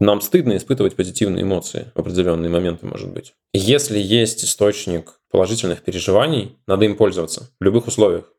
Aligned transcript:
Нам 0.00 0.20
стыдно 0.20 0.56
испытывать 0.56 0.94
позитивные 0.94 1.42
эмоции 1.42 1.90
в 1.94 1.98
определенные 1.98 2.48
моменты, 2.48 2.86
может 2.86 3.12
быть. 3.12 3.34
Если 3.52 3.98
есть 3.98 4.44
источник 4.44 5.14
положительных 5.28 5.82
переживаний, 5.82 6.56
надо 6.68 6.84
им 6.84 6.96
пользоваться 6.96 7.50
в 7.58 7.64
любых 7.64 7.88
условиях. 7.88 8.32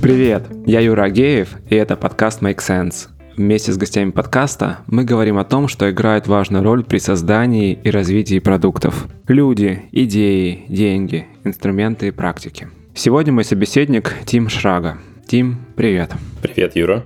Привет, 0.00 0.44
я 0.66 0.80
Юра 0.80 1.04
Агеев, 1.04 1.56
и 1.68 1.74
это 1.74 1.96
подкаст 1.96 2.40
Make 2.40 2.58
Sense. 2.58 3.08
Вместе 3.36 3.72
с 3.72 3.76
гостями 3.76 4.10
подкаста 4.10 4.78
мы 4.86 5.04
говорим 5.04 5.36
о 5.36 5.44
том, 5.44 5.68
что 5.68 5.90
играет 5.90 6.26
важную 6.26 6.64
роль 6.64 6.84
при 6.84 6.98
создании 6.98 7.74
и 7.74 7.90
развитии 7.90 8.38
продуктов. 8.38 9.08
Люди, 9.28 9.82
идеи, 9.92 10.64
деньги, 10.68 11.26
инструменты 11.42 12.08
и 12.08 12.12
практики. 12.12 12.68
Сегодня 12.94 13.32
мой 13.32 13.44
собеседник 13.44 14.14
Тим 14.24 14.48
Шрага, 14.48 15.00
Тим, 15.26 15.64
привет. 15.74 16.12
Привет, 16.42 16.76
Юра. 16.76 17.02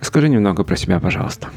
Скажи 0.00 0.28
немного 0.28 0.64
про 0.64 0.76
себя, 0.76 1.00
пожалуйста. 1.00 1.48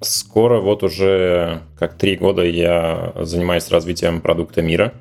Скоро 0.00 0.60
вот 0.60 0.82
уже 0.82 1.62
как 1.78 1.96
три 1.96 2.16
года 2.16 2.42
я 2.42 3.12
занимаюсь 3.20 3.70
развитием 3.70 4.20
продукта 4.20 4.60
мира. 4.60 4.92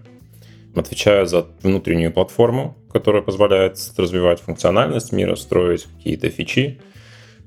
Отвечаю 0.75 1.25
за 1.25 1.47
внутреннюю 1.63 2.13
платформу, 2.13 2.77
которая 2.93 3.23
позволяет 3.23 3.77
развивать 3.97 4.39
функциональность 4.39 5.11
мира, 5.11 5.35
строить 5.35 5.87
какие-то 5.97 6.29
фичи. 6.29 6.79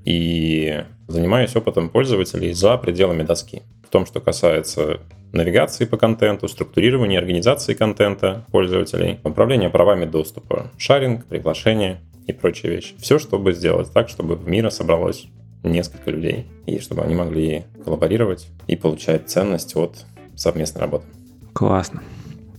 И 0.05 0.83
занимаюсь 1.07 1.55
опытом 1.55 1.91
пользователей 1.91 2.53
за 2.53 2.77
пределами 2.79 3.23
доски. 3.23 3.63
В 3.87 3.91
том, 3.91 4.07
что 4.07 4.21
касается 4.21 5.01
навигации 5.33 5.85
по 5.85 5.97
контенту, 5.97 6.49
структурирования, 6.49 7.19
организации 7.19 7.75
контента 7.75 8.45
пользователей, 8.51 9.21
управления 9.25 9.71
правами 9.71 10.05
доступа, 10.05 10.71
шаринг, 10.79 11.27
приглашение 11.27 12.01
и 12.29 12.33
прочие 12.33 12.71
вещи. 12.71 12.95
Все, 12.99 13.19
чтобы 13.19 13.53
сделать 13.53 13.91
так, 13.93 14.09
чтобы 14.09 14.37
в 14.37 14.47
мире 14.47 14.71
собралось 14.71 15.27
несколько 15.65 16.11
людей, 16.11 16.47
и 16.67 16.79
чтобы 16.79 17.03
они 17.03 17.15
могли 17.15 17.65
коллаборировать 17.85 18.49
и 18.69 18.77
получать 18.77 19.29
ценность 19.29 19.75
от 19.75 20.05
совместной 20.37 20.83
работы. 20.83 21.07
Классно. 21.53 22.03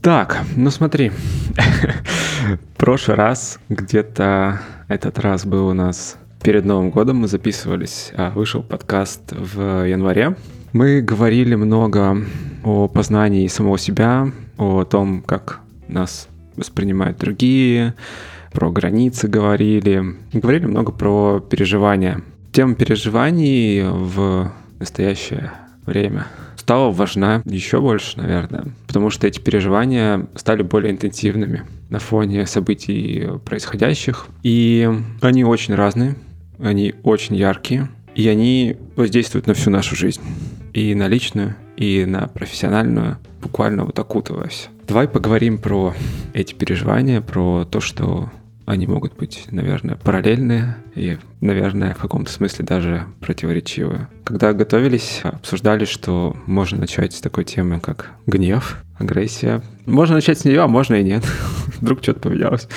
Так, 0.01 0.39
ну 0.55 0.69
смотри, 0.71 1.11
прошлый 2.77 3.15
раз, 3.15 3.59
где-то 3.69 4.59
этот 4.87 5.19
раз 5.19 5.45
был 5.45 5.67
у 5.67 5.73
нас 5.73 6.17
перед 6.41 6.65
Новым 6.65 6.89
годом, 6.89 7.17
мы 7.17 7.27
записывались, 7.27 8.11
а 8.15 8.31
вышел 8.31 8.63
подкаст 8.63 9.31
в 9.31 9.85
январе. 9.85 10.35
Мы 10.73 11.01
говорили 11.01 11.55
много 11.55 12.17
о 12.63 12.87
познании 12.87 13.47
самого 13.47 13.77
себя, 13.77 14.31
о 14.57 14.83
том, 14.83 15.21
как 15.21 15.59
нас 15.87 16.27
воспринимают 16.55 17.17
другие, 17.17 17.93
про 18.51 18.71
границы 18.71 19.27
говорили. 19.27 20.03
Говорили 20.33 20.65
много 20.65 20.91
про 20.91 21.39
переживания. 21.39 22.21
Тема 22.51 22.75
переживаний 22.75 23.83
в 23.83 24.51
настоящее 24.79 25.51
время 25.85 26.27
стала 26.55 26.91
важна 26.91 27.41
еще 27.45 27.81
больше, 27.81 28.19
наверное, 28.19 28.65
потому 28.85 29.09
что 29.09 29.25
эти 29.25 29.39
переживания 29.39 30.27
стали 30.35 30.61
более 30.61 30.91
интенсивными 30.91 31.63
на 31.89 31.97
фоне 31.97 32.45
событий 32.45 33.27
происходящих. 33.43 34.27
И 34.43 34.87
они 35.21 35.43
очень 35.43 35.73
разные, 35.73 36.15
они 36.59 36.93
очень 37.03 37.35
яркие, 37.35 37.89
и 38.13 38.27
они 38.27 38.77
воздействуют 38.95 39.47
на 39.47 39.53
всю 39.55 39.71
нашу 39.71 39.95
жизнь. 39.95 40.21
И 40.73 40.93
на 40.93 41.07
личную, 41.07 41.55
и 41.75 42.05
на 42.05 42.27
профессиональную, 42.27 43.17
буквально 43.41 43.85
вот 43.85 43.97
окутываясь. 43.97 44.69
Давай 44.87 45.07
поговорим 45.07 45.57
про 45.57 45.95
эти 46.33 46.53
переживания, 46.53 47.21
про 47.21 47.65
то, 47.65 47.79
что 47.79 48.29
они 48.69 48.85
могут 48.85 49.15
быть, 49.15 49.45
наверное, 49.49 49.95
параллельные 49.95 50.75
и, 50.93 51.17
наверное, 51.41 51.95
в 51.95 51.97
каком-то 51.97 52.31
смысле 52.31 52.65
даже 52.65 53.05
противоречивые. 53.19 54.07
Когда 54.23 54.53
готовились, 54.53 55.21
обсуждали, 55.23 55.85
что 55.85 56.35
можно 56.45 56.77
начать 56.77 57.13
с 57.13 57.19
такой 57.19 57.45
темы, 57.45 57.79
как 57.79 58.11
гнев, 58.27 58.83
агрессия. 58.99 59.63
Можно 59.87 60.15
начать 60.15 60.37
с 60.37 60.45
нее, 60.45 60.61
а 60.61 60.67
можно 60.67 60.93
и 60.95 61.03
нет. 61.03 61.25
Вдруг 61.81 62.03
что-то 62.03 62.19
поменялось. 62.19 62.67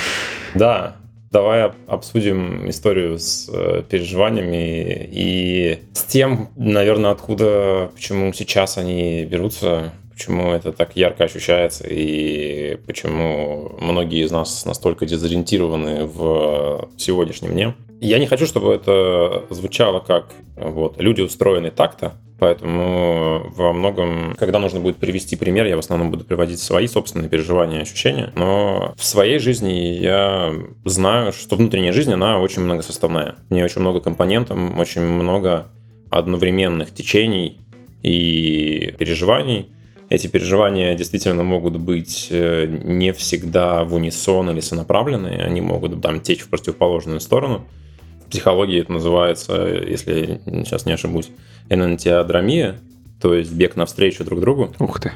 Да, 0.54 0.96
Давай 1.30 1.72
обсудим 1.86 2.68
историю 2.68 3.18
с 3.18 3.48
э, 3.50 3.82
переживаниями 3.88 5.08
и 5.10 5.78
с 5.94 6.02
тем, 6.02 6.50
наверное, 6.56 7.10
откуда, 7.10 7.90
почему 7.94 8.34
сейчас 8.34 8.76
они 8.76 9.24
берутся, 9.24 9.94
почему 10.22 10.52
это 10.52 10.72
так 10.72 10.94
ярко 10.94 11.24
ощущается 11.24 11.84
и 11.88 12.76
почему 12.86 13.72
многие 13.80 14.24
из 14.24 14.30
нас 14.30 14.64
настолько 14.64 15.04
дезориентированы 15.04 16.04
в 16.04 16.88
сегодняшнем 16.96 17.50
дне. 17.50 17.74
Я 18.00 18.20
не 18.20 18.26
хочу, 18.26 18.46
чтобы 18.46 18.72
это 18.72 19.44
звучало 19.50 19.98
как 19.98 20.26
вот, 20.56 21.00
люди 21.00 21.22
устроены 21.22 21.72
так-то, 21.72 22.12
поэтому 22.38 23.50
во 23.56 23.72
многом, 23.72 24.36
когда 24.38 24.60
нужно 24.60 24.78
будет 24.78 24.98
привести 24.98 25.34
пример, 25.34 25.66
я 25.66 25.74
в 25.74 25.80
основном 25.80 26.12
буду 26.12 26.24
приводить 26.24 26.60
свои 26.60 26.86
собственные 26.86 27.28
переживания 27.28 27.80
и 27.80 27.82
ощущения, 27.82 28.32
но 28.36 28.94
в 28.96 29.04
своей 29.04 29.40
жизни 29.40 29.98
я 30.00 30.54
знаю, 30.84 31.32
что 31.32 31.56
внутренняя 31.56 31.92
жизнь, 31.92 32.12
она 32.12 32.38
очень 32.38 32.62
многосоставная. 32.62 33.34
В 33.48 33.52
ней 33.52 33.64
очень 33.64 33.80
много 33.80 34.00
компонентов, 34.00 34.56
очень 34.78 35.02
много 35.02 35.66
одновременных 36.10 36.94
течений 36.94 37.58
и 38.04 38.94
переживаний, 38.98 39.68
эти 40.12 40.26
переживания 40.26 40.94
действительно 40.94 41.42
могут 41.42 41.78
быть 41.78 42.28
э, 42.30 42.66
не 42.66 43.12
всегда 43.12 43.82
в 43.84 43.94
унисон 43.94 44.50
или 44.50 44.60
сонаправлены, 44.60 45.40
они 45.42 45.62
могут 45.62 46.00
там 46.02 46.20
течь 46.20 46.40
в 46.40 46.48
противоположную 46.48 47.18
сторону. 47.20 47.64
В 48.26 48.30
психологии 48.30 48.80
это 48.80 48.92
называется, 48.92 49.66
если 49.66 50.40
сейчас 50.64 50.84
не 50.84 50.92
ошибусь, 50.92 51.30
энантиодромия, 51.70 52.78
то 53.22 53.34
есть 53.34 53.52
бег 53.52 53.76
навстречу 53.76 54.22
друг 54.24 54.40
другу. 54.40 54.74
Ух 54.78 55.00
ты. 55.00 55.12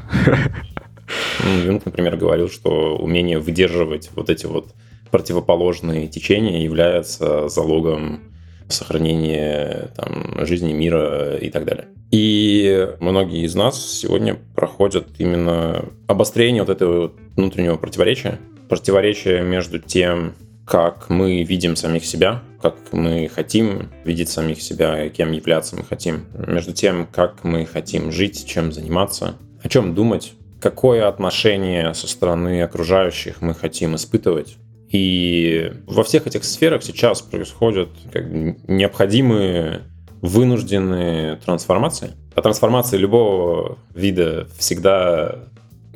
Юнг, 1.66 1.84
например, 1.84 2.16
говорил, 2.16 2.48
что 2.48 2.96
умение 2.96 3.38
выдерживать 3.38 4.10
вот 4.14 4.30
эти 4.30 4.46
вот 4.46 4.74
противоположные 5.10 6.08
течения 6.08 6.62
является 6.62 7.48
залогом 7.48 8.20
сохранения 8.68 9.90
там, 9.96 10.46
жизни, 10.46 10.72
мира 10.72 11.36
и 11.36 11.50
так 11.50 11.64
далее. 11.64 11.88
И 12.10 12.88
многие 13.00 13.44
из 13.44 13.54
нас 13.54 14.00
сегодня 14.00 14.36
проходят 14.54 15.08
именно 15.18 15.84
обострение 16.06 16.62
вот 16.62 16.70
этого 16.70 17.12
внутреннего 17.36 17.76
противоречия. 17.76 18.38
Противоречие 18.68 19.42
между 19.42 19.78
тем, 19.78 20.34
как 20.66 21.08
мы 21.08 21.42
видим 21.42 21.76
самих 21.76 22.04
себя, 22.04 22.42
как 22.60 22.76
мы 22.92 23.30
хотим 23.32 23.90
видеть 24.04 24.28
самих 24.28 24.60
себя, 24.60 25.08
кем 25.08 25.32
являться 25.32 25.76
мы 25.76 25.84
хотим, 25.84 26.26
между 26.34 26.72
тем, 26.72 27.06
как 27.06 27.44
мы 27.44 27.64
хотим 27.64 28.10
жить, 28.10 28.46
чем 28.46 28.72
заниматься, 28.72 29.36
о 29.62 29.68
чем 29.68 29.94
думать, 29.94 30.32
какое 30.60 31.06
отношение 31.06 31.94
со 31.94 32.08
стороны 32.08 32.62
окружающих 32.62 33.40
мы 33.40 33.54
хотим 33.54 33.94
испытывать. 33.94 34.56
И 34.90 35.72
во 35.86 36.04
всех 36.04 36.26
этих 36.26 36.44
сферах 36.44 36.82
сейчас 36.82 37.22
происходят 37.22 37.88
как 38.12 38.30
бы 38.30 38.56
необходимые 38.68 39.82
вынужденные 40.22 41.36
трансформации. 41.36 42.12
А 42.34 42.42
трансформации 42.42 42.96
любого 42.96 43.78
вида 43.94 44.46
всегда 44.58 45.36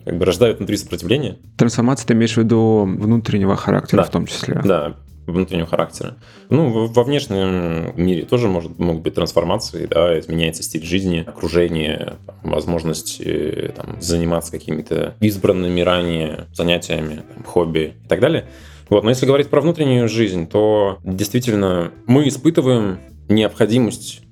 как 0.04 0.18
бы 0.18 0.24
рождают 0.24 0.58
внутри 0.58 0.76
сопротивления. 0.76 1.36
Трансформация 1.56 2.06
ты 2.06 2.14
имеешь 2.14 2.34
в 2.34 2.38
виду 2.38 2.84
внутреннего 2.84 3.56
характера 3.56 4.02
да. 4.02 4.06
в 4.06 4.10
том 4.10 4.26
числе? 4.26 4.60
Да, 4.64 4.96
внутреннего 5.26 5.66
характера. 5.66 6.16
Ну, 6.48 6.86
во 6.86 7.04
внешнем 7.04 7.92
мире 7.96 8.24
тоже 8.24 8.48
может, 8.48 8.78
могут 8.78 9.02
быть 9.02 9.14
трансформации, 9.14 9.86
да, 9.86 10.18
изменяется 10.18 10.62
стиль 10.62 10.84
жизни, 10.84 11.24
окружение, 11.26 12.14
там, 12.26 12.50
возможность 12.50 13.20
э, 13.20 13.72
там, 13.76 14.00
заниматься 14.00 14.50
какими-то 14.50 15.14
избранными 15.20 15.80
ранее 15.80 16.46
занятиями, 16.52 17.22
там, 17.34 17.44
хобби 17.44 17.94
и 18.04 18.08
так 18.08 18.20
далее. 18.20 18.46
Вот, 18.90 19.04
но 19.04 19.10
если 19.10 19.24
говорить 19.24 19.48
про 19.48 19.60
внутреннюю 19.60 20.08
жизнь, 20.08 20.48
то 20.48 20.98
действительно 21.04 21.92
мы 22.06 22.26
испытываем 22.26 22.98
необходимость 23.28 24.22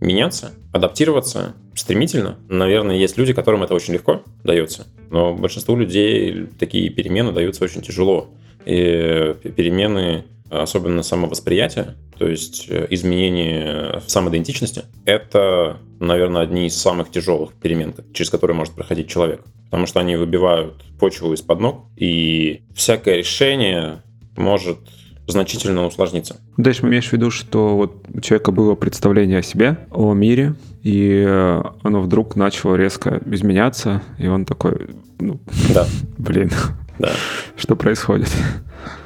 меняться, 0.00 0.52
адаптироваться 0.72 1.54
стремительно. 1.74 2.38
Наверное, 2.48 2.96
есть 2.96 3.18
люди, 3.18 3.34
которым 3.34 3.62
это 3.62 3.74
очень 3.74 3.92
легко 3.92 4.22
дается, 4.42 4.86
но 5.10 5.34
большинству 5.34 5.76
людей 5.76 6.46
такие 6.58 6.88
перемены 6.88 7.32
даются 7.32 7.62
очень 7.62 7.82
тяжело. 7.82 8.30
И 8.64 9.34
перемены, 9.54 10.24
особенно 10.50 11.02
самовосприятия, 11.02 11.94
то 12.18 12.26
есть 12.26 12.66
э, 12.68 12.86
изменение 12.90 14.02
самоидентичности, 14.06 14.84
это, 15.04 15.78
наверное, 16.00 16.42
одни 16.42 16.66
из 16.66 16.76
самых 16.76 17.10
тяжелых 17.10 17.52
перемен, 17.52 17.94
через 18.12 18.30
которые 18.30 18.56
может 18.56 18.74
проходить 18.74 19.08
человек. 19.08 19.42
Потому 19.66 19.86
что 19.86 20.00
они 20.00 20.16
выбивают 20.16 20.82
почву 20.98 21.32
из-под 21.34 21.60
ног, 21.60 21.84
и 21.96 22.62
всякое 22.74 23.18
решение 23.18 24.02
может 24.36 24.78
значительно 25.26 25.86
усложниться. 25.86 26.36
Дальше 26.56 26.84
имеешь 26.84 27.08
в 27.08 27.12
виду, 27.12 27.30
что 27.30 27.76
вот 27.76 28.04
у 28.12 28.20
человека 28.20 28.52
было 28.52 28.74
представление 28.74 29.38
о 29.40 29.42
себе, 29.42 29.78
о 29.90 30.12
мире, 30.14 30.54
и 30.82 31.24
э, 31.26 31.62
оно 31.82 32.00
вдруг 32.00 32.36
начало 32.36 32.76
резко 32.76 33.20
изменяться, 33.26 34.02
и 34.18 34.28
он 34.28 34.44
такой, 34.44 34.90
ну, 35.18 35.40
да. 35.74 35.86
блин, 36.18 36.50
Да. 36.98 37.10
Что 37.56 37.76
происходит? 37.76 38.30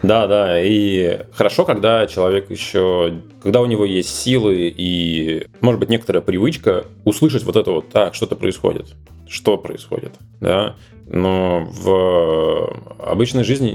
Да, 0.03 0.27
да, 0.27 0.61
и 0.63 1.21
хорошо, 1.33 1.65
когда 1.65 2.07
человек 2.07 2.51
еще, 2.51 3.21
когда 3.43 3.61
у 3.63 3.67
него 3.67 3.85
есть 3.85 4.15
силы 4.15 4.73
и, 4.77 5.47
может 5.63 5.81
быть, 5.81 5.89
некоторая 5.89 6.23
привычка 6.23 6.85
услышать 7.05 7.45
вот 7.45 7.57
это 7.57 7.71
вот, 7.71 7.89
так, 7.89 8.15
что-то 8.15 8.37
происходит, 8.37 8.95
что 9.27 9.57
происходит, 9.57 10.13
да, 10.41 10.77
но 11.07 11.67
в 11.71 12.77
обычной 12.99 13.45
жизни 13.45 13.75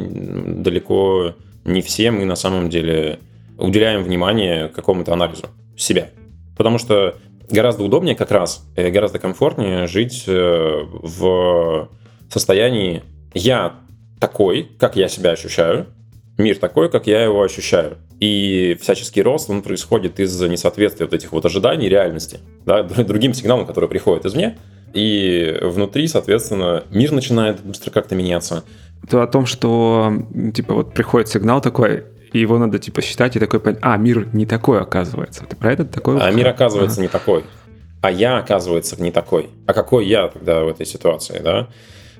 далеко 0.61 1.33
не 1.65 1.81
все 1.81 2.11
мы 2.11 2.25
на 2.25 2.35
самом 2.35 2.69
деле 2.69 3.19
уделяем 3.57 4.03
внимание 4.03 4.69
какому-то 4.69 5.13
анализу 5.13 5.47
себя, 5.75 6.09
потому 6.57 6.77
что 6.77 7.17
гораздо 7.49 7.83
удобнее 7.83 8.15
как 8.15 8.31
раз, 8.31 8.65
гораздо 8.75 9.19
комфортнее 9.19 9.87
жить 9.87 10.23
э, 10.27 10.81
в 10.91 11.89
состоянии 12.29 13.03
«я 13.33 13.75
такой, 14.19 14.69
как 14.79 14.95
я 14.95 15.07
себя 15.07 15.31
ощущаю, 15.31 15.87
мир 16.37 16.57
такой, 16.57 16.89
как 16.89 17.07
я 17.07 17.23
его 17.23 17.41
ощущаю. 17.41 17.97
И 18.19 18.77
всяческий 18.81 19.21
рост, 19.21 19.49
он 19.49 19.61
происходит 19.61 20.19
из-за 20.19 20.47
несоответствия 20.47 21.05
вот 21.05 21.13
этих 21.13 21.31
вот 21.31 21.45
ожиданий 21.45 21.89
реальности, 21.89 22.39
да, 22.65 22.83
другим 23.03 23.33
сигналам, 23.33 23.65
которые 23.65 23.89
приходят 23.89 24.25
извне. 24.25 24.57
И 24.93 25.57
внутри, 25.61 26.07
соответственно, 26.07 26.85
мир 26.89 27.11
начинает 27.11 27.59
быстро 27.59 27.91
как-то 27.91 28.15
меняться. 28.15 28.63
То 29.09 29.21
о 29.21 29.27
том, 29.27 29.45
что, 29.45 30.13
типа, 30.53 30.73
вот 30.73 30.93
приходит 30.93 31.29
сигнал 31.29 31.61
такой, 31.61 32.05
и 32.33 32.39
его 32.39 32.57
надо, 32.57 32.79
типа, 32.79 33.01
считать 33.01 33.35
и 33.35 33.39
такой 33.39 33.59
понять, 33.59 33.79
а, 33.81 33.97
мир 33.97 34.27
не 34.33 34.45
такой, 34.45 34.81
оказывается. 34.81 35.45
Ты 35.47 35.55
про 35.55 35.73
это 35.73 35.85
такой? 35.85 36.19
А 36.19 36.31
мир, 36.31 36.47
оказывается, 36.47 36.97
ага. 36.97 37.01
не 37.03 37.07
такой. 37.07 37.43
А 38.01 38.11
я, 38.11 38.37
оказывается, 38.37 39.01
не 39.01 39.11
такой. 39.11 39.49
А 39.67 39.73
какой 39.73 40.05
я 40.05 40.27
тогда 40.27 40.63
в 40.63 40.67
этой 40.67 40.85
ситуации, 40.85 41.39
да? 41.43 41.69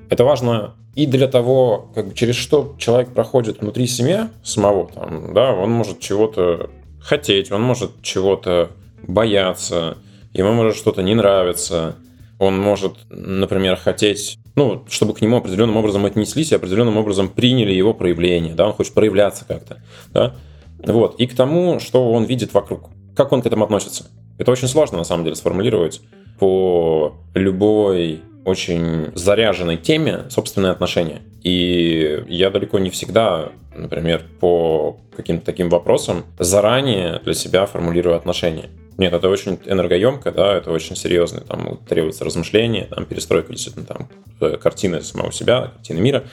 Это 0.08 0.24
важно 0.24 0.74
и 0.96 1.06
для 1.06 1.28
того, 1.28 1.90
как 1.94 2.08
бы, 2.08 2.14
через 2.14 2.36
что 2.36 2.74
человек 2.78 3.10
проходит 3.10 3.60
внутри 3.60 3.86
себя 3.86 4.30
самого, 4.42 4.88
там, 4.88 5.34
да, 5.34 5.52
он 5.52 5.70
может 5.70 6.00
чего-то 6.00 6.70
хотеть, 7.00 7.52
он 7.52 7.60
может 7.60 8.02
чего-то 8.02 8.70
бояться, 9.06 9.98
ему 10.32 10.54
может 10.54 10.74
что-то 10.74 11.02
не 11.02 11.14
нравиться, 11.14 11.96
он 12.38 12.58
может, 12.58 12.94
например, 13.10 13.76
хотеть, 13.76 14.38
ну, 14.54 14.84
чтобы 14.88 15.14
к 15.14 15.20
нему 15.20 15.36
определенным 15.38 15.76
образом 15.76 16.04
отнеслись 16.04 16.52
и 16.52 16.54
определенным 16.54 16.96
образом 16.96 17.28
приняли 17.28 17.72
его 17.72 17.94
проявление, 17.94 18.54
да, 18.54 18.66
он 18.66 18.72
хочет 18.72 18.94
проявляться 18.94 19.44
как-то, 19.46 19.82
да, 20.12 20.34
вот, 20.78 21.18
и 21.18 21.26
к 21.26 21.34
тому, 21.34 21.80
что 21.80 22.12
он 22.12 22.24
видит 22.24 22.52
вокруг, 22.54 22.90
как 23.14 23.32
он 23.32 23.42
к 23.42 23.46
этому 23.46 23.64
относится. 23.64 24.06
Это 24.38 24.52
очень 24.52 24.68
сложно, 24.68 24.98
на 24.98 25.04
самом 25.04 25.24
деле, 25.24 25.36
сформулировать 25.36 26.02
по 26.38 27.14
любой 27.34 28.20
очень 28.44 29.08
заряженной 29.14 29.76
теме 29.76 30.26
собственные 30.28 30.72
отношения. 30.72 31.22
И 31.42 32.22
я 32.28 32.50
далеко 32.50 32.78
не 32.78 32.90
всегда, 32.90 33.50
например, 33.74 34.22
по 34.40 34.98
каким-то 35.16 35.44
таким 35.44 35.68
вопросам 35.68 36.24
заранее 36.38 37.20
для 37.24 37.34
себя 37.34 37.66
формулирую 37.66 38.14
отношения. 38.14 38.68
Нет, 38.98 39.12
это 39.12 39.28
очень 39.28 39.58
энергоемко, 39.66 40.32
да, 40.32 40.56
это 40.56 40.70
очень 40.70 40.96
серьезно, 40.96 41.40
там 41.40 41.78
требуется 41.88 42.24
размышление, 42.24 42.86
там 42.86 43.04
перестройка 43.04 43.52
действительно 43.52 43.84
там 43.84 44.08
э, 44.40 44.56
картины 44.56 45.02
самого 45.02 45.32
себя, 45.32 45.72
картины 45.74 46.00
мира. 46.00 46.24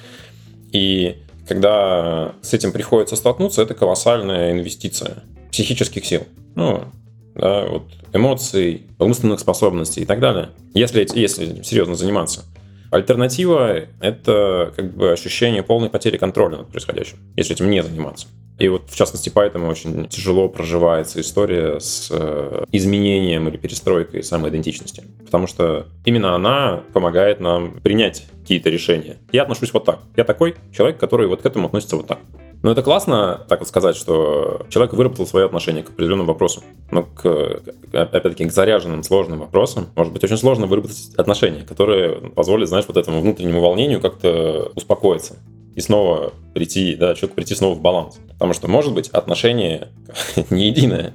И 0.72 1.18
когда 1.48 2.34
с 2.42 2.54
этим 2.54 2.72
приходится 2.72 3.16
столкнуться, 3.18 3.62
это 3.62 3.74
колоссальная 3.74 4.52
инвестиция 4.54 5.24
психических 5.52 6.06
сил. 6.06 6.24
Ну, 6.56 6.86
да, 7.36 7.66
вот 7.66 7.84
эмоций, 8.14 8.84
умственных 8.98 9.40
способностей 9.40 10.02
и 10.02 10.06
так 10.06 10.20
далее, 10.20 10.50
если, 10.74 11.06
если 11.14 11.64
серьезно 11.64 11.96
заниматься. 11.96 12.46
Альтернатива— 12.94 13.88
это 14.02 14.72
как 14.76 14.96
бы 14.96 15.12
ощущение 15.12 15.64
полной 15.64 15.90
потери 15.90 16.18
контроля 16.18 16.58
над 16.58 16.68
происходящим, 16.68 17.18
если 17.36 17.56
этим 17.56 17.72
не 17.72 17.82
заниматься. 17.82 18.28
И 18.60 18.68
вот, 18.68 18.84
в 18.88 18.96
частности, 18.96 19.32
поэтому 19.34 19.68
очень 19.68 20.08
тяжело 20.10 20.48
проживается 20.48 21.20
история 21.20 21.80
с 21.80 22.10
э, 22.12 22.66
изменением 22.72 23.50
или 23.50 23.58
перестройкой 23.58 24.22
самоидентичности. 24.22 25.04
Потому 25.26 25.48
что 25.48 25.88
именно 26.06 26.36
она 26.36 26.84
помогает 26.94 27.40
нам 27.40 27.80
принять 27.82 28.28
какие-то 28.42 28.70
решения. 28.70 29.18
Я 29.32 29.42
отношусь 29.42 29.74
вот 29.74 29.86
так. 29.86 30.02
Я 30.16 30.24
такой 30.24 30.54
человек, 30.72 31.00
который 31.00 31.26
вот 31.26 31.42
к 31.42 31.46
этому 31.48 31.66
относится 31.66 31.96
вот 31.96 32.06
так. 32.06 32.20
Но 32.64 32.72
это 32.72 32.82
классно, 32.82 33.46
так 33.50 33.60
вот 33.60 33.68
сказать, 33.68 33.98
что 33.98 34.66
человек 34.70 34.94
выработал 34.94 35.28
свое 35.28 35.46
отношение 35.46 35.84
к 35.84 35.90
определенным 35.90 36.26
вопросам. 36.26 36.64
Но, 36.92 37.04
к, 37.04 37.62
опять-таки, 37.92 38.46
к 38.46 38.54
заряженным, 38.54 39.04
сложным 39.04 39.40
вопросам 39.40 39.90
может 39.98 40.14
быть 40.14 40.24
очень 40.24 40.38
сложно 40.38 40.66
выработать 40.66 41.12
отношения, 41.18 41.64
которые 41.64 42.32
позволят, 42.32 42.70
знаешь, 42.70 42.86
вот 42.88 42.96
этому 42.96 43.20
внутреннему 43.20 43.60
волнению 43.60 44.00
как-то 44.00 44.72
успокоиться 44.76 45.36
и 45.76 45.82
снова 45.82 46.32
прийти, 46.54 46.96
да, 46.96 47.16
человеку 47.16 47.36
прийти 47.36 47.54
снова 47.54 47.76
в 47.76 47.82
баланс. 47.82 48.20
Потому 48.30 48.54
что, 48.54 48.70
может 48.70 48.94
быть, 48.94 49.10
отношение 49.10 49.90
не 50.50 50.68
единое 50.68 51.14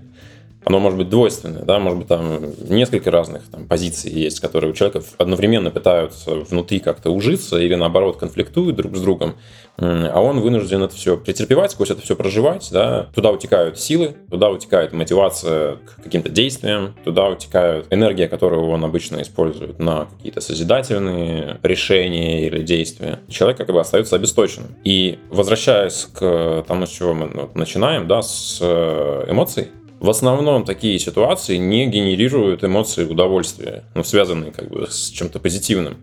оно 0.69 0.81
может 0.81 0.99
быть 0.99 1.09
двойственное, 1.09 1.63
да, 1.63 1.79
может 1.79 2.01
быть, 2.01 2.09
там 2.09 2.41
несколько 2.69 3.11
разных 3.11 3.49
там, 3.51 3.67
позиций 3.67 4.13
есть, 4.13 4.39
которые 4.41 4.71
у 4.71 4.75
человека 4.75 5.03
одновременно 5.17 5.71
пытаются 5.71 6.35
внутри 6.35 6.79
как-то 6.79 7.11
ужиться 7.11 7.59
или, 7.59 7.75
наоборот, 7.75 8.19
конфликтуют 8.19 8.77
друг 8.77 8.95
с 8.95 9.01
другом, 9.01 9.37
а 9.79 10.21
он 10.21 10.41
вынужден 10.41 10.83
это 10.83 10.95
все 10.95 11.17
претерпевать, 11.17 11.71
сквозь 11.71 11.91
это 11.91 12.03
все 12.03 12.17
проживать, 12.17 12.69
да, 12.71 13.09
туда 13.15 13.31
утекают 13.31 13.81
силы, 13.81 14.17
туда 14.31 14.51
утекает 14.51 14.93
мотивация 14.93 15.77
к 15.77 16.03
каким-то 16.03 16.29
действиям, 16.29 16.95
туда 17.03 17.29
утекает 17.29 17.87
энергия, 17.89 18.29
которую 18.29 18.69
он 18.69 18.85
обычно 18.85 19.23
использует 19.23 19.79
на 19.79 20.05
какие-то 20.17 20.43
созидательные 20.43 21.61
решения 21.63 22.47
или 22.47 22.63
действия. 22.63 23.21
Человек 23.29 23.57
как 23.57 23.69
бы 23.69 23.81
остается 23.81 24.17
обесточенным. 24.17 24.77
И 24.85 25.19
возвращаясь 25.31 26.09
к 26.13 26.65
тому, 26.69 26.85
с 26.85 26.91
чего 26.91 27.15
мы 27.15 27.49
начинаем, 27.55 28.07
да, 28.07 28.21
с 28.21 28.59
э, 28.61 29.27
эмоций, 29.31 29.69
в 30.01 30.11
основном 30.11 30.65
такие 30.65 30.99
ситуации 30.99 31.57
не 31.57 31.87
генерируют 31.87 32.65
эмоции 32.65 33.05
удовольствия, 33.05 33.85
ну, 33.95 34.05
связанные 34.05 34.53
как 34.53 34.71
бы 34.71 34.87
с 34.89 35.11
чем-то 35.11 35.41
позитивным. 35.41 35.97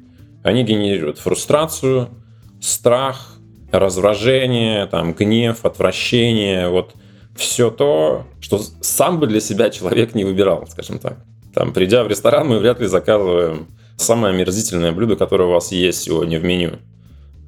Они 0.44 0.64
генерируют 0.64 1.18
фрустрацию, 1.18 2.10
страх, 2.62 3.36
раздражение, 3.72 4.86
там, 4.86 5.14
гнев, 5.14 5.66
отвращение, 5.66 6.70
вот 6.70 6.94
все 7.36 7.70
то, 7.70 8.26
что 8.40 8.62
сам 8.82 9.20
бы 9.20 9.28
для 9.28 9.40
себя 9.40 9.70
человек 9.70 10.16
не 10.16 10.24
выбирал, 10.24 10.66
скажем 10.68 11.00
так. 11.00 11.18
Там, 11.54 11.74
придя 11.74 12.04
в 12.04 12.08
ресторан, 12.08 12.48
мы 12.48 12.60
вряд 12.60 12.80
ли 12.80 12.88
заказываем 12.88 13.68
самое 13.98 14.34
омерзительное 14.34 14.92
блюдо, 14.92 15.16
которое 15.16 15.48
у 15.48 15.52
вас 15.52 15.72
есть 15.72 16.02
сегодня 16.02 16.40
в 16.40 16.44
меню. 16.44 16.80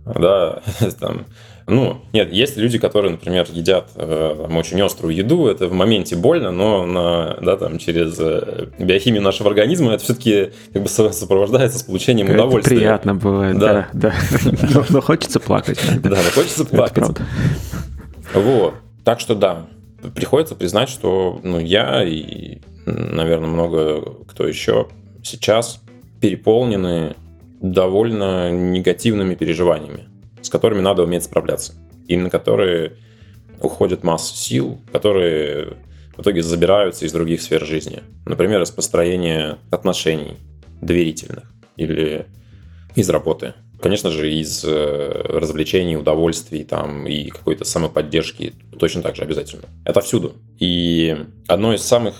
Да, 0.05 0.61
там, 0.99 1.25
ну, 1.69 1.99
нет, 2.13 2.31
есть 2.31 2.55
люди, 2.55 2.79
которые, 2.79 3.11
например, 3.11 3.45
едят 3.51 3.89
э, 3.95 4.35
там, 4.41 4.55
очень 4.55 4.81
острую 4.81 5.13
еду, 5.13 5.47
это 5.47 5.67
в 5.67 5.73
моменте 5.73 6.15
больно, 6.15 6.49
но 6.49 6.85
на, 6.85 7.37
да, 7.41 7.57
там, 7.57 7.77
через 7.77 8.15
э, 8.19 8.67
биохимию 8.79 9.21
нашего 9.21 9.49
организма 9.49 9.91
это 9.91 10.01
все-таки 10.05 10.51
как 10.71 10.83
бы 10.83 10.87
сопровождается 10.87 11.77
с 11.77 11.83
получением 11.83 12.27
это 12.27 12.35
удовольствия. 12.35 12.77
приятно 12.77 13.15
бывает, 13.15 13.59
да, 13.59 13.89
да. 13.91 14.13
да. 14.41 14.85
Но, 14.89 15.01
хочется 15.01 15.41
плакать. 15.41 15.77
Да, 16.01 16.11
но 16.11 16.31
хочется 16.33 16.63
плакать. 16.63 17.17
Вот. 18.33 18.75
Так 19.03 19.19
что 19.19 19.35
да, 19.35 19.65
приходится 20.15 20.55
признать, 20.55 20.87
что 20.87 21.41
ну, 21.43 21.59
я 21.59 22.01
и, 22.01 22.59
наверное, 22.85 23.49
много 23.49 24.01
кто 24.25 24.47
еще 24.47 24.87
сейчас 25.21 25.81
переполнены 26.21 27.15
довольно 27.59 28.51
негативными 28.51 29.35
переживаниями 29.35 30.07
с 30.47 30.49
которыми 30.49 30.79
надо 30.79 31.03
уметь 31.03 31.23
справляться. 31.23 31.73
И 32.07 32.15
на 32.15 32.29
которые 32.29 32.93
уходит 33.61 34.03
масса 34.03 34.33
сил, 34.35 34.79
которые 34.93 35.73
в 36.15 36.21
итоге 36.21 36.41
забираются 36.41 37.05
из 37.05 37.11
других 37.11 37.41
сфер 37.41 37.65
жизни. 37.65 38.01
Например, 38.25 38.61
из 38.61 38.71
построения 38.71 39.57
отношений 39.71 40.37
доверительных 40.81 41.43
или 41.75 42.27
из 42.95 43.09
работы. 43.09 43.55
Конечно 43.81 44.09
же, 44.09 44.33
из 44.33 44.63
э, 44.63 45.21
развлечений, 45.25 45.97
удовольствий 45.97 46.63
там, 46.63 47.05
и 47.05 47.29
какой-то 47.29 47.65
самоподдержки 47.65 48.53
точно 48.79 49.01
так 49.01 49.17
же 49.17 49.23
обязательно. 49.23 49.63
Это 49.83 49.99
всюду. 49.99 50.33
И 50.59 51.15
одной 51.47 51.75
из 51.75 51.83
самых 51.83 52.15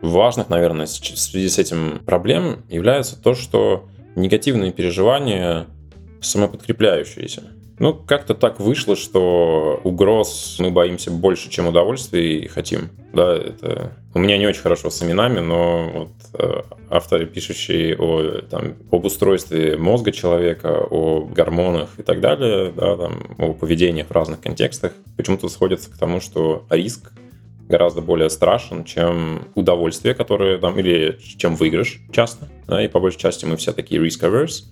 важных, 0.00 0.48
наверное, 0.48 0.86
в 0.86 0.90
связи 0.90 1.48
с 1.48 1.58
этим 1.58 2.00
проблем 2.06 2.64
является 2.70 3.20
то, 3.20 3.34
что 3.34 3.86
негативные 4.16 4.72
переживания 4.72 5.66
самоподкрепляющиеся. 6.22 7.42
Ну, 7.78 7.92
как-то 7.92 8.34
так 8.34 8.58
вышло, 8.58 8.96
что 8.96 9.80
угроз 9.84 10.56
мы 10.58 10.70
боимся 10.70 11.10
больше, 11.10 11.50
чем 11.50 11.66
удовольствий 11.66 12.38
и 12.38 12.48
хотим. 12.48 12.88
Да, 13.12 13.34
это... 13.34 13.92
У 14.14 14.18
меня 14.18 14.38
не 14.38 14.46
очень 14.46 14.62
хорошо 14.62 14.88
с 14.88 15.02
именами, 15.02 15.40
но 15.40 15.90
вот 15.92 16.08
э, 16.40 16.62
авторы, 16.88 17.26
пишущие 17.26 17.94
о, 17.98 18.40
там, 18.48 18.76
об 18.90 19.04
устройстве 19.04 19.76
мозга 19.76 20.10
человека, 20.10 20.86
о 20.90 21.26
гормонах 21.26 21.90
и 21.98 22.02
так 22.02 22.20
далее, 22.20 22.72
да, 22.74 22.96
там, 22.96 23.22
о 23.36 23.52
поведении 23.52 24.04
в 24.04 24.10
разных 24.10 24.40
контекстах, 24.40 24.92
почему-то 25.18 25.48
сходятся 25.50 25.90
к 25.90 25.98
тому, 25.98 26.20
что 26.20 26.64
риск 26.70 27.12
гораздо 27.68 28.00
более 28.00 28.30
страшен, 28.30 28.84
чем 28.84 29.48
удовольствие, 29.54 30.14
которое 30.14 30.56
там, 30.56 30.78
или 30.78 31.18
чем 31.36 31.56
выигрыш 31.56 32.00
часто. 32.10 32.48
Да, 32.66 32.82
и 32.82 32.88
по 32.88 33.00
большей 33.00 33.18
части 33.18 33.44
мы 33.44 33.58
все 33.58 33.72
такие 33.72 34.00
risk-averse. 34.00 34.64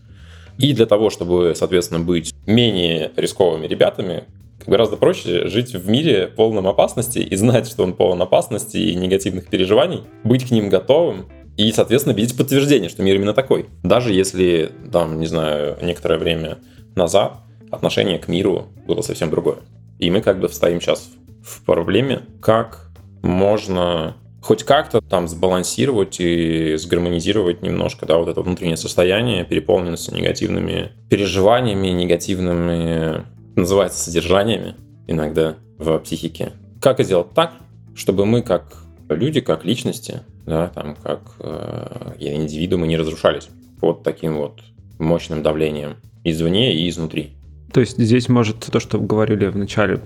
И 0.57 0.73
для 0.73 0.87
того, 0.87 1.11
чтобы, 1.11 1.53
соответственно, 1.55 2.01
быть 2.01 2.34
менее 2.47 3.13
рисковыми 3.17 3.67
ребятами, 3.67 4.25
гораздо 4.67 4.97
проще 4.97 5.49
жить 5.49 5.75
в 5.75 5.89
мире 5.89 6.27
полном 6.27 6.67
опасности 6.67 7.19
и 7.19 7.37
знать, 7.37 7.69
что 7.69 7.83
он 7.83 7.95
полон 7.95 8.21
опасности 8.23 8.77
и 8.77 8.95
негативных 8.95 9.49
переживаний, 9.49 10.03
быть 10.23 10.47
к 10.47 10.51
ним 10.51 10.69
готовым 10.69 11.27
и, 11.57 11.71
соответственно, 11.73 12.15
видеть 12.15 12.37
подтверждение, 12.37 12.89
что 12.89 13.03
мир 13.03 13.17
именно 13.17 13.35
такой. 13.35 13.67
Даже 13.83 14.13
если, 14.13 14.73
там, 14.93 15.21
не 15.21 15.27
знаю, 15.27 15.77
некоторое 15.83 16.19
время 16.19 16.59
назад 16.97 17.41
отношение 17.71 18.19
к 18.19 18.29
миру 18.29 18.67
было 18.87 19.03
совсем 19.03 19.31
другое. 19.31 19.59
И 19.99 20.11
мы 20.11 20.21
как 20.21 20.41
бы 20.41 20.49
стоим 20.49 20.81
сейчас 20.81 21.09
в 21.43 21.65
проблеме, 21.65 22.23
как 22.41 22.91
можно 23.23 24.17
хоть 24.45 24.63
как-то 24.63 25.01
там 25.01 25.27
сбалансировать 25.27 26.21
и 26.21 26.77
сгармонизировать 26.77 27.63
немножко, 27.63 28.05
да, 28.05 28.19
вот 28.19 28.29
это 28.29 28.43
внутреннее 28.43 28.77
состояние, 28.77 29.45
переполненности 29.47 30.13
негативными 30.13 30.93
переживаниями, 31.09 31.89
негативными, 31.89 33.25
называется, 33.57 34.05
содержаниями 34.05 34.75
иногда 35.07 35.57
в 35.79 35.99
психике. 36.01 36.53
Как 36.83 37.03
сделать 37.03 37.33
так, 37.35 37.55
чтобы 37.95 38.27
мы 38.27 38.43
как 38.43 38.85
люди, 39.09 39.41
как 39.41 39.65
личности, 39.65 40.21
да, 40.45 40.69
там, 40.69 40.95
как 41.03 41.23
э, 41.39 42.13
индивидуумы 42.19 42.87
не 42.87 42.99
разрушались 42.99 43.49
под 43.81 44.03
таким 44.03 44.37
вот 44.37 44.61
мощным 44.99 45.43
давлением 45.43 45.97
извне 46.23 46.75
и 46.75 46.87
изнутри. 46.91 47.33
То 47.73 47.81
есть 47.81 47.99
здесь 47.99 48.29
может 48.29 48.61
то, 48.61 48.79
что 48.79 48.99
говорили 49.01 49.47
в 49.47 49.57
начале, 49.57 50.01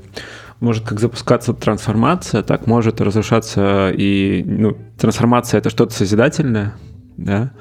может 0.60 0.84
как 0.86 1.00
запускаться 1.00 1.54
трансформация, 1.54 2.42
так 2.42 2.66
может 2.66 3.00
разрушаться 3.00 3.90
и 3.90 4.42
ну, 4.44 4.76
трансформация 4.98 5.58
это 5.58 5.70
что-то 5.70 5.94
созидательное, 5.94 6.74
да, 7.16 7.52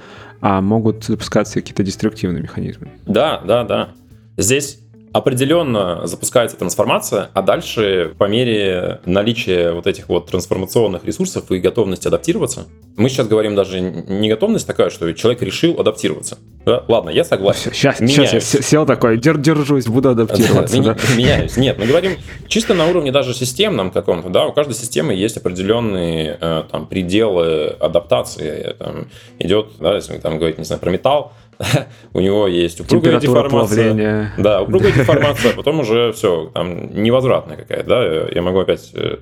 а 0.42 0.62
могут 0.62 1.04
запускаться 1.04 1.56
какие-то 1.56 1.84
деструктивные 1.84 2.44
механизмы. 2.44 2.90
Да, 3.06 3.42
да, 3.46 3.64
да. 3.64 3.90
Здесь 4.38 4.80
определенно 5.14 6.06
запускается 6.06 6.58
трансформация, 6.58 7.30
а 7.34 7.42
дальше 7.42 8.14
по 8.18 8.26
мере 8.26 9.00
наличия 9.06 9.72
вот 9.72 9.88
этих 9.88 10.10
вот 10.10 10.28
трансформационных 10.28 11.06
ресурсов 11.06 11.52
и 11.52 11.60
готовности 11.60 12.08
адаптироваться, 12.08 12.68
мы 12.96 13.10
сейчас 13.10 13.28
говорим 13.28 13.56
даже 13.56 13.80
не 13.80 14.30
готовность 14.30 14.68
такая, 14.68 14.90
что 14.90 15.12
человек 15.14 15.42
решил 15.42 15.80
адаптироваться. 15.80 16.38
Да? 16.66 16.84
Ладно, 16.88 17.10
я 17.10 17.24
согласен. 17.24 17.72
Сейчас, 17.72 18.00
сейчас 18.00 18.34
я 18.34 18.62
сел 18.62 18.86
такой, 18.86 19.18
держусь, 19.18 19.86
буду 19.86 20.10
адаптироваться. 20.10 20.82
Да, 20.82 20.94
да. 20.94 21.00
Меняюсь. 21.16 21.56
Нет, 21.58 21.78
мы 21.80 21.86
говорим 21.86 22.18
чисто 22.48 22.74
на 22.74 22.88
уровне 22.88 23.12
даже 23.12 23.34
системном 23.34 23.92
каком-то, 23.92 24.30
да, 24.30 24.48
у 24.48 24.52
каждой 24.52 24.74
системы 24.74 25.14
есть 25.14 25.38
определенные 25.38 26.38
э, 26.42 26.64
там 26.70 26.86
пределы 26.88 27.68
адаптации. 27.80 28.76
Там 28.78 29.08
идет, 29.40 29.70
да, 29.80 29.96
если 29.96 30.14
мы 30.14 30.20
там 30.20 30.38
говорить, 30.38 30.58
не 30.58 30.66
знаю, 30.66 30.82
про 30.82 30.90
металл, 30.90 31.32
у 32.14 32.20
него 32.20 32.48
есть 32.48 32.82
упругая 32.82 33.20
деформация. 33.20 33.86
Плавления. 33.86 34.34
Да, 34.38 34.62
упругая 34.62 34.92
деформация, 34.96 35.54
потом 35.54 35.80
уже 35.80 36.12
все, 36.14 36.52
там 36.54 36.94
невозвратная 37.02 37.58
какая-то, 37.58 37.90
да, 37.90 38.28
я 38.34 38.42
могу 38.42 38.60
опять 38.60 38.92
э, 38.94 39.18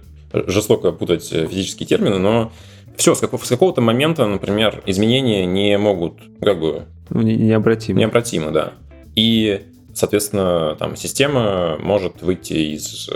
жестоко 0.48 0.92
путать 0.92 1.32
э, 1.32 1.48
физические 1.48 1.88
термины, 1.88 2.18
но 2.18 2.52
все, 2.98 3.16
с, 3.16 3.20
какого- 3.20 3.44
с 3.44 3.50
какого-то 3.50 3.82
момента, 3.82 4.26
например, 4.26 4.82
изменения 4.86 5.46
не 5.46 5.78
могут, 5.78 6.20
как 6.42 6.60
бы... 6.60 6.84
Ну, 7.10 7.22
необратимо. 7.22 8.00
Необратимо, 8.00 8.52
да. 8.52 8.74
И, 9.16 9.62
соответственно, 9.94 10.76
там 10.78 10.96
система 10.96 11.78
может 11.80 12.22
выйти 12.22 12.54
из... 12.76 13.10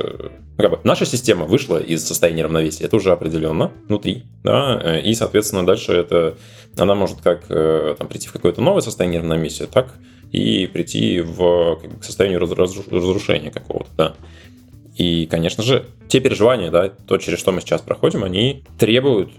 Э, 0.60 0.62
как 0.62 0.72
бы, 0.72 0.80
наша 0.84 1.06
система 1.06 1.46
вышла 1.46 1.78
из 1.78 2.06
состояния 2.06 2.44
равновесия, 2.44 2.86
это 2.86 2.98
уже 2.98 3.12
определенно 3.12 3.72
внутри, 3.88 4.25
да, 4.44 5.00
и, 5.00 5.13
соответственно, 5.13 5.66
дальше 5.66 5.94
это 5.94 6.38
она 6.78 6.96
может 6.96 7.22
как 7.22 7.46
э, 7.50 7.96
там, 7.98 8.08
прийти 8.08 8.28
в 8.28 8.34
какое-то 8.34 8.62
новое 8.62 8.82
состояние 8.82 9.22
равновесия, 9.22 9.68
так 9.68 9.96
и 10.32 10.68
прийти 10.68 11.22
в 11.22 11.80
как 11.82 11.92
бы, 11.92 12.00
к 12.00 12.92
разрушения 12.92 13.51
какого-то, 13.51 13.89
да. 13.98 14.13
И, 14.96 15.28
конечно 15.28 15.63
же, 15.63 15.86
те 16.10 16.20
переживания, 16.20 16.72
да, 16.72 16.89
то, 16.89 17.18
через 17.18 17.39
что 17.39 17.54
мы 17.54 17.62
сейчас 17.62 17.82
проходим, 17.82 18.25
они 18.25 18.66
требуют 18.78 19.32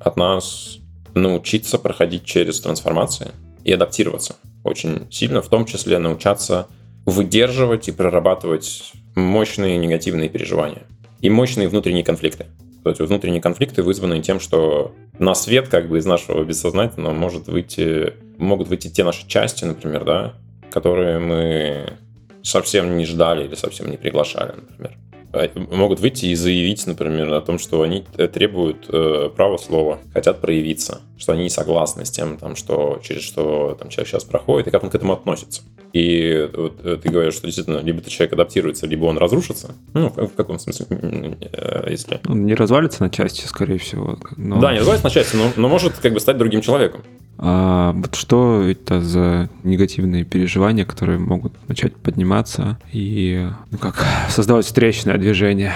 от 0.00 0.16
нас 0.16 0.78
научиться 1.14 1.78
проходить 1.78 2.24
через 2.24 2.60
трансформации 2.60 3.30
и 3.62 3.72
адаптироваться 3.72 4.36
очень 4.64 5.06
сильно, 5.12 5.40
в 5.40 5.48
том 5.48 5.66
числе 5.66 5.98
научаться 5.98 6.66
выдерживать 7.06 7.88
и 7.88 7.92
прорабатывать 7.92 8.92
мощные 9.14 9.78
негативные 9.78 10.28
переживания 10.28 10.82
и 11.20 11.30
мощные 11.30 11.68
внутренние 11.68 12.04
конфликты. 12.04 12.46
То 12.82 12.90
есть 12.90 13.00
внутренние 13.00 13.40
конфликты 13.40 13.82
вызваны 13.82 14.20
тем, 14.20 14.38
что 14.38 14.94
на 15.18 15.34
свет 15.34 15.68
как 15.68 15.88
бы 15.88 15.98
из 15.98 16.04
нашего 16.04 16.44
бессознательного 16.44 17.14
может 17.14 17.48
выйти, 17.48 18.12
могут 18.36 18.68
выйти 18.68 18.88
те 18.88 19.04
наши 19.04 19.26
части, 19.26 19.64
например, 19.64 20.04
да, 20.04 20.34
которые 20.70 21.18
мы 21.18 21.94
совсем 22.42 22.98
не 22.98 23.06
ждали 23.06 23.46
или 23.46 23.54
совсем 23.54 23.90
не 23.90 23.96
приглашали, 23.96 24.52
например. 24.52 24.98
А, 25.34 25.50
могут 25.56 25.98
выйти 25.98 26.26
и 26.26 26.34
заявить, 26.36 26.86
например, 26.86 27.32
о 27.32 27.40
том, 27.40 27.58
что 27.58 27.82
они 27.82 28.04
требуют 28.32 28.86
э, 28.88 29.30
права 29.34 29.56
слова, 29.56 29.98
хотят 30.12 30.40
проявиться, 30.40 31.00
что 31.18 31.32
они 31.32 31.44
не 31.44 31.50
согласны 31.50 32.04
с 32.04 32.10
тем, 32.10 32.36
там, 32.36 32.54
что, 32.54 33.00
через 33.02 33.22
что 33.22 33.76
там, 33.78 33.88
человек 33.88 34.08
сейчас 34.08 34.24
проходит, 34.24 34.68
и 34.68 34.70
как 34.70 34.84
он 34.84 34.90
к 34.90 34.94
этому 34.94 35.12
относится. 35.12 35.62
И 35.92 36.48
вот, 36.54 36.80
э, 36.84 36.98
ты 37.02 37.08
говоришь, 37.08 37.34
что 37.34 37.46
действительно 37.46 37.78
либо 37.78 37.98
этот 37.98 38.12
человек 38.12 38.34
адаптируется, 38.34 38.86
либо 38.86 39.06
он 39.06 39.18
разрушится. 39.18 39.74
Ну, 39.92 40.08
в, 40.08 40.28
в 40.28 40.34
каком 40.34 40.60
смысле, 40.60 40.86
э, 40.90 41.86
если... 41.90 42.20
Он 42.28 42.46
не 42.46 42.54
развалится 42.54 43.02
на 43.02 43.10
части, 43.10 43.44
скорее 43.46 43.78
всего. 43.78 44.18
Но... 44.36 44.60
Да, 44.60 44.72
не 44.72 44.78
развалится 44.78 45.06
на 45.06 45.10
части, 45.10 45.34
но, 45.34 45.50
но 45.56 45.68
может 45.68 45.94
как 45.94 46.12
бы 46.12 46.20
стать 46.20 46.38
другим 46.38 46.60
человеком. 46.60 47.02
А 47.38 47.92
вот 47.92 48.14
что 48.14 48.62
это 48.62 49.00
за 49.00 49.48
негативные 49.62 50.24
переживания, 50.24 50.84
которые 50.84 51.18
могут 51.18 51.52
начать 51.68 51.96
подниматься 51.96 52.78
и 52.92 53.48
ну 53.70 53.78
как 53.78 54.04
создавать 54.28 54.66
встречное 54.66 55.18
движение, 55.18 55.72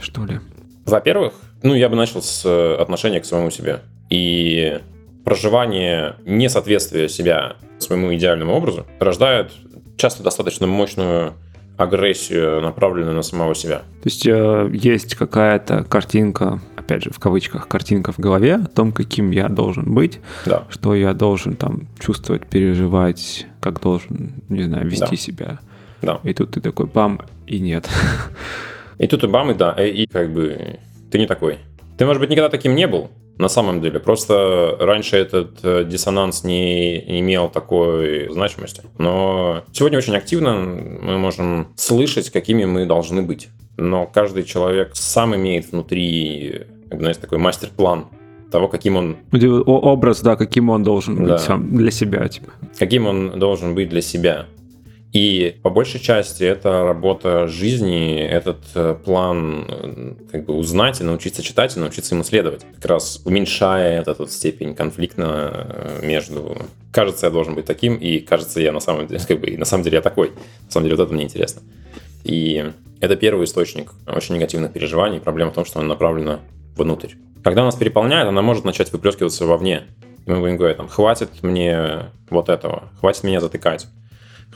что 0.00 0.24
ли? 0.24 0.40
Во-первых, 0.86 1.34
ну 1.62 1.74
я 1.74 1.88
бы 1.88 1.96
начал 1.96 2.22
с 2.22 2.44
э, 2.44 2.74
отношения 2.80 3.20
к 3.20 3.24
самому 3.24 3.50
себе. 3.50 3.80
И 4.10 4.80
проживание 5.24 6.16
несоответствия 6.24 7.08
себя 7.08 7.56
своему 7.78 8.14
идеальному 8.14 8.52
образу 8.52 8.86
рождает 8.98 9.52
часто 9.96 10.22
достаточно 10.22 10.66
мощную 10.66 11.34
агрессию, 11.76 12.60
направленную 12.60 13.14
на 13.14 13.22
самого 13.22 13.54
себя. 13.54 13.78
То 13.78 14.06
есть 14.06 14.26
э, 14.26 14.70
есть 14.72 15.14
какая-то 15.14 15.84
картинка, 15.84 16.60
опять 16.84 17.04
же, 17.04 17.10
в 17.10 17.18
кавычках, 17.18 17.68
картинка 17.68 18.12
в 18.12 18.18
голове 18.18 18.56
о 18.56 18.66
том, 18.66 18.92
каким 18.92 19.30
я 19.30 19.48
должен 19.48 19.94
быть, 19.94 20.20
да. 20.46 20.64
что 20.68 20.94
я 20.94 21.14
должен 21.14 21.56
там 21.56 21.88
чувствовать, 21.98 22.46
переживать, 22.46 23.46
как 23.60 23.80
должен, 23.80 24.34
не 24.48 24.64
знаю, 24.64 24.88
вести 24.88 25.10
да. 25.10 25.16
себя. 25.16 25.58
Да. 26.02 26.20
И 26.24 26.34
тут 26.34 26.52
ты 26.52 26.60
такой 26.60 26.86
бам, 26.86 27.20
и 27.46 27.60
нет. 27.60 27.88
И 28.98 29.06
тут 29.06 29.24
и 29.24 29.26
бам, 29.26 29.50
и 29.50 29.54
да, 29.54 29.72
и 29.72 30.06
как 30.06 30.32
бы 30.32 30.78
ты 31.10 31.18
не 31.18 31.26
такой. 31.26 31.58
Ты, 31.96 32.06
может 32.06 32.20
быть, 32.20 32.30
никогда 32.30 32.48
таким 32.48 32.76
не 32.76 32.86
был, 32.86 33.10
на 33.38 33.48
самом 33.48 33.80
деле. 33.80 33.98
Просто 33.98 34.76
раньше 34.78 35.16
этот 35.16 35.58
э, 35.64 35.84
диссонанс 35.84 36.44
не 36.44 37.18
имел 37.20 37.48
такой 37.48 38.28
значимости. 38.30 38.82
Но 38.98 39.64
сегодня 39.72 39.98
очень 39.98 40.14
активно 40.14 40.54
мы 40.54 41.18
можем 41.18 41.68
слышать, 41.76 42.30
какими 42.30 42.64
мы 42.64 42.86
должны 42.86 43.22
быть. 43.22 43.48
Но 43.76 44.06
каждый 44.06 44.44
человек 44.44 44.90
сам 44.94 45.34
имеет 45.34 45.72
внутри, 45.72 46.66
знаете, 46.98 47.20
такой 47.20 47.38
мастер-план 47.38 48.06
того, 48.50 48.68
каким 48.68 48.96
он... 48.96 49.16
Образ, 49.66 50.20
да, 50.20 50.36
каким 50.36 50.70
он 50.70 50.82
должен 50.82 51.16
быть 51.16 51.26
да. 51.26 51.38
сам 51.38 51.76
для 51.76 51.90
себя. 51.90 52.28
Типа. 52.28 52.52
Каким 52.78 53.06
он 53.06 53.38
должен 53.38 53.74
быть 53.74 53.88
для 53.88 54.02
себя. 54.02 54.46
И 55.12 55.56
по 55.62 55.68
большей 55.68 56.00
части 56.00 56.42
это 56.42 56.84
работа 56.84 57.46
жизни, 57.46 58.18
этот 58.18 58.60
э, 58.74 58.96
план 59.04 59.66
э, 59.68 60.14
как 60.30 60.46
бы 60.46 60.54
узнать 60.54 61.02
и 61.02 61.04
научиться 61.04 61.42
читать, 61.42 61.76
и 61.76 61.80
научиться 61.80 62.14
им 62.14 62.22
исследовать. 62.22 62.64
Как 62.76 62.86
раз 62.86 63.20
уменьшая 63.26 64.00
эту 64.00 64.14
вот 64.20 64.32
степень 64.32 64.74
конфликта 64.74 66.00
э, 66.00 66.06
между 66.06 66.56
«кажется, 66.92 67.26
я 67.26 67.30
должен 67.30 67.54
быть 67.54 67.66
таким» 67.66 67.96
и 67.96 68.20
«кажется, 68.20 68.58
я 68.62 68.72
на 68.72 68.80
самом 68.80 69.06
деле, 69.06 69.20
как 69.28 69.38
бы, 69.38 69.54
на 69.58 69.66
самом 69.66 69.84
деле 69.84 69.96
я 69.96 70.02
такой». 70.02 70.30
На 70.64 70.70
самом 70.70 70.84
деле 70.84 70.96
вот 70.96 71.04
это 71.04 71.12
мне 71.12 71.24
интересно. 71.24 71.60
И 72.24 72.72
это 73.00 73.16
первый 73.16 73.44
источник 73.44 73.92
очень 74.06 74.36
негативных 74.36 74.72
переживаний. 74.72 75.20
Проблема 75.20 75.50
в 75.50 75.54
том, 75.54 75.66
что 75.66 75.80
она 75.80 75.88
направлена 75.88 76.40
внутрь. 76.76 77.14
Когда 77.42 77.64
нас 77.64 77.74
переполняет, 77.74 78.28
она 78.28 78.42
может 78.42 78.64
начать 78.64 78.92
выплескиваться 78.92 79.46
вовне. 79.46 79.84
И 80.26 80.30
мы 80.30 80.40
будем 80.40 80.56
говорить, 80.56 80.76
там, 80.76 80.88
хватит 80.88 81.42
мне 81.42 82.10
вот 82.30 82.48
этого, 82.48 82.84
хватит 83.00 83.24
меня 83.24 83.40
затыкать 83.40 83.88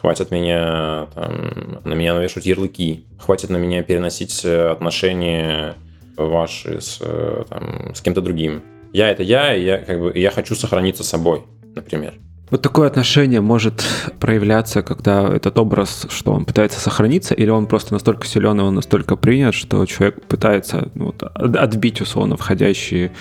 хватит 0.01 0.31
меня 0.31 1.09
там, 1.15 1.81
на 1.85 1.95
меня 1.95 2.15
навешивать 2.15 2.47
ярлыки, 2.47 3.07
хватит 3.19 3.51
на 3.51 3.57
меня 3.57 3.83
переносить 3.83 4.45
э, 4.45 4.69
отношения 4.69 5.75
ваши 6.17 6.81
с, 6.81 6.99
э, 7.01 7.45
там, 7.49 7.95
с 7.95 8.01
кем-то 8.01 8.21
другим. 8.21 8.63
Я 8.93 9.11
это 9.11 9.23
я, 9.23 9.55
и 9.55 9.65
я, 9.65 9.79
как 9.79 10.01
бы, 10.01 10.13
я 10.15 10.31
хочу 10.31 10.55
сохраниться 10.55 11.03
собой, 11.03 11.43
например. 11.75 12.15
Вот 12.51 12.63
такое 12.63 12.87
отношение 12.87 13.41
может 13.41 13.85
проявляться, 14.21 14.83
когда 14.83 15.35
этот 15.35 15.59
образ, 15.59 16.07
что 16.11 16.33
он 16.33 16.45
пытается 16.45 16.79
сохраниться, 16.79 17.35
или 17.35 17.51
он 17.51 17.67
просто 17.67 17.93
настолько 17.93 18.27
силен, 18.27 18.61
и 18.61 18.63
он 18.63 18.75
настолько 18.75 19.17
принят, 19.17 19.55
что 19.55 19.85
человек 19.87 20.25
пытается 20.27 20.91
ну, 20.95 21.07
вот, 21.07 21.23
отбить 21.23 22.01
условно 22.01 22.37
входящие 22.37 23.13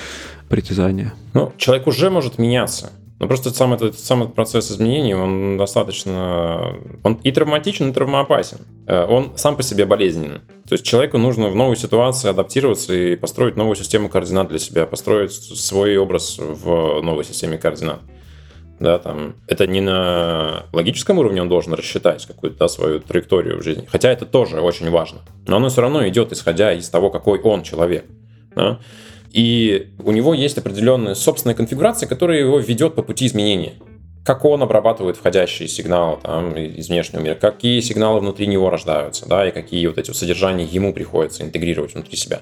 притязания. 0.47 1.13
Ну, 1.33 1.51
человек 1.57 1.87
уже 1.87 2.11
может 2.11 2.37
меняться. 2.37 2.91
Но 3.17 3.27
просто 3.27 3.49
сам 3.51 3.73
этот, 3.73 3.97
сам 3.97 4.23
этот 4.23 4.35
процесс 4.35 4.69
изменений, 4.71 5.15
он 5.15 5.57
достаточно... 5.57 6.75
Он 7.01 7.13
и 7.23 7.31
травматичен, 7.31 7.89
и 7.89 7.93
травмоопасен. 7.93 8.57
Э, 8.87 9.05
он 9.05 9.37
сам 9.37 9.55
по 9.55 9.63
себе 9.63 9.85
болезненный. 9.85 10.39
То 10.67 10.73
есть 10.73 10.83
человеку 10.83 11.17
нужно 11.17 11.47
в 11.47 11.55
новой 11.55 11.77
ситуации 11.77 12.29
адаптироваться 12.29 12.93
и 12.93 13.15
построить 13.15 13.55
новую 13.55 13.77
систему 13.77 14.09
координат 14.09 14.49
для 14.49 14.59
себя, 14.59 14.85
построить 14.85 15.31
свой 15.31 15.95
образ 15.97 16.37
в 16.37 17.01
новой 17.01 17.23
системе 17.23 17.57
координат. 17.57 18.01
Да, 18.79 18.99
там, 18.99 19.35
это 19.47 19.67
не 19.67 19.79
на 19.79 20.65
логическом 20.73 21.17
уровне 21.19 21.41
он 21.41 21.47
должен 21.47 21.73
рассчитать 21.73 22.25
какую-то 22.25 22.57
да, 22.59 22.67
свою 22.67 22.99
траекторию 22.99 23.59
в 23.59 23.63
жизни. 23.63 23.87
Хотя 23.89 24.11
это 24.11 24.25
тоже 24.25 24.59
очень 24.59 24.89
важно. 24.89 25.19
Но 25.47 25.57
оно 25.57 25.69
все 25.69 25.81
равно 25.81 26.05
идет 26.07 26.33
исходя 26.33 26.73
из 26.73 26.89
того, 26.89 27.09
какой 27.09 27.39
он 27.39 27.63
человек. 27.63 28.05
Да? 28.55 28.79
И 29.31 29.93
у 29.99 30.11
него 30.11 30.33
есть 30.33 30.57
определенная 30.57 31.15
собственная 31.15 31.55
конфигурация, 31.55 32.07
которая 32.07 32.39
его 32.39 32.59
ведет 32.59 32.95
по 32.95 33.01
пути 33.01 33.27
изменения. 33.27 33.73
Как 34.25 34.43
он 34.43 34.63
обрабатывает 34.63 35.17
входящие 35.17 35.67
сигналы 35.67 36.17
там, 36.21 36.55
из 36.55 36.89
внешнего 36.89 37.21
мира, 37.21 37.35
какие 37.35 37.79
сигналы 37.79 38.19
внутри 38.19 38.47
него 38.47 38.69
рождаются, 38.69 39.27
да, 39.27 39.47
и 39.47 39.51
какие 39.51 39.85
вот 39.87 39.97
эти 39.97 40.11
содержания 40.11 40.65
ему 40.65 40.93
приходится 40.93 41.43
интегрировать 41.43 41.93
внутри 41.93 42.17
себя. 42.17 42.39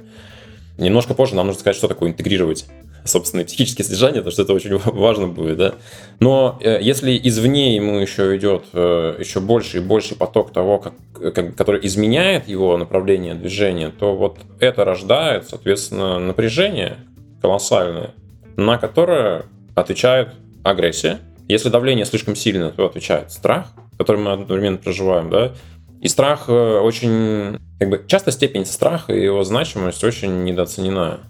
Немножко 0.78 1.14
позже 1.14 1.36
нам 1.36 1.48
нужно 1.48 1.60
сказать, 1.60 1.78
что 1.78 1.88
такое 1.88 2.10
интегрировать 2.10 2.66
собственные 3.06 3.46
психические 3.46 3.86
содержания, 3.86 4.18
потому 4.18 4.32
что 4.32 4.42
это 4.44 4.54
очень 4.54 4.78
важно 4.86 5.28
будет, 5.28 5.58
да. 5.58 5.76
Но 6.20 6.58
э, 6.62 6.80
если 6.82 7.20
извне 7.24 7.76
ему 7.76 8.00
еще 8.00 8.36
идет 8.38 8.66
э, 8.74 9.16
еще 9.20 9.40
больше 9.40 9.78
и 9.78 9.82
больше 9.82 10.16
поток 10.16 10.52
того, 10.52 10.80
как, 10.80 10.94
как, 11.34 11.56
который 11.56 11.86
изменяет 11.86 12.48
его 12.48 12.78
направление 12.78 13.36
движения, 13.36 13.90
то 13.90 14.16
вот 14.16 14.38
это 14.60 14.86
рождает, 14.86 15.48
соответственно, 15.48 16.20
напряжение 16.20 16.98
колоссальное, 17.42 18.12
на 18.56 18.78
которое 18.78 19.46
отвечает 19.76 20.30
агрессия. 20.64 21.20
Если 21.48 21.70
давление 21.70 22.06
слишком 22.06 22.36
сильное, 22.36 22.70
то 22.70 22.86
отвечает 22.86 23.32
страх, 23.32 23.68
который 23.98 24.22
мы 24.22 24.32
одновременно 24.32 24.78
проживаем, 24.78 25.30
да. 25.30 25.52
И 26.02 26.08
страх 26.10 26.46
э, 26.50 26.80
очень, 26.80 27.60
как 27.80 27.90
бы, 27.90 28.04
часто 28.08 28.32
степень 28.32 28.66
страха 28.66 29.14
и 29.14 29.24
его 29.24 29.44
значимость 29.44 30.04
очень 30.04 30.44
недооценена 30.44 31.22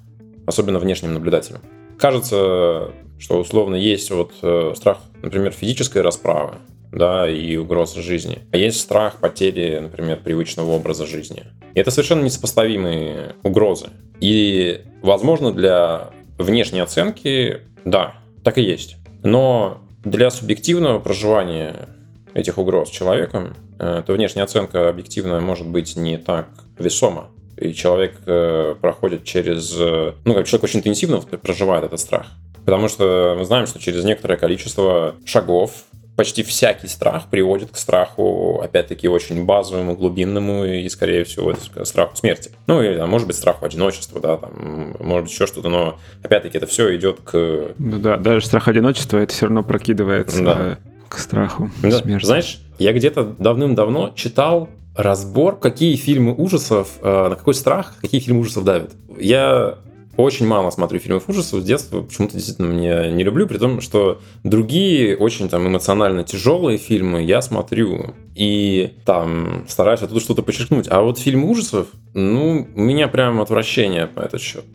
особенно 0.46 0.80
внешним 0.80 1.14
наблюдателям. 1.14 1.62
Кажется, 1.98 2.92
что 3.20 3.40
условно 3.40 3.76
есть 3.76 4.12
вот 4.12 4.34
э, 4.42 4.74
страх, 4.76 5.00
например, 5.22 5.52
физической 5.52 6.02
расправы, 6.02 6.56
да, 6.92 7.30
и 7.30 7.56
угрозы 7.56 8.02
жизни. 8.02 8.40
А 8.52 8.58
есть 8.58 8.80
страх 8.80 9.18
потери, 9.20 9.80
например, 9.80 10.20
привычного 10.24 10.72
образа 10.72 11.06
жизни. 11.06 11.44
И 11.74 11.80
это 11.80 11.92
совершенно 11.92 12.24
несопоставимые 12.24 13.36
угрозы. 13.44 13.88
И, 14.20 14.82
возможно, 15.02 15.52
для 15.52 16.12
внешней 16.38 16.82
оценки, 16.82 17.62
да, 17.86 18.16
так 18.44 18.58
и 18.58 18.62
есть. 18.62 18.98
Но 19.24 19.82
для 20.04 20.30
субъективного 20.30 21.00
проживания 21.00 21.88
этих 22.34 22.58
угроз 22.58 22.90
человеком, 22.90 23.56
э, 23.80 24.04
то 24.06 24.14
внешняя 24.14 24.44
оценка 24.44 24.90
объективная 24.90 25.40
может 25.40 25.68
быть 25.68 25.96
не 25.96 26.18
так 26.18 26.50
весома 26.78 27.30
и 27.64 27.74
человек 27.74 28.16
э, 28.26 28.76
проходит 28.82 29.24
через... 29.24 29.74
Э, 29.78 30.14
ну, 30.26 30.34
как 30.34 30.46
человек 30.48 30.64
очень 30.64 30.80
интенсивно 30.80 31.22
проживает 31.22 31.86
этот 31.86 32.00
страх. 32.00 32.28
Потому 32.66 32.88
что 32.88 33.36
мы 33.38 33.46
знаем, 33.46 33.68
что 33.68 33.80
через 33.80 34.04
некоторое 34.04 34.38
количество 34.38 35.16
шагов 35.26 35.72
почти 36.16 36.44
всякий 36.44 36.88
страх 36.88 37.30
приводит 37.30 37.72
к 37.72 37.78
страху, 37.78 38.62
опять-таки, 38.64 39.08
очень 39.08 39.46
базовому, 39.46 39.96
глубинному 39.96 40.64
и, 40.66 40.88
скорее 40.90 41.24
всего, 41.24 41.54
к 41.74 41.86
страху 41.86 42.16
смерти. 42.16 42.52
Ну, 42.68 42.82
или, 42.82 42.98
а 43.00 43.08
может 43.08 43.28
быть, 43.28 43.36
страху 43.36 43.66
одиночества, 43.66 44.22
да, 44.22 44.38
там, 44.38 44.96
может 45.00 45.24
быть, 45.24 45.34
еще 45.34 45.48
что-то, 45.48 45.70
но, 45.70 45.98
опять-таки, 46.22 46.58
это 46.58 46.68
все 46.68 46.96
идет 46.96 47.20
к... 47.24 47.74
Ну 47.78 48.00
да, 48.00 48.18
даже 48.18 48.46
страх 48.46 48.68
одиночества, 48.68 49.18
это 49.18 49.34
все 49.34 49.48
равно 49.48 49.64
прокидывается 49.64 50.44
да. 50.44 50.78
к 51.10 51.18
страху 51.18 51.72
да. 51.82 51.92
смерти. 51.92 52.26
Знаешь, 52.26 52.60
я 52.78 52.94
где-то 52.94 53.24
давным-давно 53.24 54.14
читал 54.16 54.70
разбор, 54.96 55.60
какие 55.60 55.96
фильмы 55.96 56.34
ужасов, 56.34 56.90
э, 57.02 57.30
на 57.30 57.36
какой 57.36 57.54
страх, 57.54 57.96
какие 58.02 58.22
фильмы 58.22 58.42
ужасов 58.42 58.64
давят. 58.64 58.92
Я 59.18 59.80
очень 60.16 60.46
мало 60.46 60.70
смотрю 60.70 61.00
фильмов 61.00 61.28
ужасов 61.28 61.62
с 61.62 61.66
детства, 61.66 62.02
почему-то 62.02 62.36
действительно 62.36 62.68
мне 62.68 63.12
не 63.12 63.24
люблю, 63.24 63.48
при 63.48 63.58
том, 63.58 63.82
что 63.82 64.22
другие 64.44 65.18
очень 65.18 65.50
там 65.50 65.68
эмоционально 65.68 66.24
тяжелые 66.24 66.78
фильмы 66.78 67.24
я 67.24 67.42
смотрю 67.42 68.14
и 68.36 68.94
там 69.06 69.66
стараюсь 69.68 70.02
оттуда 70.02 70.20
что-то 70.20 70.44
подчеркнуть. 70.44 70.88
А 70.90 71.02
вот 71.02 71.18
фильмы 71.18 71.50
ужасов, 71.50 71.88
ну, 72.14 72.68
у 72.76 72.82
меня 72.82 73.08
прям 73.08 73.42
отвращение 73.42 74.06
по 74.06 74.20
этот 74.20 74.42
счет. 74.42 74.66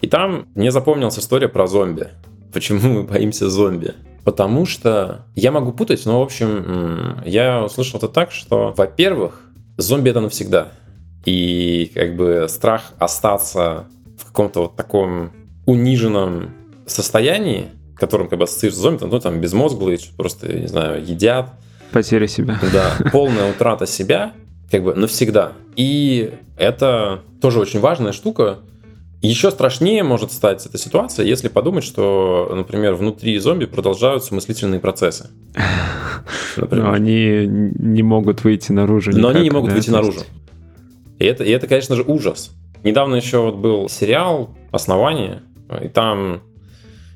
И 0.00 0.08
там 0.08 0.46
мне 0.56 0.72
запомнилась 0.72 1.18
история 1.18 1.48
про 1.48 1.68
зомби. 1.68 2.08
Почему 2.52 2.80
мы 2.88 3.02
боимся 3.04 3.48
зомби? 3.48 3.94
Потому 4.24 4.66
что 4.66 5.26
я 5.36 5.52
могу 5.52 5.72
путать, 5.72 6.04
но, 6.06 6.20
в 6.20 6.22
общем, 6.24 7.22
я 7.24 7.64
услышал 7.64 7.98
это 7.98 8.08
так, 8.08 8.32
что, 8.32 8.74
во-первых, 8.76 9.40
зомби 9.82 10.10
это 10.10 10.20
навсегда. 10.20 10.68
И 11.24 11.90
как 11.94 12.16
бы 12.16 12.46
страх 12.48 12.92
остаться 12.98 13.86
в 14.18 14.26
каком-то 14.26 14.62
вот 14.62 14.76
таком 14.76 15.32
униженном 15.66 16.50
состоянии, 16.86 17.68
которым 17.96 18.28
как 18.28 18.38
бы 18.38 18.44
ассоциируется 18.44 18.82
зомби, 18.82 19.04
ну 19.04 19.20
там 19.20 19.40
безмозглые, 19.40 19.98
просто, 20.16 20.52
не 20.52 20.66
знаю, 20.66 21.04
едят. 21.04 21.50
Потеря 21.92 22.26
себя. 22.26 22.58
Да, 22.72 23.10
полная 23.10 23.50
утрата 23.50 23.86
себя, 23.86 24.32
как 24.70 24.82
бы 24.82 24.94
навсегда. 24.94 25.52
И 25.76 26.34
это 26.56 27.22
тоже 27.40 27.60
очень 27.60 27.80
важная 27.80 28.12
штука. 28.12 28.58
Еще 29.22 29.52
страшнее 29.52 30.02
может 30.02 30.32
стать 30.32 30.66
эта 30.66 30.76
ситуация, 30.78 31.24
если 31.24 31.46
подумать, 31.46 31.84
что, 31.84 32.52
например, 32.52 32.94
внутри 32.94 33.38
зомби 33.38 33.66
продолжаются 33.66 34.34
мыслительные 34.34 34.80
процессы. 34.80 35.30
Например. 36.56 36.86
Но 36.86 36.92
они 36.92 37.46
не 37.46 38.02
могут 38.02 38.42
выйти 38.42 38.72
наружу. 38.72 39.10
Никак, 39.10 39.22
Но 39.22 39.28
они 39.28 39.42
не 39.42 39.50
могут 39.50 39.70
да, 39.70 39.76
выйти 39.76 39.90
наружу. 39.90 40.20
И 41.20 41.24
это, 41.24 41.44
и 41.44 41.50
это, 41.50 41.68
конечно 41.68 41.94
же, 41.94 42.02
ужас. 42.02 42.50
Недавно 42.82 43.14
еще 43.14 43.38
вот 43.38 43.56
был 43.56 43.88
сериал 43.88 44.56
«Основание», 44.72 45.42
и 45.80 45.88
там 45.88 46.42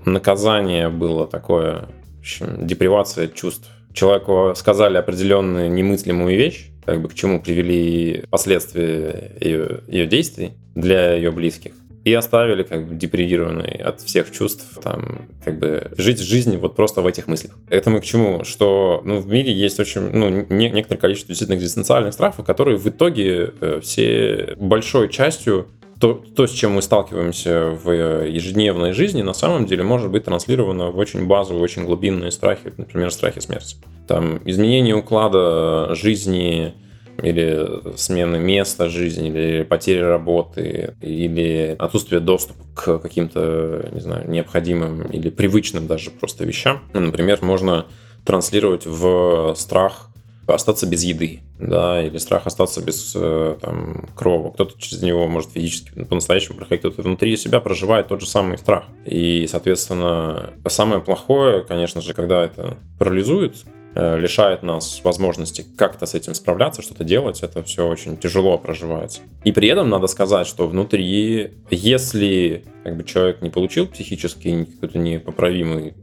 наказание 0.05 0.89
было 0.89 1.27
такое, 1.27 1.89
в 2.17 2.21
общем, 2.21 2.67
депривация 2.69 3.27
чувств. 3.27 3.69
Человеку 3.93 4.53
сказали 4.55 4.97
определенную 4.97 5.73
немыслимую 5.73 6.37
вещь, 6.37 6.71
как 6.85 7.03
бы 7.03 7.09
к 7.09 7.15
чему 7.15 7.43
привели 7.43 8.23
последствия 8.31 9.33
ее, 9.41 9.81
ее 9.89 10.07
действий 10.07 10.53
для 10.77 11.15
ее 11.15 11.33
близких 11.33 11.73
и 12.07 12.15
оставили 12.15 12.63
как 12.63 12.87
бы 12.87 12.95
депривированный 12.95 13.83
от 13.85 14.01
всех 14.01 14.31
чувств, 14.31 14.79
там, 14.81 15.27
как 15.45 15.59
бы 15.59 15.91
жить 15.99 16.21
жизнь 16.21 16.57
вот 16.57 16.77
просто 16.77 17.01
в 17.01 17.07
этих 17.09 17.27
мыслях. 17.27 17.55
Это 17.69 17.91
мы 17.91 18.01
к 18.01 18.05
чему? 18.05 18.45
Что, 18.45 19.03
ну, 19.05 19.19
в 19.19 19.27
мире 19.27 19.53
есть 19.53 19.81
очень, 19.81 20.13
ну, 20.13 20.47
не, 20.49 20.71
некоторое 20.71 21.01
количество 21.01 21.31
действительно 21.31 21.57
экзистенциальных 21.57 22.13
страхов, 22.13 22.47
которые 22.47 22.77
в 22.77 22.87
итоге 22.87 23.53
э, 23.61 23.81
все 23.83 24.55
большой 24.57 25.09
частью 25.09 25.67
то, 25.99 26.15
то, 26.15 26.47
с 26.47 26.53
чем 26.53 26.75
мы 26.75 26.83
сталкиваемся 26.83 27.71
в 27.71 27.91
ежедневной 28.25 28.93
жизни, 28.93 29.23
на 29.23 29.35
самом 29.35 29.67
деле 29.67 29.83
может 29.83 30.09
быть 30.09 30.27
транслировано 30.27 30.93
в 30.93 30.99
очень 30.99 31.27
базовые, 31.27 31.61
очень 31.61 31.87
глубинные 31.87 32.31
страхи, 32.31 32.73
например, 32.77 33.11
страхи 33.11 33.41
смерти. 33.41 33.79
Там 34.07 34.41
изменение 34.45 34.95
уклада 34.95 35.93
жизни, 35.97 36.73
или 37.23 37.97
смены 37.97 38.39
места 38.39 38.89
жизни, 38.89 39.29
или 39.29 39.63
потери 39.65 40.01
работы, 40.01 40.95
или 41.01 41.77
отсутствие 41.79 42.21
доступа 42.21 42.65
к 42.75 42.99
каким-то, 42.99 43.89
не 43.93 44.01
знаю, 44.01 44.29
необходимым 44.31 45.03
или 45.03 45.31
привычным 45.31 45.87
даже 45.87 46.11
просто 46.11 46.45
вещам. 46.45 46.83
Например, 46.93 47.39
можно 47.43 47.87
транслировать 48.25 48.87
в 48.87 49.55
страх 49.57 50.11
остаться 50.47 50.87
без 50.87 51.03
еды, 51.03 51.41
да, 51.59 52.03
или 52.03 52.19
страх 52.19 52.47
остаться 52.47 52.81
без 52.83 53.13
э, 53.17 53.57
там, 53.61 54.09
крова. 54.15 54.53
Кто-то 54.53 54.81
через 54.81 55.03
него 55.03 55.27
может 55.27 55.51
физически 55.51 56.05
по-настоящему 56.05 56.59
проходить, 56.59 56.81
кто-то 56.81 57.03
внутри 57.03 57.37
себя 57.37 57.61
проживает 57.61 58.09
тот 58.09 58.21
же 58.21 58.29
самый 58.29 58.59
страх. 58.59 58.85
И, 59.05 59.47
соответственно, 59.49 60.51
самое 60.69 61.01
плохое, 61.01 61.65
конечно 61.65 62.01
же, 62.01 62.15
когда 62.15 62.45
это 62.45 62.77
парализует, 62.99 63.65
лишает 63.97 64.63
нас 64.63 65.01
возможности 65.03 65.65
как-то 65.77 66.05
с 66.07 66.15
этим 66.15 66.35
справляться, 66.35 66.83
что-то 66.83 67.03
делать, 67.03 67.43
это 67.43 67.63
все 67.63 67.87
очень 67.87 68.17
тяжело 68.17 68.59
проживается. 68.59 69.21
И 69.45 69.53
при 69.53 69.69
этом 69.69 69.89
надо 69.89 70.07
сказать, 70.07 70.47
что 70.47 70.67
внутри, 70.67 71.55
если 71.71 72.65
как 72.85 72.97
бы, 72.97 73.05
человек 73.05 73.41
не 73.43 73.51
получил 73.51 73.87
психически 73.87 74.65
какую-то 74.65 74.99
непоправимую 74.99 75.95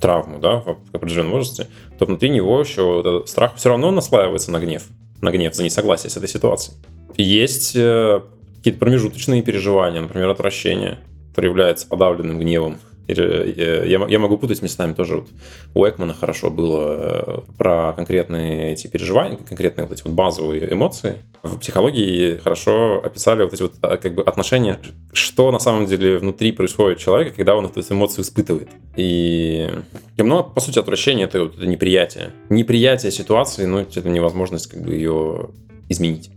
травму 0.00 0.38
да, 0.38 0.60
в 0.60 0.78
определенном 0.92 1.32
возрасте, 1.32 1.66
то 1.98 2.06
внутри 2.06 2.28
него 2.28 2.60
еще 2.60 3.00
этот 3.00 3.28
страх 3.28 3.56
все 3.56 3.70
равно 3.70 3.90
наслаивается 3.90 4.50
на 4.52 4.60
гнев, 4.60 4.84
на 5.20 5.30
гнев 5.30 5.54
за 5.54 5.64
несогласие 5.64 6.10
с 6.10 6.16
этой 6.16 6.28
ситуацией. 6.28 6.76
Есть 7.16 7.74
э, 7.74 8.20
какие-то 8.58 8.78
промежуточные 8.78 9.42
переживания, 9.42 10.00
например, 10.00 10.28
отвращение, 10.28 10.98
которое 11.30 11.48
является 11.48 11.86
подавленным 11.88 12.38
гневом 12.38 12.78
Я, 13.08 14.06
я 14.06 14.18
могу 14.18 14.36
путать 14.36 14.60
местами 14.60 14.92
тоже. 14.92 15.16
Вот 15.16 15.28
у 15.74 15.88
Экмана 15.88 16.12
хорошо 16.12 16.50
было 16.50 17.42
про 17.56 17.94
конкретные 17.94 18.72
эти 18.72 18.86
переживания, 18.86 19.38
конкретные 19.38 19.86
вот 19.86 19.96
эти 19.96 20.02
вот 20.04 20.12
базовые 20.12 20.70
эмоции. 20.70 21.16
В 21.42 21.58
психологии 21.58 22.36
хорошо 22.36 23.00
описали 23.02 23.44
вот 23.44 23.54
эти 23.54 23.62
вот 23.62 23.74
как 23.80 24.14
бы 24.14 24.22
отношения, 24.22 24.78
что 25.12 25.50
на 25.50 25.58
самом 25.58 25.86
деле 25.86 26.18
внутри 26.18 26.52
происходит 26.52 26.98
человека, 26.98 27.34
когда 27.34 27.56
он 27.56 27.64
эту 27.64 27.80
эмоцию 27.80 28.24
испытывает. 28.24 28.68
И, 28.96 29.70
ну, 30.18 30.44
по 30.44 30.60
сути, 30.60 30.78
отвращение 30.78 31.26
это, 31.26 31.44
вот, 31.44 31.56
это 31.56 31.66
неприятие. 31.66 32.32
Неприятие 32.50 33.10
ситуации, 33.10 33.64
ну, 33.64 33.78
это 33.78 34.08
невозможность 34.08 34.66
как 34.66 34.82
бы 34.82 34.94
ее 34.94 35.50
изменить. 35.88 36.30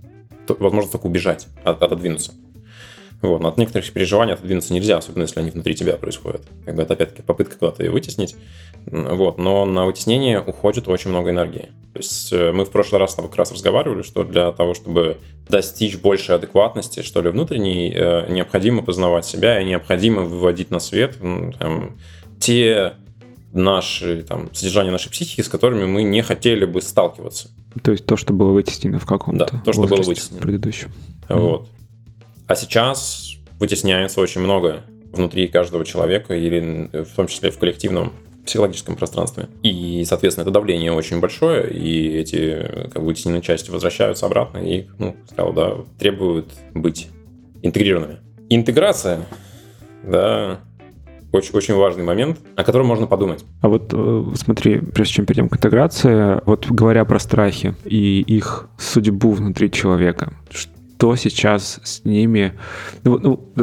Возможно 0.48 0.92
только 0.92 1.08
убежать, 1.08 1.48
от, 1.64 1.82
отодвинуться. 1.82 2.34
Вот. 3.22 3.42
Но 3.42 3.50
от 3.50 3.58
некоторых 3.58 3.92
переживаний 3.92 4.34
отодвинуться 4.34 4.74
нельзя, 4.74 4.98
особенно 4.98 5.24
если 5.24 5.40
они 5.40 5.52
внутри 5.52 5.76
тебя 5.76 5.96
происходят. 5.96 6.42
Как 6.66 6.76
бы 6.76 6.82
это 6.82 6.94
опять-таки 6.94 7.22
попытка 7.22 7.58
куда-то 7.58 7.84
ее 7.84 7.92
вытеснить. 7.92 8.36
Вот. 8.86 9.38
Но 9.38 9.66
на 9.66 9.86
вытеснение 9.86 10.42
уходит 10.42 10.88
очень 10.88 11.12
много 11.12 11.30
энергии. 11.30 11.70
То 11.94 12.00
есть 12.00 12.34
э, 12.34 12.52
мы 12.52 12.66
в 12.66 12.72
прошлый 12.72 13.00
раз 13.00 13.16
как 13.16 13.36
раз 13.36 13.52
разговаривали, 13.52 14.02
что 14.02 14.24
для 14.24 14.52
того, 14.52 14.74
чтобы 14.74 15.18
достичь 15.48 15.98
большей 15.98 16.36
адекватности, 16.36 17.02
что 17.02 17.22
ли, 17.22 17.30
внутренней, 17.30 17.94
э, 17.94 18.32
необходимо 18.32 18.82
познавать 18.82 19.26
себя 19.26 19.60
и 19.62 19.66
необходимо 19.66 20.24
выводить 20.24 20.72
на 20.72 20.80
свет 20.80 21.18
там, 21.60 21.98
те 22.40 22.94
наши, 23.54 24.24
там, 24.24 24.50
содержание 24.54 24.92
нашей 24.92 25.12
психики, 25.12 25.42
с 25.42 25.50
которыми 25.50 25.86
мы 25.86 26.04
не 26.04 26.22
хотели 26.22 26.66
бы 26.66 26.82
сталкиваться. 26.82 27.50
То 27.84 27.92
есть 27.92 28.06
то, 28.06 28.18
что 28.18 28.34
было 28.34 28.52
вытеснено 28.52 28.98
в 29.00 29.06
каком-то 29.06 29.46
Да, 29.52 29.62
то, 29.64 29.74
что 29.74 29.84
было 29.84 30.02
вытеснено. 30.02 30.42
Предыдущем. 30.42 30.92
Вот. 31.30 31.68
А 32.52 32.56
сейчас 32.58 33.38
вытесняется 33.62 34.20
очень 34.20 34.42
много 34.42 34.84
внутри 35.14 35.48
каждого 35.48 35.86
человека 35.86 36.36
или 36.36 36.90
в 36.92 37.16
том 37.16 37.28
числе 37.28 37.50
в 37.50 37.58
коллективном 37.58 38.12
психологическом 38.46 38.98
пространстве. 38.98 39.48
И, 39.64 40.04
соответственно, 40.06 40.44
это 40.44 40.52
давление 40.52 40.92
очень 40.92 41.22
большое, 41.22 41.72
и 41.72 42.10
эти 42.10 42.90
как 42.92 43.02
бы 43.02 43.06
вытесненные 43.06 43.42
части 43.42 43.72
возвращаются 43.72 44.26
обратно 44.26 44.58
и, 44.58 44.88
ну, 45.00 45.16
сказал, 45.32 45.54
да, 45.54 45.76
требуют 45.98 46.52
быть 46.74 47.08
интегрированными. 47.62 48.18
Интеграция, 48.50 49.22
да, 50.04 50.60
очень, 51.32 51.54
очень 51.54 51.76
важный 51.76 52.04
момент, 52.04 52.38
о 52.58 52.66
котором 52.66 52.86
можно 52.86 53.08
подумать. 53.08 53.46
А 53.62 53.70
вот 53.70 53.94
э, 53.94 54.26
смотри, 54.36 54.80
прежде 54.80 55.14
чем 55.14 55.26
перейдем 55.26 55.48
к 55.48 55.56
интеграции, 55.56 56.42
вот 56.46 56.70
говоря 56.70 57.06
про 57.06 57.18
страхи 57.18 57.76
и 57.86 58.20
их 58.20 58.68
судьбу 58.78 59.32
внутри 59.32 59.72
человека, 59.72 60.34
что 60.50 60.81
сейчас 61.16 61.80
с 61.84 62.06
ними... 62.06 62.54
Ну, 63.04 63.18
ну, 63.20 63.54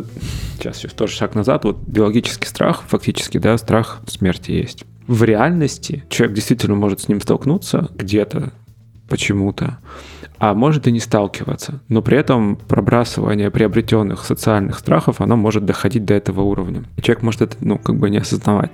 сейчас, 0.56 0.80
тоже 0.94 1.14
шаг 1.14 1.34
назад. 1.34 1.64
Вот 1.64 1.78
биологический 1.86 2.48
страх, 2.48 2.82
фактически, 2.86 3.38
да, 3.38 3.56
страх 3.58 4.00
смерти 4.06 4.50
есть. 4.50 4.84
В 5.06 5.22
реальности 5.24 6.04
человек 6.10 6.36
действительно 6.36 6.74
может 6.74 7.00
с 7.00 7.08
ним 7.08 7.20
столкнуться 7.20 7.90
где-то, 7.96 8.52
почему-то, 9.08 9.78
а 10.38 10.52
может 10.54 10.86
и 10.86 10.92
не 10.92 11.00
сталкиваться. 11.00 11.80
Но 11.88 12.02
при 12.02 12.18
этом 12.18 12.56
пробрасывание 12.56 13.50
приобретенных 13.50 14.24
социальных 14.24 14.78
страхов, 14.78 15.20
оно 15.20 15.36
может 15.36 15.64
доходить 15.64 16.04
до 16.04 16.14
этого 16.14 16.42
уровня. 16.42 16.84
Человек 17.00 17.22
может 17.22 17.42
это, 17.42 17.56
ну, 17.60 17.78
как 17.78 17.96
бы 17.96 18.10
не 18.10 18.18
осознавать. 18.18 18.70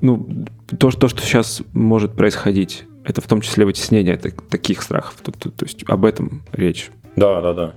Ну, 0.00 0.46
то, 0.78 0.90
то 0.90 1.08
что 1.08 1.20
сейчас 1.20 1.62
может 1.72 2.14
происходить, 2.14 2.84
это 3.04 3.20
в 3.20 3.26
том 3.26 3.40
числе 3.40 3.66
вытеснение 3.66 4.16
таких 4.16 4.82
страхов. 4.82 5.16
То 5.22 5.50
есть 5.60 5.84
об 5.86 6.04
этом 6.04 6.42
речь. 6.52 6.90
Да, 7.16 7.40
да, 7.40 7.52
да. 7.54 7.74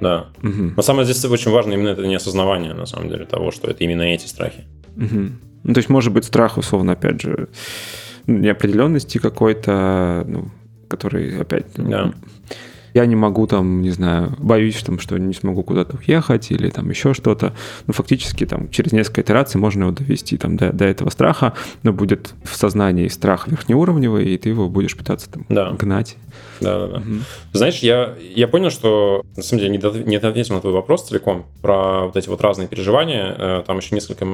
Да. 0.00 0.26
Угу. 0.42 0.72
Но 0.76 0.82
самое 0.82 1.04
здесь 1.04 1.24
очень 1.24 1.50
важно 1.50 1.72
именно 1.72 1.88
это 1.88 2.06
неосознавание, 2.06 2.72
на 2.72 2.86
самом 2.86 3.08
деле, 3.08 3.24
того, 3.24 3.50
что 3.50 3.68
это 3.68 3.82
именно 3.82 4.02
эти 4.02 4.26
страхи. 4.26 4.64
Угу. 4.96 5.30
Ну, 5.64 5.74
то 5.74 5.78
есть, 5.78 5.88
может 5.88 6.12
быть, 6.12 6.24
страх, 6.24 6.56
условно, 6.56 6.92
опять 6.92 7.20
же, 7.20 7.48
неопределенности 8.26 9.18
какой-то, 9.18 10.24
ну, 10.26 10.50
который 10.88 11.40
опять... 11.40 11.66
Да 11.76 12.12
я 12.94 13.06
не 13.06 13.16
могу 13.16 13.46
там, 13.46 13.82
не 13.82 13.90
знаю, 13.90 14.34
боюсь, 14.38 14.82
там, 14.82 14.98
что 14.98 15.18
не 15.18 15.34
смогу 15.34 15.62
куда-то 15.62 15.96
уехать 15.96 16.50
или 16.50 16.70
там 16.70 16.90
еще 16.90 17.14
что-то. 17.14 17.54
Ну, 17.86 17.92
фактически 17.92 18.46
там 18.46 18.70
через 18.70 18.92
несколько 18.92 19.22
итераций 19.22 19.60
можно 19.60 19.84
его 19.84 19.92
довести 19.92 20.36
там 20.36 20.56
до, 20.56 20.72
до 20.72 20.84
этого 20.84 21.10
страха, 21.10 21.54
но 21.82 21.92
будет 21.92 22.34
в 22.44 22.56
сознании 22.56 23.08
страх 23.08 23.48
верхнеуровневый, 23.48 24.34
и 24.34 24.38
ты 24.38 24.48
его 24.48 24.68
будешь 24.68 24.96
пытаться 24.96 25.30
там 25.30 25.46
да. 25.48 25.70
гнать. 25.70 26.16
Да, 26.60 26.78
да, 26.78 26.86
да. 26.86 26.96
Угу. 26.98 27.14
Знаешь, 27.52 27.78
я, 27.78 28.14
я 28.34 28.48
понял, 28.48 28.70
что 28.70 29.22
на 29.36 29.42
самом 29.42 29.62
деле 29.62 29.76
не, 29.76 30.04
не 30.04 30.16
ответил 30.16 30.54
на 30.54 30.60
твой 30.60 30.72
вопрос 30.72 31.06
целиком 31.08 31.46
про 31.62 32.06
вот 32.06 32.16
эти 32.16 32.28
вот 32.28 32.40
разные 32.40 32.68
переживания. 32.68 33.34
Э, 33.38 33.62
там 33.66 33.78
еще 33.78 33.94
несколько 33.94 34.26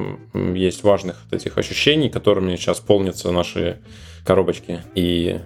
есть 0.55 0.83
важных 0.83 1.17
вот 1.25 1.40
этих 1.40 1.59
ощущений, 1.59 2.09
которыми 2.09 2.57
сейчас 2.57 2.81
полнятся 2.81 3.31
наши 3.31 3.79
коробочки. 4.25 4.81
И 4.95 5.40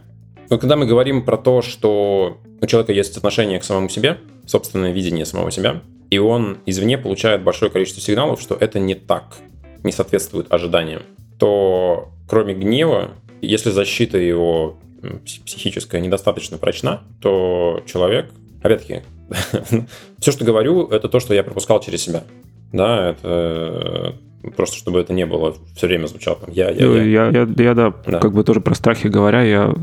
но 0.51 0.59
когда 0.59 0.77
мы 0.77 0.87
говорим 0.87 1.25
про 1.25 1.37
то, 1.37 1.63
что 1.63 2.39
у 2.61 2.67
человека 2.67 2.93
есть 2.93 3.17
отношение 3.17 3.59
к 3.59 3.65
самому 3.65 3.89
себе, 3.89 4.19
собственное 4.47 4.93
видение 4.93 5.25
самого 5.25 5.51
себя, 5.51 5.83
и 6.11 6.19
он 6.19 6.59
извне 6.67 6.97
получает 6.97 7.43
большое 7.43 7.71
количество 7.71 8.03
сигналов, 8.03 8.41
что 8.41 8.55
это 8.55 8.79
не 8.79 8.95
так, 8.95 9.37
не 9.85 9.93
соответствует 9.93 10.53
ожиданиям, 10.53 11.03
то 11.39 12.09
кроме 12.29 12.55
гнева, 12.55 13.11
если 13.41 13.71
защита 13.71 14.19
его 14.19 14.79
психическая 15.25 16.01
недостаточно 16.01 16.59
прочна, 16.59 17.03
то 17.21 17.83
человек, 17.87 18.31
опять-таки, 18.63 19.03
все, 20.19 20.33
что 20.33 20.45
говорю, 20.45 20.87
это 20.87 21.09
то, 21.09 21.21
что 21.21 21.35
я 21.35 21.45
пропускал 21.45 21.81
через 21.81 22.03
себя. 22.03 22.25
Да, 22.73 23.11
это 23.11 24.17
Просто 24.57 24.77
чтобы 24.77 25.01
это 25.01 25.13
не 25.13 25.27
было 25.27 25.57
все 25.75 25.89
время 25.89 26.07
звучало 26.07 26.39
там 26.39 26.51
я, 26.53 26.71
я, 26.71 26.87
я. 26.87 27.03
Я, 27.03 27.31
я, 27.31 27.49
я 27.57 27.75
да, 27.75 27.93
да, 28.07 28.21
как 28.21 28.33
бы 28.33 28.45
тоже 28.45 28.61
про 28.61 28.75
страхи 28.75 29.09
говоря, 29.09 29.43
я 29.43 29.75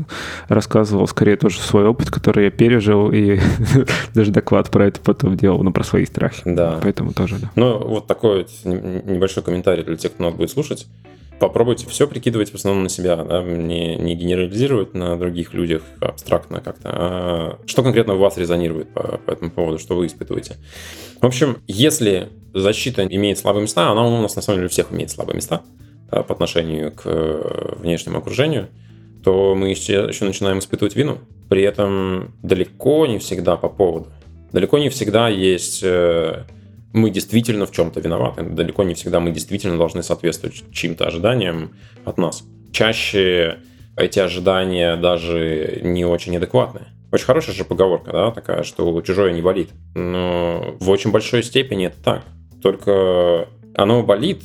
рассказывал 0.48 1.06
скорее 1.06 1.36
тоже 1.36 1.60
свой 1.60 1.86
опыт, 1.86 2.10
который 2.10 2.44
я 2.44 2.50
пережил, 2.50 3.12
и 3.12 3.38
даже 4.14 4.30
доклад 4.30 4.70
про 4.70 4.86
это 4.86 5.00
потом 5.00 5.36
делал, 5.36 5.62
ну, 5.62 5.72
про 5.72 5.84
свои 5.84 6.06
страхи. 6.06 6.42
Да. 6.46 6.80
Поэтому 6.82 7.12
тоже, 7.12 7.36
да. 7.38 7.50
Ну, 7.54 7.78
вот 7.86 8.06
такой 8.06 8.46
небольшой 8.64 9.42
комментарий 9.42 9.84
для 9.84 9.96
тех, 9.96 10.12
кто 10.12 10.24
нас 10.24 10.34
будет 10.34 10.50
слушать. 10.50 10.86
Попробуйте 11.38 11.86
все 11.86 12.06
прикидывать 12.08 12.50
в 12.50 12.54
основном 12.54 12.84
на 12.84 12.88
себя, 12.88 13.16
да, 13.16 13.42
не, 13.42 13.96
не 13.96 14.14
генерализировать 14.14 14.94
на 14.94 15.18
других 15.18 15.52
людях 15.52 15.82
абстрактно 16.00 16.60
как-то, 16.60 16.88
а 16.90 17.58
что 17.66 17.82
конкретно 17.82 18.14
у 18.14 18.18
вас 18.18 18.38
резонирует 18.38 18.92
по, 18.94 19.18
по 19.18 19.30
этому 19.30 19.50
поводу, 19.50 19.78
что 19.78 19.96
вы 19.96 20.06
испытываете. 20.06 20.56
В 21.20 21.26
общем, 21.26 21.58
если 21.66 22.30
защита 22.54 23.04
имеет 23.04 23.38
слабые 23.38 23.62
места, 23.62 23.90
она 23.90 24.06
у 24.06 24.22
нас 24.22 24.34
на 24.34 24.42
самом 24.42 24.58
деле 24.58 24.66
у 24.66 24.70
всех 24.70 24.92
имеет 24.92 25.10
слабые 25.10 25.36
места 25.36 25.62
по 26.08 26.20
отношению 26.20 26.92
к 26.92 27.02
э, 27.04 27.74
внешнему 27.80 28.18
окружению, 28.18 28.68
то 29.22 29.54
мы 29.54 29.70
еще, 29.70 30.06
еще 30.08 30.24
начинаем 30.24 30.60
испытывать 30.60 30.94
вину. 30.94 31.18
При 31.48 31.62
этом 31.62 32.32
далеко 32.42 33.06
не 33.06 33.18
всегда 33.18 33.56
по 33.56 33.68
поводу. 33.68 34.06
Далеко 34.52 34.78
не 34.78 34.88
всегда 34.88 35.28
есть 35.28 35.80
э, 35.82 36.44
мы 36.96 37.10
действительно 37.10 37.66
в 37.66 37.72
чем-то 37.72 38.00
виноваты. 38.00 38.42
Далеко 38.42 38.82
не 38.82 38.94
всегда 38.94 39.20
мы 39.20 39.30
действительно 39.30 39.76
должны 39.76 40.02
соответствовать 40.02 40.64
чьим-то 40.72 41.06
ожиданиям 41.06 41.72
от 42.06 42.16
нас. 42.16 42.42
Чаще 42.72 43.58
эти 43.96 44.18
ожидания 44.18 44.96
даже 44.96 45.80
не 45.82 46.06
очень 46.06 46.36
адекватные. 46.36 46.86
Очень 47.12 47.26
хорошая 47.26 47.54
же 47.54 47.64
поговорка, 47.64 48.12
да, 48.12 48.30
такая, 48.30 48.62
что 48.62 49.00
чужое 49.02 49.32
не 49.34 49.42
болит. 49.42 49.68
Но 49.94 50.74
в 50.80 50.88
очень 50.88 51.12
большой 51.12 51.42
степени 51.42 51.86
это 51.86 52.02
так. 52.02 52.22
Только 52.62 53.46
оно 53.74 54.02
болит, 54.02 54.42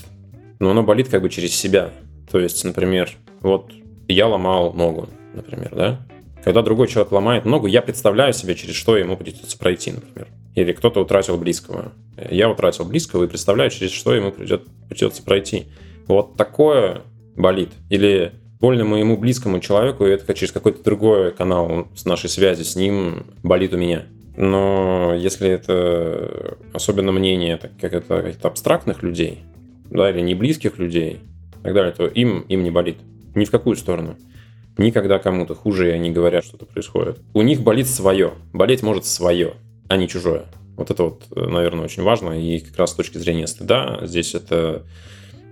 но 0.60 0.72
оно 0.72 0.84
болит 0.84 1.08
как 1.08 1.22
бы 1.22 1.30
через 1.30 1.56
себя. 1.56 1.92
То 2.30 2.38
есть, 2.40 2.64
например, 2.66 3.12
вот 3.40 3.72
я 4.10 4.28
ломал 4.28 4.74
ногу, 4.74 5.08
например, 5.34 5.72
да? 5.74 6.08
Когда 6.44 6.62
другой 6.64 6.88
человек 6.88 7.12
ломает 7.12 7.46
ногу, 7.46 7.68
я 7.68 7.82
представляю 7.82 8.34
себе, 8.34 8.56
через 8.56 8.76
что 8.76 8.98
ему 8.98 9.16
придется 9.16 9.58
пройти, 9.58 9.92
например. 9.92 10.28
Или 10.56 10.74
кто-то 10.74 11.02
утратил 11.02 11.38
близкого. 11.38 11.94
Я 12.30 12.50
утратил 12.50 12.86
близкого 12.86 13.24
и 13.24 13.28
представляю, 13.28 13.70
через 13.70 13.92
что 13.92 14.14
ему 14.14 14.32
придет, 14.32 14.64
придется 14.90 15.24
пройти. 15.24 15.68
Вот 16.08 16.36
такое 16.36 17.04
болит. 17.36 17.70
Или 17.90 18.34
больно 18.60 18.86
моему 18.86 19.18
близкому 19.18 19.60
человеку, 19.60 20.06
и 20.06 20.10
это 20.10 20.34
через 20.34 20.52
какой-то 20.52 20.84
другой 20.84 21.32
канал 21.32 21.88
с 21.96 22.06
нашей 22.06 22.30
связи 22.30 22.64
с 22.64 22.76
ним 22.76 23.26
болит 23.44 23.74
у 23.74 23.78
меня. 23.78 24.04
Но 24.36 25.14
если 25.18 25.50
это 25.50 26.58
особенно 26.74 27.12
мнение 27.12 27.58
так, 27.58 27.72
как 27.80 27.94
это 27.94 28.22
каких-то 28.22 28.48
абстрактных 28.48 29.04
людей, 29.04 29.40
да, 29.90 30.10
или 30.10 30.22
не 30.22 30.36
близких 30.36 30.78
людей, 30.80 31.20
и 31.60 31.64
так 31.64 31.74
далее, 31.74 31.92
то 31.92 32.08
им, 32.08 32.42
им 32.42 32.64
не 32.64 32.72
болит. 32.72 32.98
Ни 33.36 33.46
в 33.46 33.52
какую 33.52 33.76
сторону. 33.76 34.18
Никогда 34.78 35.20
кому-то 35.20 35.56
хуже, 35.56 35.90
и 35.90 35.92
они 35.92 36.12
говорят, 36.12 36.46
что-то 36.46 36.66
происходит. 36.66 37.20
У 37.34 37.42
них 37.42 37.62
болит 37.62 37.88
свое. 37.88 38.32
Болеть 38.54 38.84
может 38.84 39.06
свое, 39.06 39.54
а 39.90 39.98
не 39.98 40.08
чужое. 40.08 40.46
Вот 40.78 40.90
это 40.90 41.04
вот, 41.04 41.24
наверное, 41.36 41.86
очень 41.86 42.04
важно. 42.04 42.32
И 42.40 42.60
как 42.60 42.78
раз 42.78 42.92
с 42.92 42.96
точки 42.96 43.18
зрения 43.18 43.48
стыда 43.48 44.00
здесь 44.04 44.34
это 44.34 44.84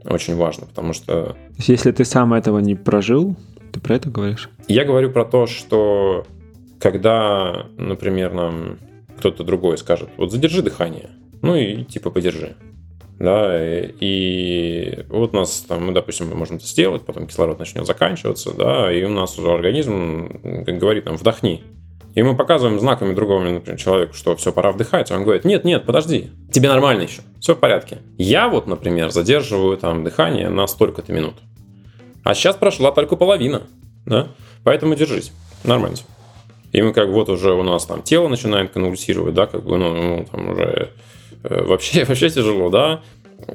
очень 0.06 0.36
важно, 0.36 0.66
потому 0.66 0.94
что... 0.94 1.36
Если 1.58 1.92
ты 1.92 2.06
сам 2.06 2.34
этого 2.34 2.60
не 2.60 2.76
прожил, 2.76 3.36
ты 3.72 3.80
про 3.80 3.96
это 3.96 4.10
говоришь? 4.10 4.50
Я 4.68 4.86
говорю 4.86 5.12
про 5.12 5.26
то, 5.26 5.46
что 5.46 6.26
когда, 6.80 7.68
например, 7.78 8.34
нам 8.34 8.80
кто-то 9.18 9.44
другой 9.44 9.78
скажет, 9.78 10.10
вот 10.18 10.32
задержи 10.32 10.62
дыхание, 10.62 11.10
ну 11.42 11.56
и 11.56 11.84
типа 11.84 12.10
подержи. 12.10 12.56
Да, 13.20 13.52
и, 14.00 15.04
вот 15.10 15.34
у 15.34 15.38
нас 15.38 15.66
там, 15.68 15.86
мы, 15.86 15.92
допустим, 15.92 16.30
мы 16.30 16.36
можем 16.36 16.56
это 16.56 16.66
сделать, 16.66 17.04
потом 17.06 17.28
кислород 17.28 17.60
начнет 17.60 17.86
заканчиваться, 17.86 18.54
да, 18.54 18.92
и 18.92 19.04
у 19.04 19.10
нас 19.10 19.38
уже 19.38 19.52
организм 19.52 20.64
как 20.66 20.78
говорит 20.78 21.06
нам, 21.06 21.18
вдохни. 21.18 21.62
И 22.16 22.24
мы 22.24 22.36
показываем 22.36 22.80
знаками 22.80 23.14
другому, 23.14 23.50
например, 23.50 23.80
человеку, 23.80 24.14
что 24.14 24.36
все, 24.36 24.52
пора 24.52 24.72
вдыхать. 24.72 25.12
Он 25.12 25.24
говорит, 25.24 25.46
нет, 25.46 25.64
нет, 25.64 25.86
подожди, 25.86 26.32
тебе 26.52 26.70
нормально 26.70 27.04
еще, 27.04 27.22
все 27.40 27.56
в 27.56 27.60
порядке. 27.60 28.00
Я 28.18 28.50
вот, 28.50 28.68
например, 28.68 29.12
задерживаю 29.12 29.78
там 29.78 30.04
дыхание 30.04 30.50
на 30.50 30.66
столько-то 30.66 31.12
минут. 31.12 31.36
А 32.24 32.34
сейчас 32.34 32.56
прошла 32.56 32.92
только 32.92 33.16
половина, 33.16 33.64
да, 34.06 34.30
поэтому 34.64 34.96
держись, 34.96 35.32
нормально. 35.64 35.98
И 36.72 36.82
мы 36.82 36.94
как 36.94 37.10
вот 37.10 37.30
уже 37.30 37.52
у 37.52 37.64
нас 37.64 37.86
там 37.86 38.02
тело 38.02 38.28
начинает 38.28 38.72
конвульсировать, 38.72 39.34
да, 39.34 39.46
как 39.46 39.64
бы, 39.64 39.78
ну, 39.78 40.26
там 40.32 40.50
уже 40.50 40.92
вообще, 41.44 42.04
вообще 42.08 42.30
тяжело, 42.30 42.70
да, 42.70 43.02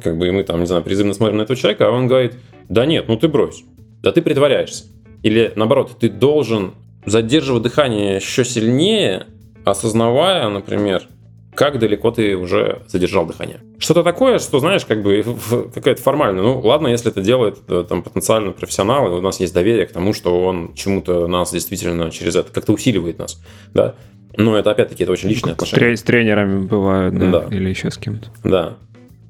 как 0.03 0.19
бы 0.19 0.29
и 0.29 0.31
мы 0.31 0.45
там, 0.45 0.61
не 0.61 0.67
знаю, 0.67 0.83
призывно 0.83 1.15
смотрим 1.15 1.39
на 1.39 1.43
этого 1.43 1.57
человека, 1.57 1.89
а 1.89 1.91
он 1.91 2.07
говорит, 2.07 2.35
да 2.69 2.87
нет, 2.87 3.07
ну 3.09 3.17
ты 3.17 3.29
брось, 3.29 3.65
да 4.03 4.13
ты 4.13 4.23
притворяешься. 4.23 4.85
Или 5.23 5.53
наоборот, 5.57 5.93
ты 5.99 6.09
должен 6.09 6.75
задерживать 7.07 7.63
дыхание 7.63 8.17
еще 8.17 8.45
сильнее, 8.45 9.27
осознавая, 9.65 10.49
например, 10.49 11.09
как 11.55 11.79
далеко 11.79 12.11
ты 12.11 12.37
уже 12.37 12.83
задержал 12.89 13.27
дыхание. 13.27 13.61
Что-то 13.79 14.03
такое, 14.03 14.39
что, 14.39 14.59
знаешь, 14.59 14.85
как 14.85 15.03
бы 15.03 15.25
какая-то 15.75 16.03
формальная. 16.03 16.43
Ну, 16.43 16.61
ладно, 16.61 16.89
если 16.89 17.11
это 17.11 17.23
делает 17.23 17.59
э, 17.69 17.85
там 17.89 18.03
потенциально 18.03 18.53
профессионал, 18.53 19.15
у 19.15 19.21
нас 19.21 19.41
есть 19.41 19.55
доверие 19.55 19.87
к 19.87 19.93
тому, 19.93 20.13
что 20.13 20.43
он 20.45 20.75
чему-то 20.75 21.27
нас 21.27 21.53
действительно 21.53 22.11
через 22.11 22.37
это 22.37 22.53
как-то 22.53 22.73
усиливает 22.73 23.19
нас, 23.19 23.41
да. 23.73 23.95
Но 24.37 24.57
это, 24.57 24.71
опять-таки, 24.71 25.05
это 25.05 25.13
очень 25.13 25.29
личные 25.29 25.53
отношения. 25.53 25.97
С 25.97 26.03
тренерами 26.03 26.65
бывают, 26.65 27.17
да, 27.19 27.41
да. 27.41 27.57
или 27.57 27.69
еще 27.69 27.91
с 27.91 27.99
кем-то. 27.99 28.29
Да. 28.43 28.77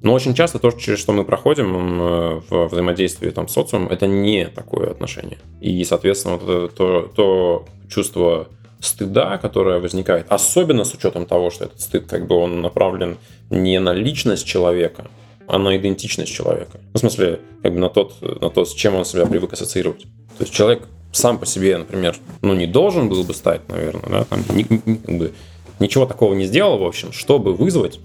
Но 0.02 0.12
очень 0.12 0.34
часто 0.34 0.58
то, 0.58 0.70
через 0.70 0.98
что 0.98 1.12
мы 1.12 1.24
проходим 1.24 2.00
э, 2.00 2.40
в 2.50 2.68
взаимодействии 2.68 3.30
там, 3.30 3.48
с 3.48 3.52
социумом, 3.52 3.88
это 3.88 4.06
не 4.06 4.46
такое 4.46 4.90
отношение. 4.90 5.38
И, 5.60 5.82
соответственно, 5.84 6.36
вот 6.36 6.74
то, 6.74 7.10
то 7.14 7.66
чувство 7.88 8.48
стыда, 8.80 9.38
которое 9.38 9.78
возникает, 9.80 10.26
особенно 10.28 10.84
с 10.84 10.92
учетом 10.92 11.24
того, 11.26 11.50
что 11.50 11.64
этот 11.64 11.80
стыд 11.80 12.04
как 12.06 12.26
бы 12.26 12.36
он 12.36 12.60
направлен 12.60 13.16
не 13.48 13.80
на 13.80 13.94
личность 13.94 14.46
человека, 14.46 15.06
а 15.46 15.58
на 15.58 15.76
идентичность 15.76 16.32
человека. 16.32 16.80
Ну, 16.82 16.90
в 16.94 16.98
смысле, 16.98 17.40
как 17.62 17.72
бы 17.72 17.78
на, 17.78 17.88
тот, 17.88 18.20
на 18.20 18.50
то, 18.50 18.64
с 18.64 18.74
чем 18.74 18.94
он 18.94 19.04
себя 19.04 19.26
привык 19.26 19.52
ассоциировать. 19.52 20.02
То 20.36 20.44
есть 20.44 20.52
человек 20.52 20.82
сам 21.16 21.38
по 21.38 21.46
себе, 21.46 21.78
например, 21.78 22.16
ну, 22.42 22.54
не 22.54 22.66
должен 22.66 23.08
был 23.08 23.22
бы 23.24 23.34
стать, 23.34 23.68
наверное, 23.68 24.08
да, 24.08 24.24
там, 24.24 24.40
ни, 24.50 24.66
ни, 24.68 24.96
как 24.96 25.16
бы, 25.16 25.32
ничего 25.78 26.06
такого 26.06 26.34
не 26.34 26.44
сделал, 26.44 26.78
в 26.78 26.84
общем, 26.84 27.12
чтобы 27.12 27.54
вызвать 27.54 28.00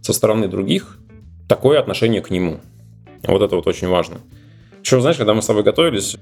со 0.00 0.12
стороны 0.12 0.48
других 0.48 0.98
такое 1.48 1.78
отношение 1.78 2.22
к 2.22 2.30
нему. 2.30 2.60
Вот 3.24 3.42
это 3.42 3.56
вот 3.56 3.66
очень 3.66 3.88
важно. 3.88 4.18
Еще, 4.82 5.00
знаешь, 5.00 5.16
когда 5.16 5.34
мы 5.34 5.42
с 5.42 5.46
тобой 5.46 5.62
готовились, 5.62 6.16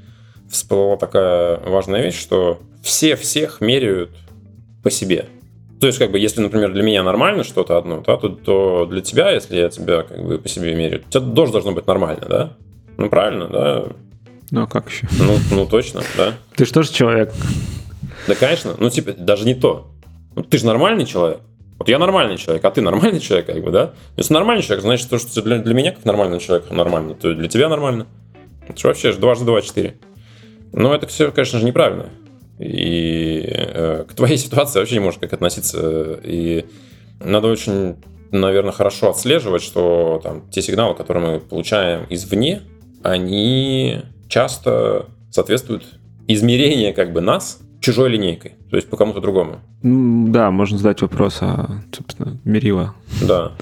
всплыла 0.51 0.97
такая 0.97 1.61
важная 1.61 2.03
вещь, 2.03 2.19
что 2.21 2.61
все 2.83 3.17
всех 3.17 3.61
меряют 3.61 4.11
по 4.83 4.91
себе. 4.91 5.27
То 5.81 5.87
есть, 5.87 5.99
как 5.99 6.11
бы, 6.11 6.19
если, 6.19 6.41
например, 6.41 6.73
для 6.73 6.83
меня 6.83 7.03
нормально 7.03 7.45
что-то 7.45 7.77
одно, 7.77 8.03
да, 8.05 8.17
то, 8.17 8.31
то 8.31 8.87
для 8.87 9.03
тебя, 9.03 9.31
если 9.31 9.57
я 9.57 9.69
тебя 9.69 10.03
как 10.03 10.25
бы 10.25 10.39
по 10.39 10.49
себе 10.49 10.75
меряю, 10.75 11.03
тебе 11.09 11.35
тоже 11.35 11.53
должно 11.53 11.73
быть 11.73 11.87
нормально, 11.87 12.27
да? 12.29 12.53
Ну, 12.97 13.11
правильно, 13.11 13.47
да? 13.47 13.87
Ну, 14.51 14.63
а 14.63 14.67
как 14.67 14.91
еще? 14.91 15.09
Ну, 15.19 15.39
ну 15.51 15.67
точно, 15.67 16.03
да. 16.17 16.35
Ты 16.55 16.65
же 16.65 16.73
человек? 16.93 17.33
Да, 18.29 18.35
конечно. 18.35 18.75
Ну, 18.79 18.91
типа, 18.91 19.13
даже 19.13 19.45
не 19.45 19.55
то. 19.55 19.91
Ну, 20.35 20.43
ты 20.43 20.59
же 20.59 20.67
нормальный 20.67 21.07
человек. 21.07 21.41
Вот 21.79 21.89
я 21.89 21.99
нормальный 21.99 22.39
человек, 22.39 22.65
а 22.65 22.71
ты 22.71 22.81
нормальный 22.81 23.21
человек, 23.21 23.47
как 23.47 23.63
бы, 23.63 23.71
да? 23.71 23.93
Если 24.17 24.33
нормальный 24.33 24.63
человек, 24.63 24.83
значит, 24.83 25.11
то, 25.11 25.19
что 25.19 25.43
для, 25.43 25.59
для 25.59 25.75
меня 25.75 25.93
как 25.93 26.05
нормального 26.05 26.41
человека 26.41 26.73
нормально, 26.73 27.15
то 27.15 27.35
для 27.35 27.49
тебя 27.49 27.69
нормально. 27.69 28.07
Это 28.67 28.79
же 28.79 28.89
вообще 28.89 29.13
же 29.13 29.19
дважды 29.19 29.45
два 29.45 29.61
четыре. 29.61 29.97
Но 30.73 30.95
это 30.95 31.07
все, 31.07 31.31
конечно 31.33 31.59
же, 31.59 31.67
неправильно. 31.67 32.07
И 32.59 33.45
э, 33.47 34.05
к 34.09 34.15
твоей 34.15 34.37
ситуации 34.39 34.79
вообще 34.79 34.95
не 34.95 35.01
можешь 35.01 35.21
как 35.21 35.33
относиться. 35.33 36.19
И 36.23 36.67
надо 37.21 37.49
очень, 37.49 37.97
наверное, 38.31 38.73
хорошо 38.73 39.11
отслеживать, 39.11 39.63
что 39.63 40.21
там 40.23 40.49
те 40.51 40.63
сигналы, 40.63 40.95
которые 40.95 41.27
мы 41.27 41.41
получаем 41.41 42.07
извне, 42.09 42.63
они 43.03 44.03
часто 44.29 45.07
соответствуют 45.31 45.85
измерения 46.27 46.93
как 46.93 47.13
бы 47.13 47.21
нас 47.21 47.61
чужой 47.81 48.11
линейкой, 48.11 48.55
то 48.71 48.77
есть 48.77 48.89
по 48.89 48.97
кому-то 48.97 49.21
другому. 49.21 49.61
Да, 49.83 50.51
можно 50.51 50.79
задать 50.79 51.03
вопрос, 51.03 51.39
а, 51.41 51.83
собственно, 51.97 52.39
мерила. 52.45 52.95
Да. 53.23 53.53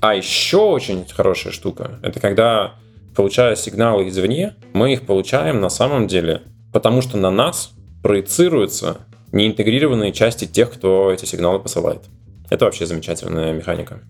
А 0.00 0.14
еще 0.14 0.58
очень 0.58 1.04
хорошая 1.08 1.52
штука, 1.52 2.00
это 2.02 2.18
когда, 2.18 2.74
получая 3.14 3.54
сигналы 3.54 4.08
извне, 4.08 4.56
мы 4.72 4.92
их 4.92 5.02
получаем 5.02 5.60
на 5.60 5.68
самом 5.68 6.08
деле, 6.08 6.42
потому 6.72 7.02
что 7.02 7.16
на 7.16 7.30
нас 7.30 7.72
проецируются 8.02 8.98
неинтегрированные 9.30 10.12
части 10.12 10.44
тех, 10.46 10.72
кто 10.72 11.12
эти 11.12 11.24
сигналы 11.24 11.60
посылает. 11.60 12.02
Это 12.50 12.64
вообще 12.64 12.86
замечательная 12.86 13.52
механика. 13.52 14.00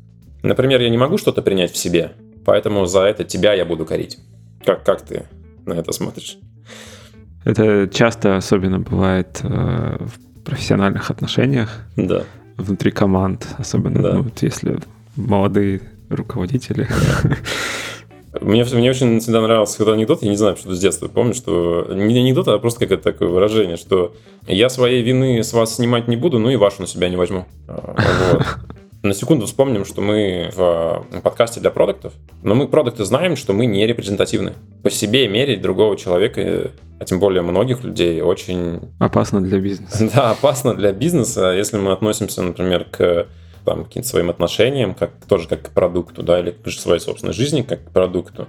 Например, 0.43 0.81
я 0.81 0.89
не 0.89 0.97
могу 0.97 1.19
что-то 1.19 1.43
принять 1.43 1.73
в 1.73 1.77
себе, 1.77 2.13
поэтому 2.45 2.87
за 2.87 3.03
это 3.03 3.25
тебя 3.25 3.53
я 3.53 3.65
буду 3.65 3.85
корить. 3.85 4.19
Как, 4.65 4.85
как 4.85 5.03
ты 5.03 5.27
на 5.67 5.75
это 5.75 5.93
смотришь? 5.93 6.39
Это 7.45 7.89
часто 7.93 8.37
особенно 8.37 8.79
бывает 8.79 9.41
э, 9.43 9.99
в 10.01 10.45
профессиональных 10.45 11.11
отношениях. 11.11 11.71
Да. 11.97 12.25
Внутри 12.57 12.91
команд, 12.91 13.47
особенно 13.59 14.03
да. 14.03 14.13
ну, 14.15 14.23
вот 14.23 14.43
если 14.43 14.79
молодые 15.17 15.81
руководители. 16.09 16.89
Мне, 18.41 18.65
мне 18.65 18.89
очень 18.89 19.21
всегда 19.21 19.43
нравился 19.43 19.77
когда 19.77 19.93
анекдот, 19.93 20.23
я 20.23 20.31
не 20.31 20.39
знаю, 20.39 20.57
что 20.57 20.75
с 20.75 20.81
детства 20.81 21.07
помню, 21.07 21.35
что 21.35 21.87
не 21.93 22.19
анекдот, 22.19 22.49
а 22.49 22.59
просто 22.59 22.81
какое-то 22.81 23.13
такое 23.13 23.29
выражение, 23.29 23.77
что 23.77 24.15
я 24.47 24.71
своей 24.71 25.03
вины 25.03 25.45
с 25.45 25.53
вас 25.53 25.75
снимать 25.75 26.09
не 26.09 26.17
буду, 26.17 26.39
ну 26.39 26.49
и 26.49 26.57
вашу 26.57 26.81
на 26.81 26.89
себя 26.89 27.11
не 27.11 27.17
возьму. 27.17 27.45
А, 27.69 27.95
вот. 28.33 28.47
На 29.03 29.15
секунду 29.15 29.47
вспомним, 29.47 29.85
что 29.85 30.01
мы 30.01 30.51
в 30.55 31.05
подкасте 31.25 31.59
для 31.59 31.73
продуктов, 31.73 32.13
но 32.45 32.55
мы 32.55 32.69
продукты 32.69 33.05
знаем, 33.05 33.35
что 33.35 33.53
мы 33.53 33.67
не 33.67 33.85
репрезентативны. 33.85 34.53
По 34.85 34.91
себе 34.91 35.27
мерить 35.27 35.61
другого 35.61 35.97
человека, 35.97 36.71
а 37.01 37.05
тем 37.05 37.19
более 37.19 37.43
многих 37.43 37.83
людей, 37.83 38.21
очень... 38.21 38.93
Опасно 39.01 39.41
для 39.41 39.59
бизнеса. 39.59 40.09
Да, 40.15 40.31
опасно 40.31 40.75
для 40.75 40.93
бизнеса, 40.93 41.51
если 41.51 41.79
мы 41.79 41.91
относимся, 41.91 42.43
например, 42.43 42.85
к 42.85 43.27
там, 43.65 43.85
каким-то 43.85 44.09
своим 44.09 44.31
отношениям, 44.31 44.95
как, 44.95 45.11
тоже 45.29 45.49
как 45.49 45.63
к 45.63 45.71
продукту, 45.71 46.23
да, 46.23 46.39
или 46.39 46.53
к 46.53 46.71
своей 46.71 47.01
собственной 47.01 47.33
жизни 47.33 47.63
как 47.63 47.85
к 47.85 47.91
продукту, 47.91 48.47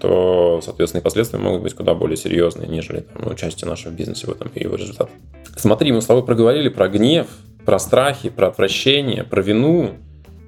то, 0.00 0.60
соответственно, 0.62 1.00
и 1.00 1.04
последствия 1.04 1.40
могут 1.40 1.62
быть 1.62 1.74
куда 1.74 1.94
более 1.94 2.16
серьезные, 2.16 2.68
нежели 2.68 3.00
там, 3.00 3.32
участие 3.32 3.68
нашего 3.68 3.92
бизнеса 3.92 4.28
в 4.28 4.30
этом 4.30 4.48
и 4.54 4.62
его 4.62 4.76
результат. 4.76 5.10
Смотри, 5.56 5.90
мы 5.90 6.02
с 6.02 6.06
тобой 6.06 6.24
проговорили 6.24 6.68
про 6.68 6.88
гнев, 6.88 7.26
про 7.68 7.78
страхи, 7.78 8.30
про 8.30 8.48
отвращение, 8.48 9.24
про 9.24 9.42
вину. 9.42 9.90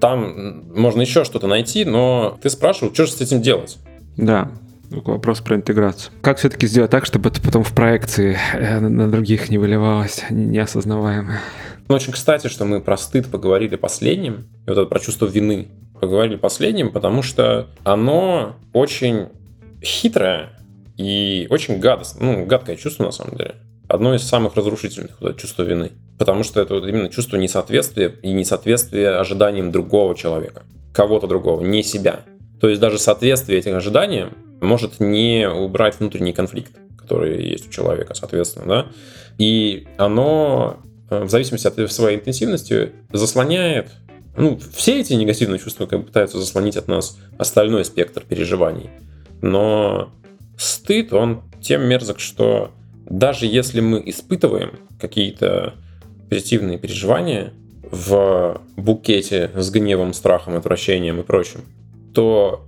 Там 0.00 0.64
можно 0.74 1.02
еще 1.02 1.24
что-то 1.24 1.48
найти, 1.48 1.85
но 1.85 2.38
ты 2.40 2.48
спрашивал, 2.48 2.94
что 2.94 3.04
же 3.04 3.12
с 3.12 3.20
этим 3.20 3.42
делать? 3.42 3.76
Да, 4.16 4.50
вопрос 4.88 5.42
про 5.42 5.56
интеграцию. 5.56 6.14
Как 6.22 6.38
все-таки 6.38 6.66
сделать 6.66 6.90
так, 6.90 7.04
чтобы 7.04 7.28
это 7.28 7.42
потом 7.42 7.62
в 7.62 7.74
проекции 7.74 8.38
э, 8.54 8.80
на 8.80 9.11
других 9.11 9.50
не 9.50 9.59
выливалось 9.59 10.24
неосознаваемое? 10.30 11.40
Ну, 11.88 11.94
очень 11.94 12.14
кстати, 12.14 12.46
что 12.46 12.64
мы 12.64 12.80
про 12.80 12.96
стыд 12.96 13.30
поговорили 13.30 13.76
последним, 13.76 14.46
и 14.66 14.70
вот 14.70 14.78
это 14.78 14.87
про 14.87 14.98
чувство 14.98 15.26
вины 15.26 15.68
поговорили 16.00 16.37
последним, 16.37 16.90
потому 16.90 17.20
что 17.20 17.66
оно 17.85 18.56
очень 18.72 19.28
хитрое 19.85 20.59
и 20.96 21.46
очень 21.50 21.80
гадостное, 21.80 22.22
ну, 22.22 22.46
гадкое 22.46 22.76
чувство 22.76 23.04
на 23.04 23.11
самом 23.11 23.37
деле. 23.37 23.56
Одно 23.90 24.14
из 24.14 24.22
самых 24.22 24.55
разрушительных, 24.55 25.16
вот 25.20 25.33
это 25.33 25.40
чувство 25.40 25.64
вины. 25.64 25.90
Потому 26.16 26.44
что 26.44 26.61
это 26.61 26.74
вот 26.74 26.87
именно 26.87 27.09
чувство 27.09 27.37
несоответствия 27.37 28.14
и 28.22 28.33
несоответствия 28.33 29.18
ожиданиям 29.18 29.72
другого 29.72 30.14
человека, 30.14 30.62
кого-то 30.92 31.26
другого, 31.26 31.61
не 31.64 31.83
себя. 31.83 32.20
То 32.61 32.68
есть 32.68 32.81
даже 32.81 32.98
соответствие 32.98 33.59
этим 33.59 33.74
ожиданиям 33.74 34.37
может 34.61 35.00
не 35.00 35.48
убрать 35.48 35.98
внутренний 35.98 36.33
конфликт, 36.33 36.72
который 36.96 37.44
есть 37.44 37.68
у 37.68 37.70
человека, 37.72 38.14
соответственно, 38.14 38.66
да. 38.66 38.87
И 39.38 39.88
оно 39.96 40.76
э, 41.11 41.24
в 41.24 41.31
зависимости 41.31 41.66
от 41.66 41.90
своей 41.90 42.18
интенсивности 42.18 42.92
заслоняет 43.12 43.90
ну, 44.37 44.59
все 44.72 45.00
эти 45.00 45.14
негативные 45.14 45.59
чувства 45.59 45.87
как 45.87 46.00
бы 46.00 46.07
пытаются 46.07 46.38
заслонить 46.38 46.76
от 46.76 46.87
нас 46.87 47.18
остальной 47.38 47.85
спектр 47.85 48.22
переживаний. 48.22 48.90
Но 49.42 50.12
стыд, 50.57 51.12
он 51.12 51.42
тем 51.61 51.83
мерзок, 51.88 52.20
что 52.20 52.70
даже 53.11 53.44
если 53.44 53.81
мы 53.81 54.03
испытываем 54.07 54.79
какие-то 54.99 55.75
позитивные 56.31 56.79
переживания 56.79 57.53
в 57.90 58.61
букете 58.77 59.51
с 59.55 59.70
гневом, 59.70 60.14
страхом, 60.14 60.57
отвращением 60.57 61.20
и 61.20 61.23
прочим, 61.25 61.61
то 62.14 62.64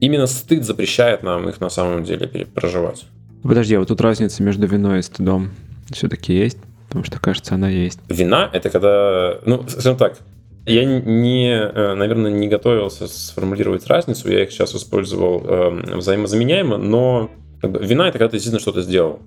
именно 0.00 0.26
стыд 0.26 0.64
запрещает 0.64 1.22
нам 1.22 1.48
их 1.48 1.60
на 1.60 1.70
самом 1.70 2.04
деле 2.04 2.28
проживать. 2.46 3.06
Подожди, 3.42 3.74
а 3.74 3.78
вот 3.78 3.88
тут 3.88 4.00
разница 4.00 4.42
между 4.42 4.66
виной 4.66 5.00
и 5.00 5.02
стыдом 5.02 5.50
все-таки 5.90 6.34
есть? 6.34 6.58
Потому 6.88 7.04
что, 7.04 7.18
кажется, 7.18 7.54
она 7.54 7.68
есть. 7.68 7.98
Вина— 8.08 8.48
это 8.52 8.70
когда, 8.70 9.38
ну, 9.44 9.66
скажем 9.68 9.96
так, 9.96 10.18
Я 10.66 10.84
не, 10.84 11.52
э, 11.52 11.94
наверное, 11.94 12.32
не 12.32 12.48
готовился 12.48 13.06
сформулировать 13.06 13.86
разницу, 13.86 14.28
я 14.28 14.42
их 14.42 14.50
сейчас 14.50 14.74
использовал 14.74 15.42
э, 15.44 15.96
взаимозаменяемо, 15.96 16.76
но 16.76 17.30
как 17.60 17.70
бы, 17.70 17.78
вина— 17.86 18.08
это 18.08 18.18
когда 18.18 18.30
ты 18.30 18.36
действительно 18.38 18.60
что-то 18.60 18.82
сделал, 18.82 19.20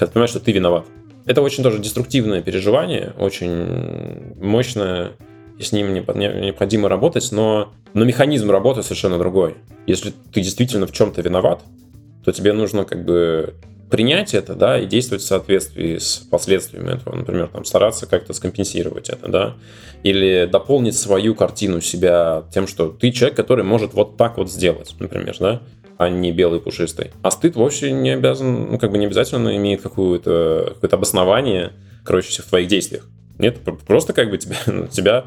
когда 0.00 0.12
понимаешь, 0.12 0.30
что 0.30 0.40
ты 0.40 0.52
виноват. 0.52 0.86
Это 1.26 1.42
очень 1.42 1.62
тоже 1.62 1.78
деструктивное 1.78 2.40
переживание, 2.40 3.12
очень 3.18 4.34
мощное, 4.40 5.12
и 5.58 5.62
с 5.62 5.72
ним 5.72 5.92
необходимо 5.92 6.88
работать, 6.88 7.30
но, 7.32 7.70
но 7.92 8.04
механизм 8.06 8.50
работы 8.50 8.82
совершенно 8.82 9.18
другой. 9.18 9.56
Если 9.86 10.14
ты 10.32 10.40
действительно 10.40 10.86
в 10.86 10.92
чем-то 10.92 11.20
виноват, 11.20 11.60
то 12.24 12.32
тебе 12.32 12.54
нужно 12.54 12.84
как 12.84 13.04
бы 13.04 13.54
принять 13.90 14.32
это, 14.32 14.54
да, 14.54 14.80
и 14.80 14.86
действовать 14.86 15.22
в 15.22 15.26
соответствии 15.26 15.98
с 15.98 16.26
последствиями 16.30 16.94
этого. 16.94 17.14
Например, 17.14 17.48
там, 17.48 17.66
стараться 17.66 18.06
как-то 18.06 18.32
скомпенсировать 18.32 19.10
это, 19.10 19.28
да, 19.28 19.54
или 20.02 20.48
дополнить 20.50 20.96
свою 20.96 21.34
картину 21.34 21.82
себя 21.82 22.44
тем, 22.54 22.66
что 22.66 22.88
ты 22.88 23.10
человек, 23.10 23.36
который 23.36 23.64
может 23.64 23.92
вот 23.92 24.16
так 24.16 24.38
вот 24.38 24.50
сделать, 24.50 24.94
например, 24.98 25.36
да, 25.40 25.60
а 26.00 26.08
не 26.08 26.32
белый 26.32 26.60
пушистый. 26.60 27.10
А 27.22 27.30
стыд 27.30 27.56
вовсе 27.56 27.92
не 27.92 28.08
обязан, 28.08 28.70
ну, 28.70 28.78
как 28.78 28.90
бы 28.90 28.96
не 28.96 29.04
обязательно 29.04 29.54
имеет 29.58 29.82
какое-то 29.82 30.74
какое 30.80 30.96
обоснование, 30.96 31.72
короче, 32.06 32.40
в 32.40 32.46
твоих 32.46 32.68
действиях. 32.68 33.06
Нет, 33.36 33.58
просто 33.86 34.14
как 34.14 34.30
бы 34.30 34.38
тебя, 34.38 34.56
тебя 34.90 35.26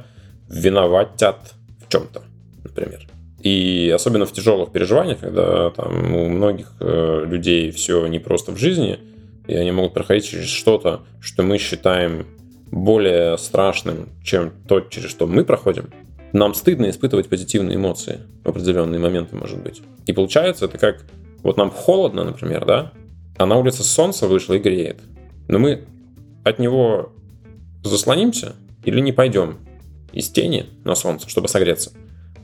виноватят 0.49 1.53
в 1.85 1.91
чем-то, 1.91 2.23
например. 2.63 3.07
И 3.39 3.91
особенно 3.93 4.25
в 4.25 4.31
тяжелых 4.31 4.71
переживаниях, 4.71 5.19
когда 5.19 5.69
там 5.69 6.15
у 6.15 6.27
многих 6.27 6.71
э, 6.79 7.23
людей 7.27 7.69
все 7.69 8.07
не 8.07 8.17
просто 8.17 8.51
в 8.51 8.57
жизни, 8.57 8.97
и 9.45 9.53
они 9.53 9.71
могут 9.71 9.93
проходить 9.93 10.25
через 10.25 10.47
что-то, 10.47 11.03
что 11.21 11.43
мы 11.43 11.59
считаем 11.59 12.25
более 12.71 13.37
страшным, 13.37 14.09
чем 14.23 14.51
то, 14.67 14.79
через 14.79 15.11
что 15.11 15.27
мы 15.27 15.45
проходим, 15.45 15.91
нам 16.33 16.53
стыдно 16.53 16.89
испытывать 16.89 17.29
позитивные 17.29 17.77
эмоции 17.77 18.19
в 18.43 18.49
определенные 18.49 18.99
моменты, 18.99 19.35
может 19.35 19.61
быть. 19.61 19.81
И 20.07 20.13
получается, 20.13 20.65
это 20.65 20.77
как 20.77 21.03
вот 21.43 21.57
нам 21.57 21.69
холодно, 21.69 22.23
например, 22.23 22.65
да, 22.65 22.91
а 23.37 23.45
на 23.45 23.57
улице 23.57 23.83
солнце 23.83 24.27
вышло 24.27 24.53
и 24.53 24.59
греет. 24.59 24.99
Но 25.47 25.59
мы 25.59 25.85
от 26.43 26.59
него 26.59 27.11
заслонимся 27.83 28.53
или 28.83 28.99
не 28.99 29.11
пойдем 29.11 29.57
из 30.11 30.29
тени 30.29 30.65
на 30.83 30.95
солнце, 30.95 31.29
чтобы 31.29 31.47
согреться. 31.47 31.91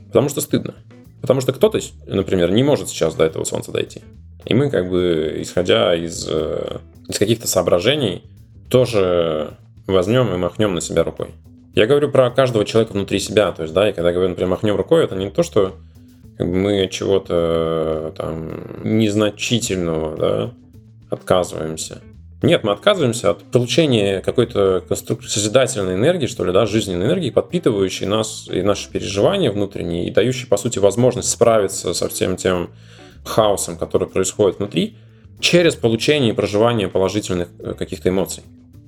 Потому 0.06 0.28
что 0.28 0.40
стыдно. 0.40 0.74
Потому 1.20 1.40
что 1.40 1.52
кто-то, 1.52 1.78
например, 2.06 2.50
не 2.50 2.62
может 2.62 2.88
сейчас 2.88 3.14
до 3.14 3.24
этого 3.24 3.44
солнца 3.44 3.72
дойти. 3.72 4.02
И 4.44 4.54
мы, 4.54 4.70
как 4.70 4.88
бы, 4.88 5.36
исходя 5.40 5.94
из, 5.94 6.26
э, 6.28 6.78
из 7.08 7.18
каких-то 7.18 7.46
соображений, 7.46 8.22
тоже 8.70 9.56
возьмем 9.86 10.32
и 10.34 10.38
махнем 10.38 10.74
на 10.74 10.80
себя 10.80 11.04
рукой. 11.04 11.28
Я 11.74 11.86
говорю 11.86 12.10
про 12.10 12.30
каждого 12.30 12.64
человека 12.64 12.92
внутри 12.92 13.18
себя. 13.20 13.52
То 13.52 13.62
есть, 13.62 13.74
да, 13.74 13.88
и 13.88 13.92
когда 13.92 14.12
говорю, 14.12 14.30
например, 14.30 14.50
махнем 14.50 14.76
рукой, 14.76 15.04
это 15.04 15.14
не 15.14 15.30
то, 15.30 15.42
что 15.42 15.76
мы 16.38 16.88
чего-то 16.90 18.12
там 18.16 18.80
незначительного 18.82 20.16
да, 20.16 20.54
отказываемся. 21.10 22.02
Нет, 22.42 22.64
мы 22.64 22.72
отказываемся 22.72 23.30
от 23.30 23.42
получения 23.44 24.20
какой-то 24.20 24.82
созидательной 24.88 25.94
энергии, 25.94 26.26
что 26.26 26.42
ли, 26.44 26.52
да, 26.52 26.64
жизненной 26.64 27.06
энергии, 27.06 27.28
подпитывающей 27.28 28.06
нас 28.06 28.48
и 28.50 28.62
наши 28.62 28.90
переживания 28.90 29.52
внутренние, 29.52 30.08
и 30.08 30.10
дающей, 30.10 30.46
по 30.46 30.56
сути, 30.56 30.78
возможность 30.78 31.28
справиться 31.28 31.92
со 31.92 32.08
всем 32.08 32.36
тем 32.36 32.70
хаосом, 33.24 33.76
который 33.76 34.08
происходит 34.08 34.58
внутри, 34.58 34.96
через 35.38 35.74
получение 35.74 36.32
и 36.32 36.34
проживание 36.34 36.88
положительных 36.88 37.48
э, 37.58 37.74
каких-то 37.78 38.08
эмоций. 38.08 38.42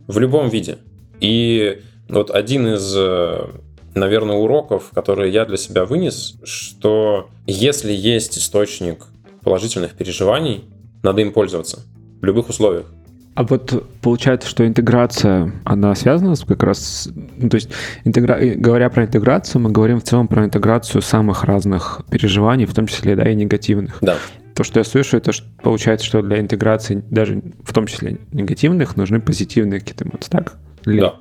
В 0.06 0.18
любом 0.18 0.48
виде. 0.48 0.78
И 1.20 1.82
вот 2.18 2.30
один 2.30 2.66
из, 2.74 2.94
э, 2.96 3.46
наверное, 3.94 4.36
уроков, 4.36 4.90
которые 4.94 5.32
я 5.32 5.44
для 5.44 5.56
себя 5.56 5.84
вынес, 5.84 6.36
что 6.44 7.28
если 7.46 7.92
есть 7.92 8.38
источник 8.38 9.06
положительных 9.42 9.94
переживаний, 9.94 10.64
надо 11.02 11.22
им 11.22 11.32
пользоваться 11.32 11.80
в 12.20 12.24
любых 12.24 12.48
условиях. 12.48 12.86
А 13.34 13.44
вот 13.44 13.88
получается, 14.02 14.46
что 14.46 14.66
интеграция, 14.66 15.52
она 15.64 15.94
связана 15.94 16.34
с 16.34 16.44
как 16.44 16.62
раз, 16.62 17.08
ну, 17.38 17.48
то 17.48 17.54
есть 17.54 17.70
интегра... 18.04 18.38
говоря 18.56 18.90
про 18.90 19.04
интеграцию, 19.04 19.62
мы 19.62 19.70
говорим 19.70 20.00
в 20.00 20.04
целом 20.04 20.28
про 20.28 20.44
интеграцию 20.44 21.00
самых 21.00 21.44
разных 21.44 22.02
переживаний, 22.10 22.66
в 22.66 22.74
том 22.74 22.86
числе, 22.86 23.16
да, 23.16 23.28
и 23.30 23.34
негативных. 23.34 23.98
Да. 24.02 24.18
То, 24.54 24.64
что 24.64 24.80
я 24.80 24.84
слышу, 24.84 25.16
это 25.16 25.32
что, 25.32 25.46
получается, 25.62 26.04
что 26.04 26.20
для 26.20 26.40
интеграции 26.40 27.02
даже 27.10 27.42
в 27.64 27.72
том 27.72 27.86
числе 27.86 28.18
негативных 28.32 28.96
нужны 28.96 29.18
позитивные 29.18 29.80
какие-то 29.80 30.04
эмоции, 30.04 30.30
так? 30.30 30.58
Или... 30.84 31.00
Да. 31.00 31.14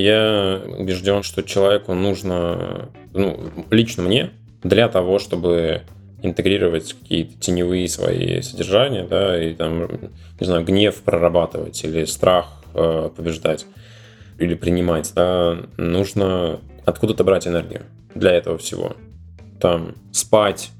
Я 0.00 0.62
убежден, 0.78 1.22
что 1.22 1.42
человеку 1.42 1.94
нужно, 1.94 2.88
ну, 3.12 3.38
лично 3.70 4.02
мне, 4.02 4.30
для 4.62 4.88
того, 4.88 5.18
чтобы 5.18 5.82
интегрировать 6.22 6.94
какие-то 6.94 7.38
теневые 7.38 7.88
свои 7.88 8.40
содержания, 8.42 9.04
да, 9.04 9.42
и 9.42 9.54
там, 9.54 9.88
не 10.40 10.46
знаю, 10.46 10.64
гнев 10.64 10.96
прорабатывать 11.02 11.84
или 11.84 12.04
страх 12.04 12.62
э, 12.74 13.10
побеждать 13.14 13.66
или 14.38 14.54
принимать, 14.54 15.12
да, 15.14 15.58
нужно 15.76 16.60
откуда-то 16.84 17.24
брать 17.24 17.46
энергию 17.46 17.82
для 18.14 18.32
этого 18.32 18.58
всего. 18.58 18.96
Там 19.60 19.94
спать, 20.12 20.70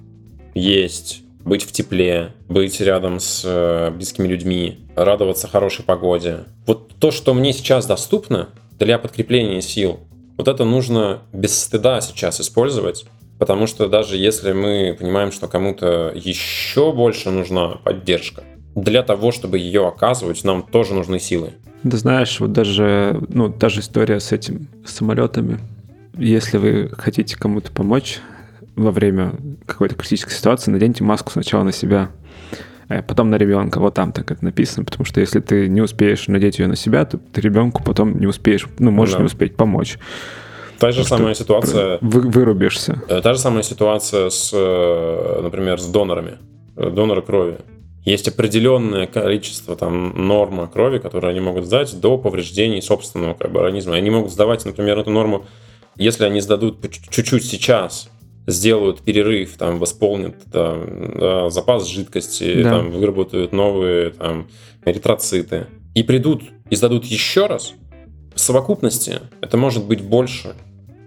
есть, 0.54 1.22
быть 1.44 1.62
в 1.62 1.72
тепле, 1.72 2.32
быть 2.48 2.80
рядом 2.80 3.20
с 3.20 3.42
э, 3.44 3.90
близкими 3.90 4.26
людьми, 4.26 4.80
радоваться 4.96 5.48
хорошей 5.48 5.84
погоде. 5.84 6.44
Вот 6.66 6.94
то, 6.98 7.10
что 7.10 7.34
мне 7.34 7.52
сейчас 7.52 7.86
доступно 7.86 8.48
для 8.78 8.98
подкрепления 8.98 9.60
сил, 9.60 10.00
вот 10.36 10.48
это 10.48 10.64
нужно 10.64 11.22
без 11.32 11.58
стыда 11.58 12.00
сейчас 12.00 12.40
использовать 12.40 13.06
Потому 13.38 13.66
что 13.66 13.88
даже 13.88 14.16
если 14.16 14.52
мы 14.52 14.96
понимаем, 14.98 15.30
что 15.30 15.46
кому-то 15.46 16.12
еще 16.14 16.92
больше 16.92 17.30
нужна 17.30 17.76
поддержка, 17.84 18.42
для 18.74 19.02
того, 19.02 19.32
чтобы 19.32 19.58
ее 19.58 19.86
оказывать, 19.86 20.42
нам 20.44 20.62
тоже 20.62 20.94
нужны 20.94 21.18
силы. 21.18 21.52
Да 21.82 21.96
знаешь, 21.96 22.40
вот 22.40 22.52
даже, 22.52 23.20
ну, 23.28 23.48
даже 23.48 23.80
история 23.80 24.20
с 24.20 24.32
этим, 24.32 24.68
с 24.84 24.92
самолетами. 24.92 25.60
Если 26.16 26.56
вы 26.56 26.90
хотите 26.96 27.36
кому-то 27.36 27.70
помочь 27.72 28.18
во 28.74 28.90
время 28.90 29.34
какой-то 29.66 29.94
критической 29.94 30.32
ситуации, 30.32 30.70
наденьте 30.70 31.04
маску 31.04 31.30
сначала 31.30 31.62
на 31.62 31.72
себя, 31.72 32.10
потом 32.88 33.30
на 33.30 33.36
ребенка. 33.36 33.80
Вот 33.80 33.94
там 33.94 34.12
так 34.12 34.30
это 34.30 34.44
написано, 34.44 34.84
потому 34.84 35.04
что 35.04 35.20
если 35.20 35.40
ты 35.40 35.68
не 35.68 35.80
успеешь 35.80 36.28
надеть 36.28 36.58
ее 36.58 36.68
на 36.68 36.76
себя, 36.76 37.04
то 37.04 37.18
ты 37.18 37.40
ребенку 37.40 37.82
потом 37.82 38.18
не 38.18 38.26
успеешь, 38.26 38.66
ну, 38.78 38.90
можешь 38.90 39.14
да. 39.14 39.20
не 39.20 39.26
успеть 39.26 39.56
помочь. 39.56 39.98
Та 40.78 40.92
же 40.92 41.04
самая 41.04 41.34
ситуация... 41.34 41.98
Вы, 42.00 42.20
вырубишься. 42.20 43.02
Э, 43.08 43.20
та 43.22 43.34
же 43.34 43.40
самая 43.40 43.62
ситуация 43.62 44.30
с, 44.30 44.50
э, 44.52 45.40
например, 45.42 45.80
с 45.80 45.86
донорами. 45.86 46.38
Э, 46.76 46.90
доноры 46.90 47.22
крови. 47.22 47.58
Есть 48.04 48.28
определенное 48.28 49.06
количество, 49.06 49.74
там, 49.74 50.12
норма 50.28 50.68
крови, 50.68 50.98
которые 50.98 51.30
они 51.30 51.40
могут 51.40 51.64
сдать 51.64 51.98
до 51.98 52.18
повреждений 52.18 52.82
собственного 52.82 53.34
как 53.34 53.50
бы, 53.50 53.60
организма. 53.60 53.94
Они 53.94 54.10
могут 54.10 54.30
сдавать, 54.30 54.64
например, 54.64 54.98
эту 54.98 55.10
норму, 55.10 55.44
если 55.96 56.24
они 56.24 56.40
сдадут 56.40 56.78
чуть-чуть 57.10 57.44
сейчас, 57.44 58.10
сделают 58.46 59.00
перерыв, 59.02 59.56
там, 59.56 59.78
восполнят 59.78 60.36
там, 60.52 61.18
да, 61.18 61.50
запас 61.50 61.86
жидкости, 61.86 62.62
да. 62.62 62.70
там, 62.70 62.90
выработают 62.90 63.52
новые 63.52 64.10
там, 64.10 64.48
эритроциты, 64.84 65.66
и 65.94 66.02
придут 66.02 66.42
и 66.70 66.76
сдадут 66.76 67.04
еще 67.04 67.46
раз, 67.46 67.74
в 68.34 68.40
совокупности 68.40 69.20
это 69.40 69.56
может 69.56 69.84
быть 69.84 70.02
больше 70.02 70.54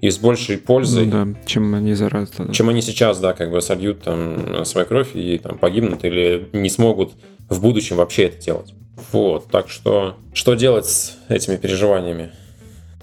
и 0.02 0.10
с 0.10 0.17
большей 0.17 0.58
пользой. 0.58 1.06
Ну, 1.06 1.34
да, 1.34 1.39
чем 1.45 1.73
они 1.75 1.93
зараз. 1.93 2.32
Да. 2.38 2.52
Чем 2.54 2.69
они 2.69 2.82
сейчас, 2.82 3.19
да, 3.19 3.34
как 3.34 3.52
бы 3.52 3.62
сольют 3.62 4.02
там 4.02 4.65
свою 4.65 4.88
кровь 4.88 5.15
и 5.15 5.38
там 5.38 5.58
погибнут 5.58 6.04
или 6.06 6.49
не 6.54 6.69
смогут 6.69 7.12
в 7.49 7.62
будущем 7.62 7.97
вообще 7.97 8.23
это 8.23 8.43
делать. 8.43 8.73
Вот, 9.12 9.47
так 9.49 9.69
что 9.69 10.17
что 10.34 10.56
делать 10.56 10.86
с 10.86 11.17
этими 11.30 11.58
переживаниями? 11.58 12.32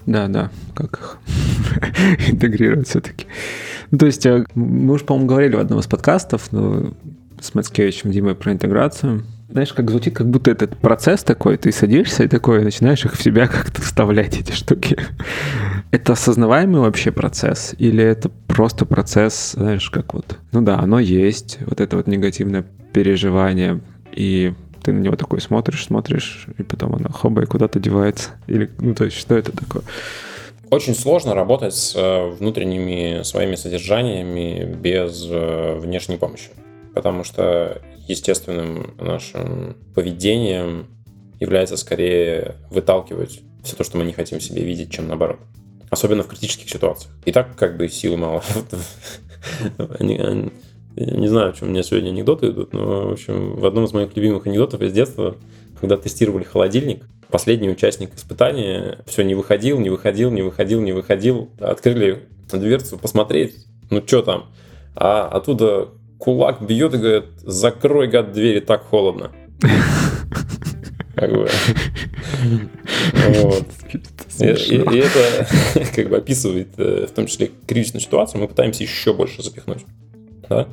Да, 0.07 0.27
да, 0.27 0.49
как 0.73 0.99
их 0.99 1.17
интегрировать 2.29 2.87
все-таки. 2.87 3.27
Ну, 3.91 3.99
то 3.99 4.07
есть 4.07 4.25
э, 4.25 4.45
мы 4.55 4.93
уже, 4.93 5.05
по-моему, 5.05 5.27
говорили 5.27 5.55
в 5.55 5.59
одном 5.59 5.79
из 5.79 5.85
подкастов 5.85 6.51
ну, 6.51 6.95
с 7.39 7.53
Мацкевичем 7.53 8.11
Димой 8.11 8.33
про 8.33 8.51
интеграцию 8.51 9.23
знаешь, 9.49 9.71
как 9.73 9.89
звучит, 9.89 10.15
как 10.15 10.29
будто 10.29 10.51
этот 10.51 10.77
процесс 10.77 11.23
такой, 11.23 11.57
ты 11.57 11.71
садишься 11.71 12.23
и 12.23 12.27
такой, 12.27 12.63
начинаешь 12.63 13.05
их 13.05 13.13
в 13.13 13.23
себя 13.23 13.47
как-то 13.47 13.81
вставлять, 13.81 14.39
эти 14.39 14.51
штуки. 14.51 14.97
Это 15.91 16.13
осознаваемый 16.13 16.81
вообще 16.81 17.11
процесс? 17.11 17.73
Или 17.77 18.03
это 18.03 18.29
просто 18.47 18.85
процесс, 18.85 19.53
знаешь, 19.53 19.89
как 19.89 20.13
вот, 20.13 20.37
ну 20.51 20.61
да, 20.61 20.79
оно 20.79 20.99
есть, 20.99 21.59
вот 21.65 21.79
это 21.79 21.95
вот 21.95 22.07
негативное 22.07 22.65
переживание, 22.91 23.79
и 24.11 24.53
ты 24.87 24.93
на 24.93 24.99
него 24.99 25.17
такой 25.17 25.41
смотришь, 25.41 25.83
смотришь, 25.83 26.47
и 26.57 26.63
потом 26.63 26.95
оно 26.95 27.09
хоба 27.09 27.43
и 27.43 27.45
куда-то 27.45 27.77
девается. 27.77 28.29
Или, 28.47 28.71
ну 28.79 28.95
то 28.95 29.03
есть, 29.03 29.17
что 29.17 29.35
это 29.35 29.51
такое? 29.51 29.83
Очень 30.69 30.95
сложно 30.95 31.33
работать 31.33 31.75
с 31.75 31.93
э, 31.93 32.29
внутренними 32.29 33.21
своими 33.23 33.55
содержаниями 33.55 34.63
без 34.63 35.27
э, 35.29 35.77
внешней 35.77 36.15
помощи. 36.15 36.51
Потому 36.95 37.25
что 37.25 37.81
естественным 38.07 38.93
нашим 38.97 39.75
поведением 39.93 40.87
является 41.41 41.75
скорее 41.75 42.55
выталкивать 42.69 43.41
все 43.63 43.75
то, 43.75 43.83
что 43.83 43.97
мы 43.97 44.05
не 44.05 44.13
хотим 44.13 44.39
себе 44.39 44.63
видеть, 44.63 44.89
чем 44.89 45.09
наоборот. 45.09 45.39
особенно 45.89 46.23
в 46.23 46.27
критических 46.27 46.69
ситуациях. 46.69 47.13
И 47.25 47.33
так 47.33 47.57
как 47.57 47.75
бы 47.75 47.89
силы 47.89 48.15
мало. 48.15 48.41
Не 50.97 51.27
знаю, 51.27 51.53
в 51.53 51.59
чем 51.59 51.67
у 51.67 51.71
меня 51.71 51.83
сегодня 51.83 52.09
анекдоты 52.09 52.47
идут, 52.47 52.73
но, 52.73 53.09
в 53.09 53.11
общем, 53.11 53.55
в 53.55 53.65
одном 53.65 53.85
из 53.85 53.93
моих 53.93 54.15
любимых 54.15 54.47
анекдотов 54.47 54.81
из 54.81 54.91
детства, 54.91 55.35
когда 55.79 55.95
тестировали 55.95 56.43
холодильник, 56.43 57.05
последний 57.29 57.69
участник 57.69 58.15
испытания 58.15 58.99
все 59.05 59.21
не 59.23 59.35
выходил, 59.35 59.79
не 59.79 59.91
выходил, 59.91 60.31
не 60.31 60.41
выходил, 60.41 60.81
не 60.81 60.93
выходил. 60.93 61.51
Открыли 61.59 62.23
дверцу 62.51 62.97
посмотреть, 62.97 63.67
ну 63.91 64.01
что 64.05 64.23
там. 64.23 64.47
А 64.95 65.27
оттуда 65.27 65.89
кулак 66.17 66.65
бьет 66.65 66.95
и 66.95 66.97
говорит, 66.97 67.25
закрой, 67.43 68.07
гад, 68.07 68.31
двери, 68.31 68.59
так 68.59 68.83
холодно. 68.83 69.31
Как 71.15 71.31
бы. 71.31 71.47
Вот. 73.13 73.65
И, 74.39 74.43
и, 74.43 74.75
и 74.75 74.97
это 74.99 75.47
как 75.95 76.09
бы 76.09 76.17
описывает 76.17 76.67
э, 76.77 77.07
в 77.07 77.11
том 77.11 77.25
числе 77.25 77.49
кризисную 77.65 78.01
ситуацию. 78.01 78.39
Мы 78.39 78.47
пытаемся 78.47 78.83
еще 78.83 79.11
больше 79.11 79.41
запихнуть. 79.41 79.83
Да? 80.47 80.67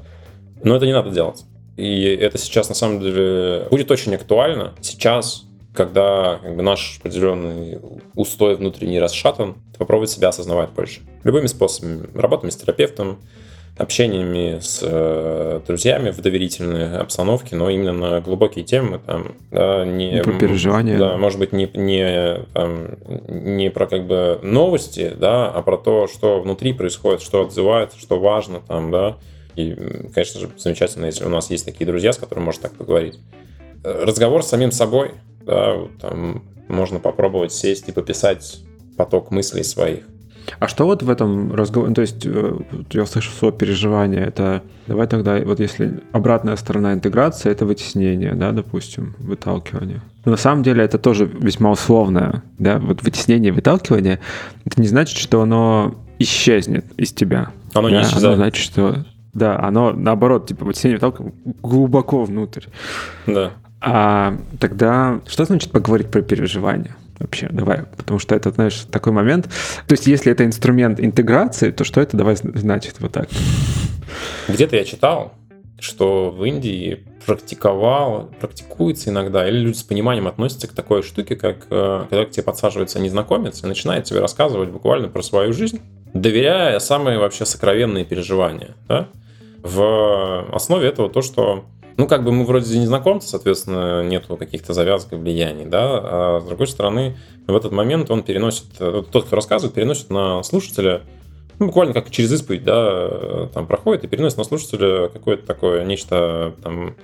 Но 0.64 0.74
это 0.76 0.86
не 0.86 0.92
надо 0.92 1.10
делать. 1.10 1.44
И 1.76 2.04
это 2.04 2.38
сейчас 2.38 2.68
на 2.68 2.74
самом 2.74 3.00
деле 3.00 3.66
будет 3.70 3.90
очень 3.90 4.14
актуально. 4.14 4.74
Сейчас, 4.80 5.44
когда 5.74 6.40
как 6.42 6.56
бы, 6.56 6.62
наш 6.62 6.98
определенный 7.00 7.78
устой 8.14 8.56
внутренний 8.56 8.98
расшатан, 8.98 9.56
попробовать 9.78 10.10
себя 10.10 10.28
осознавать 10.28 10.70
больше. 10.70 11.00
Любыми 11.24 11.46
способами. 11.46 12.08
Работами 12.14 12.50
с 12.50 12.56
терапевтом, 12.56 13.18
общениями 13.76 14.60
с 14.60 14.80
э, 14.82 15.60
друзьями 15.66 16.10
в 16.10 16.20
доверительной 16.20 16.96
обстановке, 16.98 17.56
но 17.56 17.68
именно 17.70 17.92
на 17.92 18.20
глубокие 18.20 18.64
темы, 18.64 19.00
там, 19.04 19.32
да, 19.50 19.84
не... 19.84 20.22
про 20.22 20.32
переживания. 20.34 20.96
Да, 20.96 21.16
может 21.16 21.40
быть, 21.40 21.52
не, 21.52 21.68
не, 21.74 22.44
там, 22.52 22.90
не 23.26 23.70
про 23.70 23.86
как 23.88 24.06
бы 24.06 24.38
новости, 24.42 25.12
да, 25.18 25.50
а 25.50 25.60
про 25.62 25.76
то, 25.76 26.06
что 26.06 26.40
внутри 26.40 26.72
происходит, 26.72 27.20
что 27.20 27.42
отзывается, 27.42 27.98
что 27.98 28.20
важно 28.20 28.60
там, 28.60 28.92
да. 28.92 29.16
И, 29.56 29.74
конечно 30.14 30.40
же, 30.40 30.50
замечательно, 30.56 31.06
если 31.06 31.24
у 31.24 31.28
нас 31.28 31.50
есть 31.50 31.64
такие 31.64 31.86
друзья, 31.86 32.12
с 32.12 32.18
которыми 32.18 32.44
можно 32.44 32.62
так 32.62 32.72
поговорить. 32.72 33.18
Разговор 33.82 34.42
с 34.42 34.48
самим 34.48 34.72
собой, 34.72 35.12
да, 35.46 35.76
там 36.00 36.44
можно 36.68 36.98
попробовать 36.98 37.52
сесть 37.52 37.88
и 37.88 37.92
пописать 37.92 38.60
поток 38.96 39.30
мыслей 39.30 39.62
своих 39.62 40.04
а 40.58 40.68
что 40.68 40.84
вот 40.84 41.02
в 41.02 41.10
этом 41.10 41.54
разговоре, 41.54 41.94
то 41.94 42.02
есть 42.02 42.24
э, 42.26 42.58
я 42.92 43.06
слышу 43.06 43.30
слово 43.32 43.52
переживание, 43.52 44.26
это 44.26 44.62
давай 44.86 45.06
тогда, 45.06 45.38
вот 45.38 45.60
если 45.60 46.00
обратная 46.12 46.56
сторона 46.56 46.92
интеграции, 46.92 47.50
это 47.50 47.66
вытеснение, 47.66 48.34
да, 48.34 48.52
допустим, 48.52 49.14
выталкивание. 49.18 50.02
Но 50.24 50.32
на 50.32 50.36
самом 50.36 50.62
деле 50.62 50.84
это 50.84 50.98
тоже 50.98 51.26
весьма 51.26 51.70
условное, 51.70 52.42
да, 52.58 52.78
вот 52.78 53.02
вытеснение, 53.02 53.52
выталкивание, 53.52 54.20
это 54.64 54.80
не 54.80 54.88
значит, 54.88 55.18
что 55.18 55.42
оно 55.42 55.94
исчезнет 56.18 56.86
из 56.96 57.12
тебя. 57.12 57.50
Оно 57.72 57.88
да? 57.88 57.96
не 57.96 58.02
исчезает. 58.02 58.24
Оно 58.24 58.36
значит, 58.36 58.64
что 58.64 59.04
да, 59.34 59.58
оно 59.60 59.92
наоборот, 59.92 60.46
типа 60.46 60.64
вытеснение, 60.64 60.96
выталкивание 60.96 61.34
глубоко 61.62 62.24
внутрь. 62.24 62.66
Да. 63.26 63.52
А 63.80 64.36
тогда 64.58 65.20
что 65.26 65.44
значит 65.44 65.70
поговорить 65.70 66.10
про 66.10 66.22
переживания? 66.22 66.96
вообще? 67.18 67.48
Давай, 67.50 67.82
потому 67.96 68.18
что 68.18 68.34
это, 68.34 68.50
знаешь, 68.50 68.86
такой 68.90 69.12
момент. 69.12 69.46
То 69.86 69.92
есть, 69.92 70.06
если 70.06 70.32
это 70.32 70.44
инструмент 70.44 71.00
интеграции, 71.00 71.70
то 71.70 71.84
что 71.84 72.00
это 72.00 72.16
давай 72.16 72.36
значит 72.36 72.96
вот 73.00 73.12
так? 73.12 73.28
Где-то 74.48 74.76
я 74.76 74.84
читал, 74.84 75.34
что 75.78 76.30
в 76.30 76.44
Индии 76.44 77.04
практиковал, 77.26 78.30
практикуется 78.40 79.10
иногда, 79.10 79.48
или 79.48 79.58
люди 79.58 79.76
с 79.76 79.82
пониманием 79.82 80.26
относятся 80.26 80.68
к 80.68 80.72
такой 80.72 81.02
штуке, 81.02 81.36
как 81.36 81.66
э, 81.70 82.06
когда 82.10 82.24
к 82.24 82.30
тебе 82.30 82.42
подсаживается 82.42 83.00
незнакомец 83.00 83.62
и 83.62 83.66
начинает 83.66 84.04
тебе 84.04 84.20
рассказывать 84.20 84.68
буквально 84.68 85.08
про 85.08 85.22
свою 85.22 85.52
жизнь, 85.52 85.80
доверяя 86.12 86.78
самые 86.78 87.18
вообще 87.18 87.46
сокровенные 87.46 88.04
переживания. 88.04 88.74
Да? 88.88 89.08
В 89.64 90.54
основе 90.54 90.86
этого 90.86 91.08
то, 91.08 91.22
что 91.22 91.64
ну, 91.96 92.06
как 92.06 92.22
бы 92.22 92.32
мы 92.32 92.44
вроде 92.44 92.78
незнакомцы, 92.78 93.28
соответственно, 93.28 94.02
нету 94.02 94.36
каких-то 94.36 94.74
завязок 94.74 95.14
и 95.14 95.16
влияний, 95.16 95.64
да, 95.64 95.80
а 95.84 96.40
с 96.42 96.44
другой 96.44 96.66
стороны, 96.66 97.16
в 97.46 97.56
этот 97.56 97.72
момент 97.72 98.10
он 98.10 98.22
переносит, 98.22 98.66
тот, 98.76 99.24
кто 99.24 99.36
рассказывает, 99.36 99.74
переносит 99.74 100.10
на 100.10 100.42
слушателя, 100.42 101.02
ну, 101.58 101.66
буквально 101.66 101.94
как 101.94 102.10
через 102.10 102.30
исповедь, 102.32 102.64
да, 102.64 103.46
там 103.54 103.66
проходит 103.66 104.04
и 104.04 104.08
переносит 104.08 104.36
на 104.36 104.44
слушателя 104.44 105.08
какое-то 105.08 105.46
такое, 105.46 105.82
нечто, 105.84 106.54
там, 106.62 106.94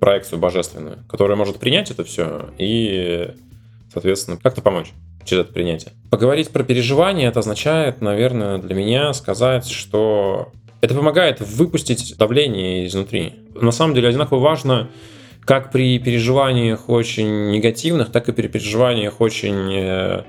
проекцию 0.00 0.38
божественную, 0.38 0.98
которая 1.10 1.36
может 1.36 1.58
принять 1.58 1.90
это 1.90 2.04
все 2.04 2.50
и, 2.56 3.34
соответственно, 3.92 4.38
как-то 4.42 4.62
помочь 4.62 4.92
через 5.24 5.44
это 5.44 5.52
принятие. 5.52 5.92
Поговорить 6.10 6.48
про 6.50 6.62
переживания, 6.62 7.28
это 7.28 7.40
означает, 7.40 8.00
наверное, 8.00 8.56
для 8.56 8.74
меня 8.74 9.12
сказать, 9.12 9.68
что 9.68 10.52
это 10.80 10.94
помогает 10.94 11.40
выпустить 11.40 12.16
давление 12.16 12.86
изнутри. 12.86 13.34
На 13.54 13.72
самом 13.72 13.94
деле 13.94 14.08
одинаково 14.08 14.38
важно 14.38 14.88
как 15.44 15.72
при 15.72 15.98
переживаниях 15.98 16.88
очень 16.88 17.50
негативных, 17.50 18.12
так 18.12 18.28
и 18.28 18.32
при 18.32 18.48
переживаниях 18.48 19.20
очень, 19.20 19.72
э, 19.74 20.24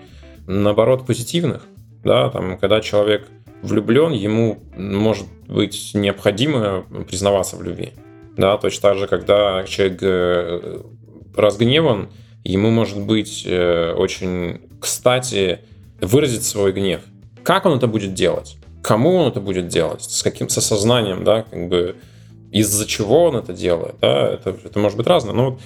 наоборот, 0.48 1.06
позитивных. 1.06 1.66
Да, 2.04 2.30
там, 2.30 2.58
когда 2.58 2.80
человек 2.80 3.28
влюблен, 3.62 4.14
ему 4.14 4.60
может 4.78 5.28
быть 5.48 5.92
необходимо 5.94 6.86
признаваться 7.08 7.58
в 7.58 7.64
любви. 7.64 7.92
Да, 8.38 8.58
точно 8.58 8.82
так 8.82 8.98
же, 8.98 9.08
когда 9.08 9.66
человек 9.66 10.00
э, 10.02 10.82
разгневан, 11.36 12.10
ему 12.46 12.70
может 12.70 13.00
быть 13.00 13.44
э, 13.46 13.94
очень 13.98 14.62
кстати 14.80 15.60
выразить 16.00 16.46
свой 16.46 16.72
гнев. 16.72 17.02
Как 17.44 17.66
он 17.66 17.78
это 17.78 17.88
будет 17.88 18.14
делать? 18.14 18.59
Кому 18.82 19.16
он 19.16 19.28
это 19.32 19.42
будет 19.42 19.68
делать, 19.68 20.04
с 20.04 20.24
каким 20.24 20.50
со 20.50 20.62
сознанием, 20.62 21.24
да, 21.24 21.44
как 21.44 21.68
бы 21.68 21.96
из-за 22.52 22.88
чего 22.88 23.26
он 23.26 23.38
это 23.38 23.54
делает, 23.54 23.96
да, 24.02 24.30
это, 24.30 24.56
это 24.64 24.80
может 24.80 24.98
быть 24.98 25.08
разное. 25.08 25.34
Но 25.34 25.60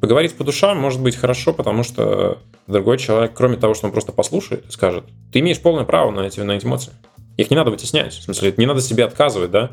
поговорить 0.00 0.34
по 0.34 0.44
душам 0.44 0.78
может 0.78 1.00
быть 1.00 1.16
хорошо, 1.16 1.52
потому 1.52 1.82
что 1.82 2.38
другой 2.66 2.98
человек, 2.98 3.32
кроме 3.34 3.56
того, 3.56 3.74
что 3.74 3.86
он 3.86 3.92
просто 3.92 4.12
послушает, 4.12 4.64
скажет, 4.70 5.04
ты 5.32 5.40
имеешь 5.40 5.60
полное 5.60 5.84
право 5.84 6.10
на 6.10 6.20
эти, 6.20 6.40
на 6.40 6.52
эти 6.52 6.64
эмоции. 6.64 6.92
Их 7.36 7.50
не 7.50 7.56
надо 7.56 7.70
вытеснять. 7.70 8.14
В 8.14 8.22
смысле, 8.22 8.54
не 8.56 8.66
надо 8.66 8.80
себе 8.80 9.04
отказывать, 9.04 9.50
да. 9.50 9.70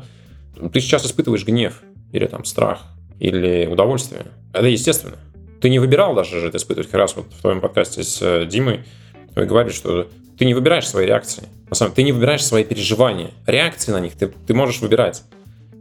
Ты 0.72 0.80
сейчас 0.80 1.04
испытываешь 1.06 1.44
гнев, 1.44 1.82
или 2.12 2.26
там 2.26 2.44
страх, 2.44 2.82
или 3.20 3.66
удовольствие. 3.66 4.26
Это 4.52 4.66
естественно. 4.66 5.16
Ты 5.60 5.70
не 5.70 5.78
выбирал 5.78 6.14
даже 6.14 6.38
это 6.38 6.56
испытывать. 6.56 6.90
Как 6.90 7.00
раз 7.00 7.16
вот 7.16 7.26
в 7.32 7.40
твоем 7.40 7.60
подкасте 7.60 8.02
с 8.02 8.22
э, 8.22 8.46
Димой 9.38 9.46
вы 9.46 9.46
говорите, 9.46 9.76
что 9.76 10.08
ты 10.36 10.44
не 10.44 10.54
выбираешь 10.54 10.88
свои 10.88 11.06
реакции. 11.06 11.44
На 11.68 11.76
самом 11.76 11.90
деле, 11.92 11.96
ты 11.96 12.02
не 12.04 12.12
выбираешь 12.12 12.44
свои 12.44 12.64
переживания. 12.64 13.30
Реакции 13.46 13.92
на 13.92 14.00
них 14.00 14.14
ты, 14.14 14.28
ты 14.28 14.54
можешь 14.54 14.80
выбирать. 14.80 15.22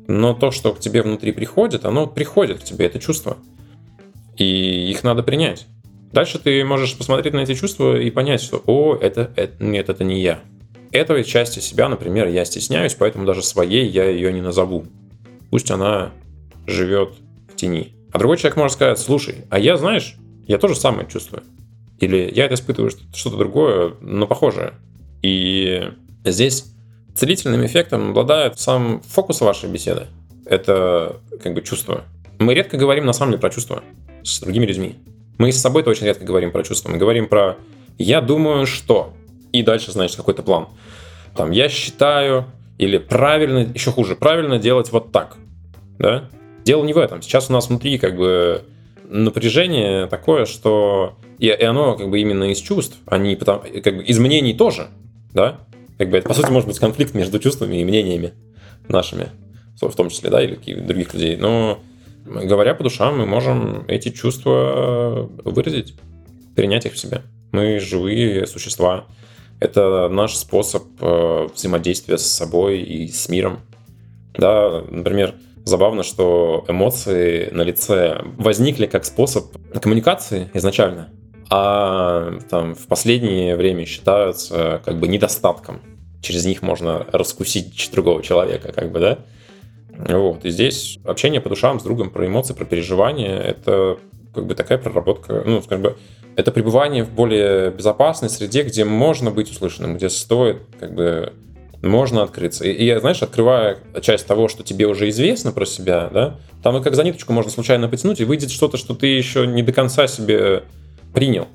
Но 0.08 0.34
то, 0.34 0.52
что 0.52 0.74
к 0.74 0.80
тебе 0.80 1.02
внутри 1.02 1.32
приходит, 1.32 1.86
оно 1.86 2.08
приходит 2.08 2.60
к 2.60 2.64
тебе, 2.64 2.86
это 2.86 3.00
чувство. 3.00 3.38
И 4.38 4.92
их 4.92 5.04
надо 5.04 5.24
принять. 5.24 5.66
Дальше 6.12 6.40
ты 6.40 6.64
можешь 6.64 6.96
посмотреть 6.98 7.34
на 7.34 7.40
эти 7.40 7.56
чувства 7.56 8.00
и 8.00 8.10
понять, 8.12 8.42
что 8.42 8.62
«О, 8.66 8.96
это, 8.96 9.32
это 9.36 9.64
нет, 9.64 9.90
это 9.90 10.04
не 10.04 10.22
я». 10.22 10.40
Этой 10.92 11.24
части 11.24 11.60
себя, 11.60 11.90
например, 11.90 12.28
я 12.28 12.46
стесняюсь, 12.46 12.94
поэтому 12.94 13.26
даже 13.26 13.44
своей 13.44 13.88
я 13.90 14.06
ее 14.06 14.32
не 14.32 14.42
назову. 14.42 14.86
Пусть 15.50 15.70
она 15.72 16.12
живет 16.66 17.16
в 17.52 17.56
тени. 17.56 17.94
А 18.14 18.20
другой 18.20 18.38
человек 18.38 18.58
может 18.58 18.74
сказать, 18.74 19.00
слушай, 19.00 19.46
а 19.50 19.60
я, 19.60 19.76
знаешь, 19.76 20.16
я 20.48 20.58
тоже 20.58 20.76
самое 20.76 21.08
чувствую. 21.10 21.44
Или 22.00 22.32
я 22.34 22.46
это 22.46 22.56
испытываю 22.56 22.92
что-то 23.14 23.38
другое, 23.38 23.94
но 24.02 24.28
похожее. 24.28 24.74
И 25.22 25.92
здесь 26.24 26.66
целительным 27.16 27.66
эффектом 27.66 28.12
обладает 28.12 28.60
сам 28.60 29.02
фокус 29.02 29.42
вашей 29.42 29.70
беседы. 29.70 30.08
Это 30.46 31.18
как 31.42 31.54
бы 31.54 31.62
чувство. 31.62 32.04
Мы 32.40 32.54
редко 32.54 32.78
говорим 32.78 33.06
на 33.06 33.14
самом 33.14 33.32
деле 33.32 33.42
про 33.42 33.50
чувства 33.50 33.84
с 34.24 34.40
другими 34.40 34.66
людьми. 34.66 34.96
Мы 35.38 35.52
с 35.52 35.60
собой-то 35.60 35.90
очень 35.90 36.06
редко 36.06 36.24
говорим 36.24 36.52
про 36.52 36.64
чувства. 36.64 36.90
Мы 36.90 36.98
говорим 36.98 37.28
про 37.28 37.58
«я 37.98 38.22
думаю, 38.22 38.66
что...» 38.66 39.14
И 39.52 39.64
дальше, 39.64 39.92
значит, 39.92 40.18
какой-то 40.18 40.44
план. 40.44 40.68
Там 41.36 41.52
«я 41.52 41.70
считаю...» 41.70 42.46
Или 42.78 43.00
правильно, 43.00 43.60
еще 43.74 43.92
хуже, 43.92 44.16
правильно 44.16 44.60
делать 44.60 44.92
вот 44.92 45.12
так. 45.12 45.38
Да? 45.98 46.30
Дело 46.64 46.84
не 46.84 46.94
в 46.94 46.98
этом. 47.00 47.24
Сейчас 47.24 47.50
у 47.50 47.54
нас 47.54 47.70
внутри 47.70 47.98
как 47.98 48.16
бы 48.16 48.64
напряжение 49.10 50.08
такое, 50.08 50.46
что 50.46 51.18
и, 51.40 51.48
и 51.48 51.64
оно 51.64 51.96
как 51.96 52.10
бы 52.10 52.20
именно 52.20 52.52
из 52.52 52.60
чувств, 52.60 52.98
а 53.06 53.18
не 53.18 53.36
потому, 53.36 53.62
как 53.84 53.98
бы 53.98 54.04
из 54.04 54.20
мнений 54.20 54.54
тоже, 54.54 54.88
да? 55.34 55.60
Как 55.98 56.10
бы 56.10 56.18
это, 56.18 56.28
по 56.28 56.34
сути, 56.34 56.52
может 56.52 56.68
быть 56.68 56.80
конфликт 56.80 57.14
между 57.14 57.40
чувствами 57.40 57.78
и 57.78 57.86
мнениями 57.86 58.34
нашими, 58.88 59.30
в 59.82 59.96
том 59.96 60.10
числе, 60.10 60.30
да, 60.30 60.44
или 60.44 60.56
других 60.56 61.14
людей. 61.14 61.38
Но 61.38 61.80
говоря 62.26 62.76
по 62.76 62.84
душам, 62.84 63.18
мы 63.18 63.26
можем 63.26 63.86
эти 63.88 64.10
чувства 64.10 65.30
выразить, 65.44 65.96
принять 66.56 66.86
их 66.86 66.94
в 66.94 66.98
себе. 66.98 67.22
Мы 67.52 67.80
живые 67.80 68.46
существа. 68.46 69.06
Это 69.60 70.08
наш 70.10 70.36
способ 70.36 70.84
э, 71.02 71.48
взаимодействия 71.56 72.20
с 72.20 72.26
собой 72.28 72.82
и 72.82 73.08
с 73.08 73.28
миром. 73.28 73.62
Да, 74.38 74.84
например, 74.92 75.34
забавно, 75.68 76.04
что 76.04 76.66
эмоции 76.68 77.50
на 77.52 77.62
лице 77.62 78.22
возникли 78.38 78.86
как 78.86 79.06
способ 79.06 79.46
коммуникации 79.82 80.50
изначально 80.54 81.10
а 81.50 82.40
там 82.50 82.76
в 82.76 82.88
последнее 82.88 83.56
время 83.56 83.86
считаются 83.86 84.82
как 84.84 85.00
бы 85.00 85.08
недостатком. 85.08 85.82
Через 86.22 86.46
них 86.46 86.62
можно 86.62 87.06
раскусить 87.12 87.90
другого 87.92 88.22
человека, 88.22 88.72
как 88.74 88.92
бы, 88.92 89.00
да? 89.00 89.20
Вот. 89.98 90.46
И 90.46 90.50
здесь 90.50 91.00
общение 91.06 91.42
по 91.42 91.50
душам 91.50 91.80
с 91.80 91.84
другом 91.84 92.10
про 92.10 92.28
эмоции, 92.28 92.54
про 92.54 92.66
переживания— 92.66 93.40
это 93.40 93.98
как 94.34 94.46
бы 94.46 94.56
такая 94.56 94.78
проработка, 94.78 95.44
ну, 95.46 95.62
как 95.62 95.82
бы 95.82 95.98
это 96.36 96.52
пребывание 96.52 97.04
в 97.04 97.12
более 97.12 97.72
безопасной 97.72 98.30
среде, 98.30 98.62
где 98.62 98.86
можно 98.86 99.32
быть 99.32 99.50
услышанным, 99.50 99.96
где 99.96 100.10
стоит 100.10 100.62
как 100.80 100.94
бы 100.94 101.34
можно 101.82 102.24
открыться. 102.24 102.66
И, 102.66 102.72
и 102.72 103.00
знаешь, 103.00 103.22
открывая 103.22 103.78
часть 104.02 104.26
того, 104.26 104.48
что 104.48 104.64
тебе 104.64 104.88
уже 104.88 105.10
известно 105.10 105.52
про 105.52 105.66
себя, 105.66 106.10
да, 106.12 106.40
там 106.64 106.78
и 106.78 106.84
как 106.84 106.96
за 106.96 107.04
ниточку 107.04 107.34
можно 107.34 107.52
случайно 107.52 107.88
потянуть, 107.88 108.20
и 108.20 108.26
выйдет 108.26 108.52
что-то, 108.52 108.78
что 108.78 108.96
ты 108.96 109.08
еще 109.08 109.46
не 109.46 109.64
до 109.64 109.74
конца 109.74 110.08
себе 110.08 110.64
принял. 111.14 111.48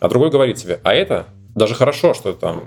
А 0.00 0.08
другой 0.08 0.30
говорит 0.30 0.56
тебе, 0.56 0.80
а 0.82 0.92
это 0.92 1.26
даже 1.54 1.74
хорошо, 1.74 2.14
что 2.14 2.32
там 2.32 2.64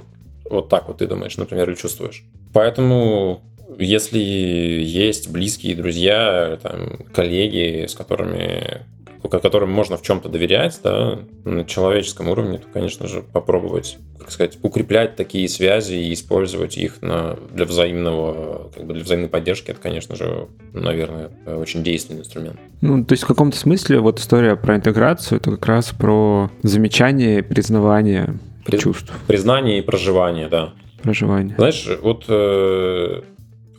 вот 0.50 0.70
так 0.70 0.88
вот 0.88 0.98
ты 0.98 1.08
думаешь, 1.08 1.38
например, 1.38 1.70
или 1.70 1.76
чувствуешь. 1.76 2.24
Поэтому 2.54 3.42
если 3.78 4.20
есть 4.20 5.30
близкие 5.30 5.76
друзья, 5.76 6.60
там, 6.62 6.98
коллеги, 7.14 7.86
с 7.88 7.96
которыми 7.96 8.86
которым 9.28 9.72
можно 9.72 9.98
в 9.98 10.02
чем-то 10.02 10.30
доверять, 10.30 10.80
да, 10.84 11.20
на 11.44 11.66
человеческом 11.66 12.30
уровне, 12.30 12.60
то, 12.60 12.68
конечно 12.72 13.08
же, 13.08 13.22
попробовать, 13.22 13.98
как 14.20 14.32
сказать, 14.32 14.58
укреплять 14.62 15.16
такие 15.16 15.48
связи 15.48 15.96
и 15.96 16.14
использовать 16.14 16.78
их 16.78 17.02
на, 17.02 17.38
для 17.52 17.66
взаимного, 17.66 18.72
как 18.76 18.86
бы 18.86 18.94
для 18.94 19.04
взаимной 19.04 19.30
поддержки, 19.30 19.72
это, 19.72 19.80
конечно 19.80 20.16
же, 20.16 20.48
наверное, 20.74 21.32
очень 21.46 21.84
действенный 21.84 22.22
инструмент. 22.22 22.60
Ну, 22.82 23.04
то 23.04 23.14
есть 23.14 23.24
в 23.24 23.28
каком-то 23.28 23.58
смысле 23.58 24.00
вот 24.00 24.20
история 24.20 24.56
про 24.56 24.76
интеграцию, 24.76 25.40
это 25.40 25.52
как 25.52 25.66
раз 25.66 25.92
про 25.92 26.52
замечание, 26.64 27.44
признавание 27.44 28.38
При... 28.66 28.78
чувств. 28.78 29.12
Признание 29.28 29.80
и 29.80 29.82
проживание, 29.82 30.48
да. 30.48 30.74
Проживание. 31.02 31.56
Знаешь, 31.56 31.88
вот 32.02 32.26
э, 32.28 33.22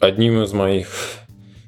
одним 0.01 0.43
из 0.43 0.53
моих 0.53 0.89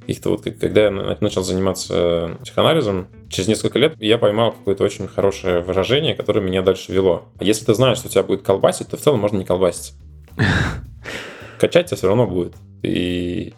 каких-то 0.09 0.31
вот, 0.31 0.43
когда 0.43 0.85
я 0.85 0.91
начал 0.91 1.43
заниматься 1.43 2.39
психоанализом, 2.43 3.09
через 3.29 3.47
несколько 3.47 3.79
лет 3.79 3.95
я 3.99 4.17
поймал 4.17 4.53
какое-то 4.53 4.83
очень 4.83 5.07
хорошее 5.07 5.61
выражение, 5.61 6.15
которое 6.15 6.41
меня 6.41 6.63
дальше 6.63 6.93
вело. 6.93 7.25
Если 7.41 7.67
ты 7.67 7.75
знаешь, 7.75 7.99
что 7.99 8.09
тебя 8.09 8.23
будет 8.23 8.41
колбасить, 8.41 8.89
то 8.89 8.97
в 8.97 9.01
целом 9.01 9.21
можно 9.21 9.37
не 9.37 9.45
колбаситься. 9.45 9.93
Качать 11.61 11.89
тебя 11.89 11.99
все 11.99 12.07
равно 12.07 12.27
будет. 12.27 12.55
И 12.83 13.53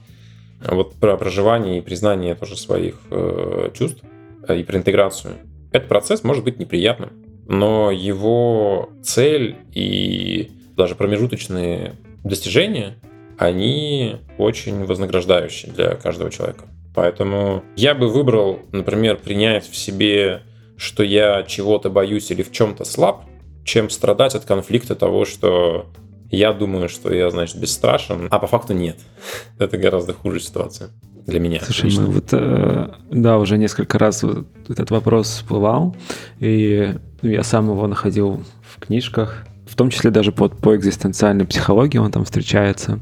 вот 0.67 0.95
про 0.95 1.17
проживание 1.17 1.79
и 1.79 1.83
признание 1.83 2.35
тоже 2.35 2.57
своих 2.57 2.97
э, 3.13 3.71
чувств 3.73 4.03
э, 4.49 4.59
и 4.59 4.65
про 4.65 4.77
интеграцию. 4.79 5.35
Этот 5.71 5.89
процесс 5.89 6.25
может 6.25 6.43
быть 6.43 6.59
неприятным, 6.59 7.11
но 7.47 7.93
его 7.93 8.91
цель 9.05 9.55
и 9.73 10.51
даже 10.77 10.97
промежуточные 10.97 11.95
достижения 12.25 12.97
они 13.41 14.17
очень 14.37 14.85
вознаграждающие 14.85 15.73
для 15.73 15.95
каждого 15.95 16.31
человека. 16.31 16.65
Поэтому 16.95 17.65
я 17.75 17.95
бы 17.95 18.09
выбрал, 18.09 18.59
например, 18.71 19.17
принять 19.17 19.67
в 19.67 19.75
себе, 19.75 20.43
что 20.77 21.03
я 21.03 21.43
чего-то 21.45 21.89
боюсь 21.89 22.31
или 22.31 22.43
в 22.43 22.53
чем-то 22.53 22.85
слаб, 22.85 23.25
чем 23.65 23.89
страдать 23.89 24.35
от 24.35 24.45
конфликта 24.45 24.95
того, 24.95 25.25
что 25.25 25.87
я 26.31 26.53
думаю, 26.53 26.91
что 26.91 27.13
я, 27.15 27.31
значит, 27.31 27.57
бесстрашен, 27.57 28.29
а 28.31 28.39
по 28.39 28.47
факту 28.47 28.75
нет. 28.75 28.99
Это 29.59 29.79
гораздо 29.79 30.13
хуже 30.13 30.41
ситуация 30.41 30.91
для 31.27 31.41
меня. 31.41 31.61
Слушай, 31.63 31.87
лично. 31.87 32.03
мы 32.03 32.13
вот, 32.13 32.29
э, 32.33 32.91
да, 33.11 33.39
уже 33.39 33.57
несколько 33.57 33.99
раз 33.99 34.23
вот 34.23 34.47
этот 34.69 34.91
вопрос 34.91 35.29
всплывал, 35.29 35.97
и 36.41 36.95
я 37.23 37.43
сам 37.43 37.71
его 37.71 37.87
находил 37.87 38.45
в 38.63 38.81
книжках, 38.81 39.47
в 39.71 39.77
том 39.77 39.91
числе 39.91 40.11
даже 40.11 40.33
под, 40.33 40.59
по 40.59 40.77
экзистенциальной 40.77 41.47
психологии 41.47 41.99
он 41.99 42.11
там 42.11 42.25
встречается. 42.25 43.01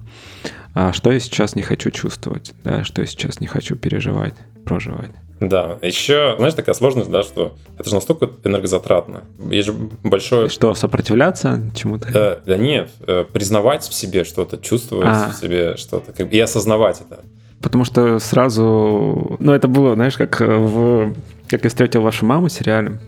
А 0.74 0.92
что 0.92 1.10
я 1.10 1.18
сейчас 1.18 1.56
не 1.56 1.62
хочу 1.62 1.90
чувствовать, 1.90 2.52
да, 2.62 2.84
что 2.84 3.00
я 3.00 3.06
сейчас 3.06 3.40
не 3.40 3.46
хочу 3.46 3.74
переживать, 3.74 4.34
проживать. 4.64 5.10
Да, 5.40 5.78
еще, 5.82 6.34
знаешь, 6.36 6.54
такая 6.54 6.74
сложность, 6.74 7.10
да, 7.10 7.22
что 7.22 7.54
это 7.78 7.88
же 7.88 7.94
настолько 7.94 8.30
энергозатратно. 8.44 9.22
Есть 9.50 9.68
же 9.68 9.72
большое... 9.72 10.48
Что, 10.48 10.74
сопротивляться 10.74 11.62
чему-то? 11.74 12.12
Да, 12.12 12.38
да 12.44 12.56
нет, 12.56 12.90
э, 13.06 13.24
признавать 13.32 13.84
в 13.84 13.94
себе 13.94 14.24
что-то, 14.24 14.58
чувствовать 14.58 15.06
а. 15.08 15.30
в 15.30 15.36
себе 15.36 15.76
что-то, 15.76 16.22
и 16.22 16.40
осознавать 16.40 17.00
это. 17.00 17.24
Потому 17.60 17.84
что 17.84 18.18
сразу... 18.18 19.36
Ну, 19.40 19.52
это 19.52 19.68
было, 19.68 19.94
знаешь, 19.94 20.16
как 20.16 20.40
в 20.40 21.14
как 21.48 21.64
я 21.64 21.70
встретил 21.70 22.02
вашу 22.02 22.26
маму 22.26 22.48
сериале. 22.48 23.00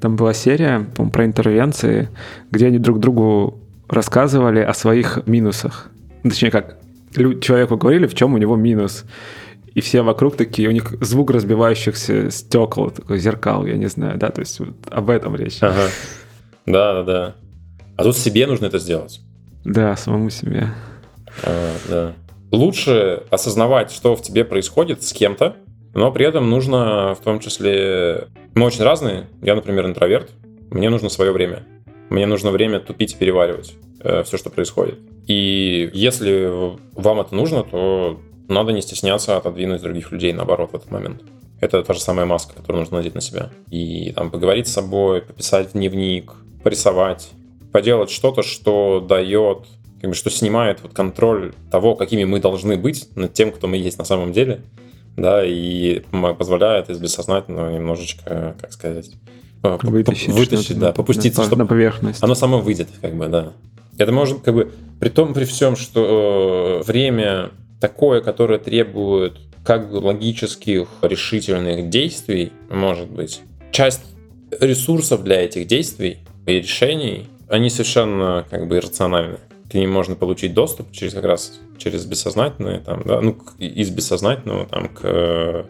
Там 0.00 0.16
была 0.16 0.34
серия, 0.34 0.86
по 0.96 1.08
про 1.08 1.24
интервенции, 1.24 2.08
где 2.50 2.66
они 2.66 2.78
друг 2.78 2.98
другу 2.98 3.60
рассказывали 3.88 4.60
о 4.60 4.74
своих 4.74 5.20
минусах. 5.26 5.90
Ну, 6.22 6.30
точнее, 6.30 6.50
как 6.50 6.78
человеку 7.14 7.76
говорили, 7.76 8.06
в 8.06 8.14
чем 8.14 8.34
у 8.34 8.38
него 8.38 8.56
минус. 8.56 9.04
И 9.74 9.80
все 9.80 10.02
вокруг 10.02 10.36
такие, 10.36 10.68
у 10.68 10.72
них 10.72 10.94
звук 11.00 11.30
разбивающихся 11.30 12.30
стекол, 12.30 12.90
такой 12.90 13.18
зеркал, 13.18 13.66
я 13.66 13.76
не 13.76 13.86
знаю, 13.86 14.18
да, 14.18 14.30
то 14.30 14.40
есть 14.40 14.58
вот 14.58 14.70
об 14.90 15.10
этом 15.10 15.36
речь. 15.36 15.58
Ага. 15.60 15.88
Да, 16.64 16.94
да, 16.94 17.02
да. 17.02 17.34
А 17.96 18.02
тут 18.02 18.16
себе 18.16 18.46
нужно 18.46 18.66
это 18.66 18.78
сделать. 18.78 19.20
Да, 19.64 19.94
самому 19.96 20.30
себе. 20.30 20.68
А, 21.44 21.72
да. 21.88 22.12
Лучше 22.56 23.24
осознавать, 23.28 23.92
что 23.92 24.16
в 24.16 24.22
тебе 24.22 24.42
происходит 24.42 25.02
с 25.02 25.12
кем-то, 25.12 25.56
но 25.92 26.10
при 26.10 26.24
этом 26.24 26.48
нужно 26.48 27.14
в 27.14 27.22
том 27.22 27.38
числе... 27.38 28.28
Мы 28.54 28.64
очень 28.64 28.82
разные. 28.82 29.28
Я, 29.42 29.54
например, 29.54 29.84
интроверт. 29.84 30.30
Мне 30.70 30.88
нужно 30.88 31.10
свое 31.10 31.32
время. 31.32 31.66
Мне 32.08 32.24
нужно 32.24 32.50
время 32.50 32.80
тупить 32.80 33.12
и 33.12 33.16
переваривать 33.16 33.74
э, 34.00 34.22
все, 34.22 34.38
что 34.38 34.48
происходит. 34.48 34.98
И 35.26 35.90
если 35.92 36.50
вам 36.94 37.20
это 37.20 37.34
нужно, 37.34 37.62
то 37.62 38.20
надо 38.48 38.72
не 38.72 38.80
стесняться 38.80 39.36
отодвинуть 39.36 39.82
других 39.82 40.10
людей, 40.10 40.32
наоборот, 40.32 40.70
в 40.72 40.76
этот 40.76 40.90
момент. 40.90 41.24
Это 41.60 41.82
та 41.82 41.92
же 41.92 42.00
самая 42.00 42.24
маска, 42.24 42.54
которую 42.54 42.80
нужно 42.80 42.96
надеть 42.96 43.14
на 43.14 43.20
себя. 43.20 43.50
И 43.70 44.12
там 44.16 44.30
поговорить 44.30 44.66
с 44.66 44.72
собой, 44.72 45.20
пописать 45.20 45.72
дневник, 45.72 46.32
порисовать, 46.62 47.32
поделать 47.70 48.10
что-то, 48.10 48.42
что 48.42 49.04
дает, 49.06 49.66
как 50.00 50.10
бы, 50.10 50.16
что 50.16 50.30
снимает 50.30 50.80
вот 50.82 50.92
контроль 50.92 51.52
того, 51.70 51.94
какими 51.94 52.24
мы 52.24 52.40
должны 52.40 52.76
быть 52.76 53.08
над 53.16 53.32
тем, 53.32 53.52
кто 53.52 53.66
мы 53.66 53.76
есть 53.76 53.98
на 53.98 54.04
самом 54.04 54.32
деле 54.32 54.60
да, 55.16 55.42
и 55.44 56.02
позволяет 56.38 56.90
из 56.90 56.98
бессознательного 56.98 57.74
немножечко, 57.74 58.54
как 58.60 58.72
сказать, 58.72 59.10
э, 59.62 59.78
вытащить, 59.82 60.28
вытащить 60.28 60.78
да, 60.78 60.92
попуститься, 60.92 61.40
на, 61.40 61.46
чтобы 61.46 61.62
на 61.62 61.66
поверхность. 61.66 62.22
Оно 62.22 62.34
само 62.34 62.60
выйдет, 62.60 62.88
как 63.00 63.14
бы, 63.14 63.26
да. 63.28 63.52
Это 63.98 64.12
может, 64.12 64.42
как 64.42 64.54
бы, 64.54 64.72
при 65.00 65.08
том, 65.08 65.32
при 65.32 65.44
всем, 65.44 65.74
что 65.76 66.82
э, 66.82 66.86
время 66.86 67.50
такое, 67.80 68.20
которое 68.20 68.58
требует 68.58 69.38
как 69.64 69.90
бы 69.90 69.96
логических, 69.96 70.88
решительных 71.02 71.88
действий, 71.88 72.52
может 72.70 73.10
быть, 73.10 73.40
часть 73.72 74.02
ресурсов 74.60 75.24
для 75.24 75.42
этих 75.42 75.66
действий 75.66 76.18
и 76.46 76.52
решений, 76.52 77.28
они 77.48 77.70
совершенно 77.70 78.44
как 78.48 78.68
бы 78.68 78.76
иррациональны 78.76 79.38
к 79.70 79.74
ним 79.74 79.90
можно 79.90 80.14
получить 80.14 80.54
доступ 80.54 80.92
через 80.92 81.14
как 81.14 81.24
раз 81.24 81.58
через 81.78 82.04
бессознательное, 82.04 82.80
там, 82.80 83.02
да, 83.04 83.20
ну, 83.20 83.36
из 83.58 83.90
бессознательного, 83.90 84.66
там, 84.66 84.88
к, 84.88 85.66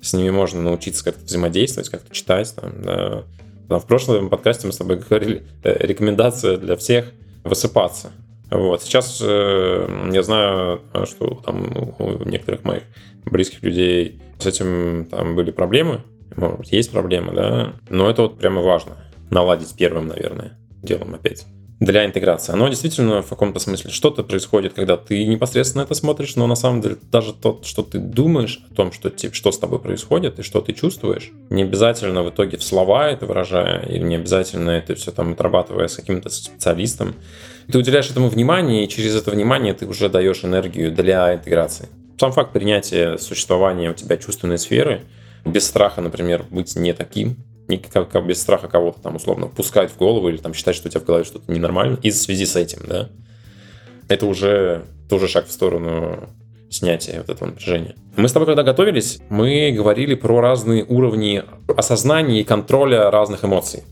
с 0.00 0.12
ними 0.12 0.30
можно 0.30 0.62
научиться 0.62 1.04
как-то 1.04 1.24
взаимодействовать, 1.24 1.90
как-то 1.90 2.14
читать, 2.14 2.54
там, 2.54 2.82
да. 2.82 3.24
Там, 3.68 3.80
в 3.80 3.86
прошлом 3.86 4.30
подкасте 4.30 4.66
мы 4.66 4.72
с 4.72 4.78
тобой 4.78 4.96
говорили, 5.08 5.46
э, 5.62 5.86
рекомендация 5.86 6.56
для 6.56 6.76
всех 6.76 7.12
высыпаться. 7.44 8.12
Вот. 8.50 8.82
Сейчас 8.82 9.20
э, 9.22 10.10
я 10.12 10.22
знаю, 10.22 10.80
что 11.04 11.42
там 11.44 11.94
у 11.98 12.24
некоторых 12.24 12.64
моих 12.64 12.84
близких 13.26 13.62
людей 13.62 14.22
с 14.38 14.46
этим 14.46 15.06
там 15.10 15.36
были 15.36 15.50
проблемы, 15.50 16.02
может 16.34 16.72
есть 16.72 16.90
проблемы, 16.90 17.34
да, 17.34 17.74
но 17.90 18.08
это 18.08 18.22
вот 18.22 18.38
прямо 18.38 18.62
важно. 18.62 18.96
Наладить 19.30 19.74
первым, 19.76 20.06
наверное, 20.06 20.56
делом 20.82 21.14
опять 21.14 21.44
для 21.80 22.04
интеграции. 22.04 22.52
Оно 22.52 22.68
действительно 22.68 23.22
в 23.22 23.28
каком-то 23.28 23.60
смысле 23.60 23.90
что-то 23.90 24.24
происходит, 24.24 24.72
когда 24.72 24.96
ты 24.96 25.24
непосредственно 25.24 25.82
это 25.82 25.94
смотришь, 25.94 26.34
но 26.34 26.46
на 26.46 26.56
самом 26.56 26.80
деле 26.80 26.96
даже 27.12 27.32
то, 27.32 27.60
что 27.62 27.82
ты 27.82 27.98
думаешь 27.98 28.60
о 28.70 28.74
том, 28.74 28.92
что, 28.92 29.12
что 29.32 29.52
с 29.52 29.58
тобой 29.58 29.78
происходит 29.78 30.38
и 30.38 30.42
что 30.42 30.60
ты 30.60 30.72
чувствуешь, 30.72 31.30
не 31.50 31.62
обязательно 31.62 32.22
в 32.22 32.30
итоге 32.30 32.56
в 32.56 32.64
слова 32.64 33.08
это 33.08 33.26
выражая, 33.26 33.82
или 33.86 34.02
не 34.02 34.16
обязательно 34.16 34.70
это 34.70 34.96
все 34.96 35.12
там 35.12 35.32
отрабатывая 35.32 35.86
с 35.86 35.96
каким-то 35.96 36.30
специалистом. 36.30 37.14
Ты 37.70 37.78
уделяешь 37.78 38.10
этому 38.10 38.28
внимание, 38.28 38.84
и 38.84 38.88
через 38.88 39.14
это 39.14 39.30
внимание 39.30 39.74
ты 39.74 39.86
уже 39.86 40.08
даешь 40.08 40.44
энергию 40.44 40.90
для 40.90 41.34
интеграции. 41.34 41.88
Сам 42.18 42.32
факт 42.32 42.52
принятия 42.52 43.18
существования 43.18 43.90
у 43.90 43.94
тебя 43.94 44.16
чувственной 44.16 44.58
сферы, 44.58 45.02
без 45.44 45.66
страха, 45.66 46.00
например, 46.00 46.44
быть 46.50 46.74
не 46.74 46.92
таким, 46.92 47.36
не 47.68 47.78
как, 47.78 48.10
как 48.10 48.26
без 48.26 48.40
страха 48.40 48.68
кого-то 48.68 49.00
там 49.00 49.16
условно 49.16 49.46
пускать 49.46 49.90
в 49.90 49.96
голову 49.96 50.28
или 50.28 50.38
там 50.38 50.54
считать, 50.54 50.74
что 50.74 50.88
у 50.88 50.90
тебя 50.90 51.00
в 51.00 51.04
голове 51.04 51.24
что-то 51.24 51.52
ненормально 51.52 51.98
из 52.02 52.20
связи 52.20 52.46
с 52.46 52.56
этим, 52.56 52.80
да, 52.86 53.08
это 54.08 54.26
уже 54.26 54.84
тоже 55.08 55.28
шаг 55.28 55.46
в 55.46 55.52
сторону 55.52 56.28
снятия 56.70 57.18
вот 57.18 57.30
этого 57.30 57.48
напряжения. 57.48 57.94
Мы 58.16 58.28
с 58.28 58.32
тобой, 58.32 58.46
когда 58.46 58.62
готовились, 58.62 59.20
мы 59.30 59.72
говорили 59.72 60.14
про 60.14 60.40
разные 60.40 60.84
уровни 60.84 61.42
осознания 61.76 62.40
и 62.40 62.44
контроля 62.44 63.10
разных 63.10 63.44
эмоций. 63.44 63.84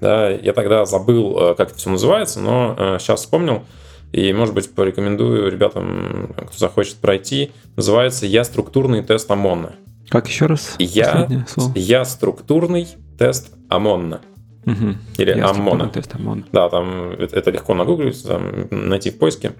Да, 0.00 0.30
я 0.30 0.52
тогда 0.52 0.86
забыл, 0.86 1.36
э, 1.38 1.54
как 1.56 1.70
это 1.70 1.78
все 1.78 1.90
называется, 1.90 2.40
но 2.40 2.98
сейчас 2.98 3.20
вспомнил. 3.20 3.64
И, 4.12 4.32
может 4.32 4.54
быть, 4.54 4.74
порекомендую 4.74 5.50
ребятам, 5.50 6.34
кто 6.36 6.58
захочет 6.58 6.96
пройти. 6.96 7.52
Называется 7.76 8.26
«Я 8.26 8.42
структурный 8.44 9.02
тест 9.02 9.30
ОМОНа». 9.30 9.74
Как 10.08 10.26
еще 10.26 10.46
раз? 10.46 10.74
Я, 10.78 11.28
я 11.76 12.04
структурный 12.04 12.88
тест 13.20 13.52
ОМОНа. 13.68 14.22
Угу. 14.64 14.94
Или 15.18 15.36
я 15.36 15.50
ОМОНа. 15.50 15.90
Тест 15.90 16.14
ОМОНа. 16.14 16.44
Да, 16.52 16.70
там 16.70 17.12
это, 17.12 17.50
легко 17.50 17.74
нагуглить, 17.74 18.26
там, 18.26 18.66
найти 18.70 19.10
в 19.10 19.18
поиске. 19.18 19.52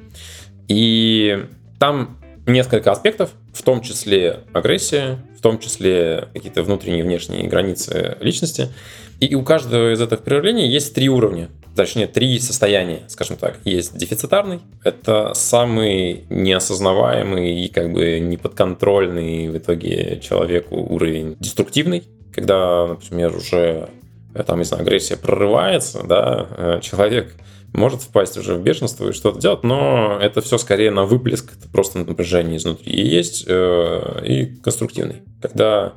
И 0.67 1.45
там 1.79 2.17
несколько 2.47 2.91
аспектов, 2.91 3.33
в 3.53 3.63
том 3.63 3.83
числе 3.83 4.41
агрессия, 4.55 5.19
в 5.39 5.43
том 5.43 5.59
числе 5.59 6.29
какие-то 6.33 6.63
внутренние 6.63 7.01
и 7.01 7.03
внешние 7.03 7.47
границы 7.49 8.17
личности. 8.21 8.69
И 9.21 9.35
у 9.35 9.43
каждого 9.43 9.93
из 9.93 10.01
этих 10.01 10.21
проявлений 10.21 10.67
есть 10.67 10.95
три 10.95 11.11
уровня 11.11 11.51
точнее, 11.77 12.09
три 12.09 12.39
состояния, 12.41 13.05
скажем 13.09 13.37
так. 13.37 13.59
Есть 13.65 13.97
дефицитарный, 13.97 14.61
это 14.85 15.33
самый 15.35 16.25
неосознаваемый 16.29 17.65
и 17.65 17.69
как 17.69 17.93
бы 17.93 18.19
неподконтрольный 18.19 19.49
в 19.49 19.57
итоге 19.57 20.21
человеку 20.21 20.77
уровень 20.77 21.37
деструктивный, 21.39 22.03
когда, 22.35 22.87
например, 22.87 23.37
уже 23.37 23.89
э, 24.35 24.43
там, 24.43 24.59
не 24.59 24.65
знаю, 24.65 24.83
агрессия 24.83 25.17
прорывается, 25.17 26.03
да, 26.05 26.47
э, 26.57 26.81
человек 26.83 27.35
может 27.73 28.03
впасть 28.03 28.37
уже 28.37 28.55
в 28.55 28.63
бешенство 28.63 29.09
и 29.09 29.13
что-то 29.13 29.41
делать, 29.41 29.63
но 29.63 30.19
это 30.21 30.41
все 30.41 30.59
скорее 30.59 30.91
на 30.91 31.05
выплеск, 31.05 31.53
это 31.57 31.69
просто 31.69 31.99
напряжение 31.99 32.57
изнутри. 32.57 32.93
И 32.93 33.07
есть 33.07 33.45
э, 33.47 34.23
и 34.25 34.47
конструктивный, 34.63 35.23
когда, 35.41 35.93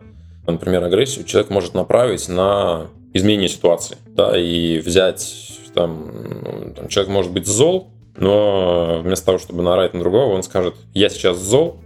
например, 0.46 0.84
агрессию 0.84 1.26
человек 1.26 1.50
может 1.50 1.74
направить 1.74 2.30
на 2.30 2.88
изменение 3.14 3.50
ситуации, 3.50 3.98
да, 4.08 4.38
и 4.38 4.80
взять 4.80 5.60
там, 5.74 6.74
там 6.76 6.88
человек 6.88 7.12
может 7.12 7.32
быть 7.32 7.48
зол, 7.48 7.90
но 8.16 9.02
вместо 9.04 9.26
того, 9.26 9.38
чтобы 9.40 9.64
наорать 9.64 9.94
на 9.94 10.00
другого, 10.00 10.34
он 10.34 10.44
скажет, 10.44 10.76
я 10.94 11.10
сейчас 11.10 11.38
зол, 11.38 11.80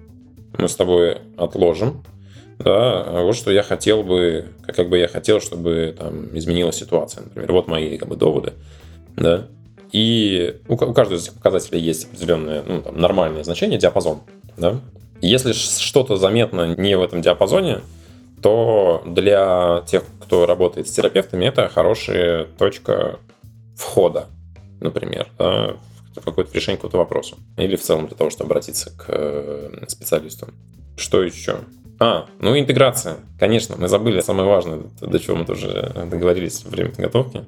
мы 0.57 0.67
с 0.67 0.75
тобой 0.75 1.19
отложим, 1.37 2.03
да, 2.59 3.03
а 3.03 3.23
вот 3.23 3.35
что 3.35 3.51
я 3.51 3.63
хотел 3.63 4.03
бы, 4.03 4.45
как 4.65 4.89
бы 4.89 4.97
я 4.97 5.07
хотел, 5.07 5.39
чтобы 5.39 5.95
там 5.97 6.35
изменилась 6.37 6.75
ситуация, 6.75 7.23
например, 7.23 7.51
вот 7.51 7.67
мои 7.67 7.97
как 7.97 8.07
бы 8.07 8.15
доводы, 8.15 8.53
да, 9.15 9.47
и 9.91 10.59
у, 10.67 10.73
у 10.73 10.93
каждого 10.93 11.17
из 11.17 11.23
этих 11.23 11.33
показателей 11.33 11.79
есть 11.79 12.05
определенное, 12.05 12.63
ну, 12.63 12.81
там, 12.81 12.99
нормальное 12.99 13.43
значение, 13.43 13.79
диапазон, 13.79 14.21
да, 14.57 14.79
если 15.21 15.53
что-то 15.53 16.17
заметно 16.17 16.75
не 16.75 16.95
в 16.97 17.01
этом 17.01 17.21
диапазоне, 17.21 17.81
то 18.41 19.01
для 19.05 19.83
тех, 19.87 20.03
кто 20.21 20.45
работает 20.45 20.87
с 20.87 20.91
терапевтами, 20.91 21.45
это 21.45 21.69
хорошая 21.69 22.45
точка 22.57 23.19
входа, 23.75 24.27
например, 24.79 25.27
да, 25.39 25.75
в 26.15 26.21
какое-то 26.23 26.53
решение 26.53 26.77
какого-то 26.77 26.97
вопроса. 26.97 27.35
Или 27.57 27.75
в 27.75 27.81
целом 27.81 28.07
для 28.07 28.15
того, 28.15 28.29
чтобы 28.29 28.51
обратиться 28.51 28.91
к 28.91 29.05
э, 29.07 29.85
специалисту. 29.87 30.47
Что 30.97 31.23
еще? 31.23 31.59
А, 31.99 32.27
ну 32.39 32.57
интеграция. 32.57 33.17
Конечно, 33.39 33.75
мы 33.77 33.87
забыли 33.87 34.21
самое 34.21 34.47
важное, 34.47 34.81
до 35.01 35.19
чего 35.19 35.35
мы 35.37 35.45
тоже 35.45 35.91
договорились 36.09 36.63
во 36.63 36.71
время 36.71 36.91
подготовки. 36.91 37.43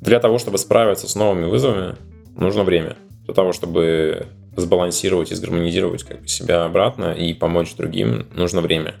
Для 0.00 0.20
того, 0.20 0.38
чтобы 0.38 0.58
справиться 0.58 1.08
с 1.08 1.14
новыми 1.14 1.46
вызовами, 1.46 1.96
нужно 2.36 2.64
время. 2.64 2.96
Для 3.24 3.34
того, 3.34 3.52
чтобы 3.52 4.26
сбалансировать 4.56 5.32
и 5.32 5.34
сгармонизировать 5.34 6.04
как 6.04 6.22
бы, 6.22 6.28
себя 6.28 6.64
обратно 6.64 7.12
и 7.12 7.34
помочь 7.34 7.74
другим, 7.74 8.26
нужно 8.34 8.60
время. 8.60 8.94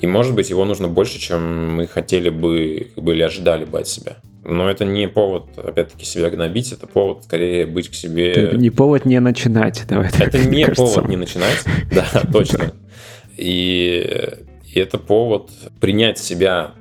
И, 0.00 0.06
может 0.06 0.34
быть, 0.34 0.50
его 0.50 0.64
нужно 0.64 0.88
больше, 0.88 1.18
чем 1.18 1.74
мы 1.76 1.86
хотели 1.86 2.30
бы, 2.30 2.90
как 2.94 3.04
бы 3.04 3.14
или 3.14 3.22
ожидали 3.22 3.64
бы 3.64 3.80
от 3.80 3.88
себя. 3.88 4.16
Но 4.42 4.70
это 4.70 4.86
не 4.86 5.06
повод, 5.06 5.44
опять-таки, 5.58 6.06
себя 6.06 6.30
гнобить, 6.30 6.72
это 6.72 6.86
повод 6.86 7.24
скорее 7.24 7.66
быть 7.66 7.90
к 7.90 7.94
себе... 7.94 8.32
Это 8.32 8.56
не 8.56 8.70
повод 8.70 9.04
не 9.04 9.20
начинать, 9.20 9.84
давай 9.86 10.08
Это 10.08 10.30
так, 10.30 10.46
не 10.46 10.64
кажется. 10.64 10.94
повод 10.94 11.10
не 11.10 11.16
начинать, 11.16 11.62
да, 11.94 12.06
точно. 12.32 12.72
И, 13.40 14.36
и 14.66 14.78
это 14.78 14.98
повод 14.98 15.50
принять 15.80 16.18
себя 16.18 16.74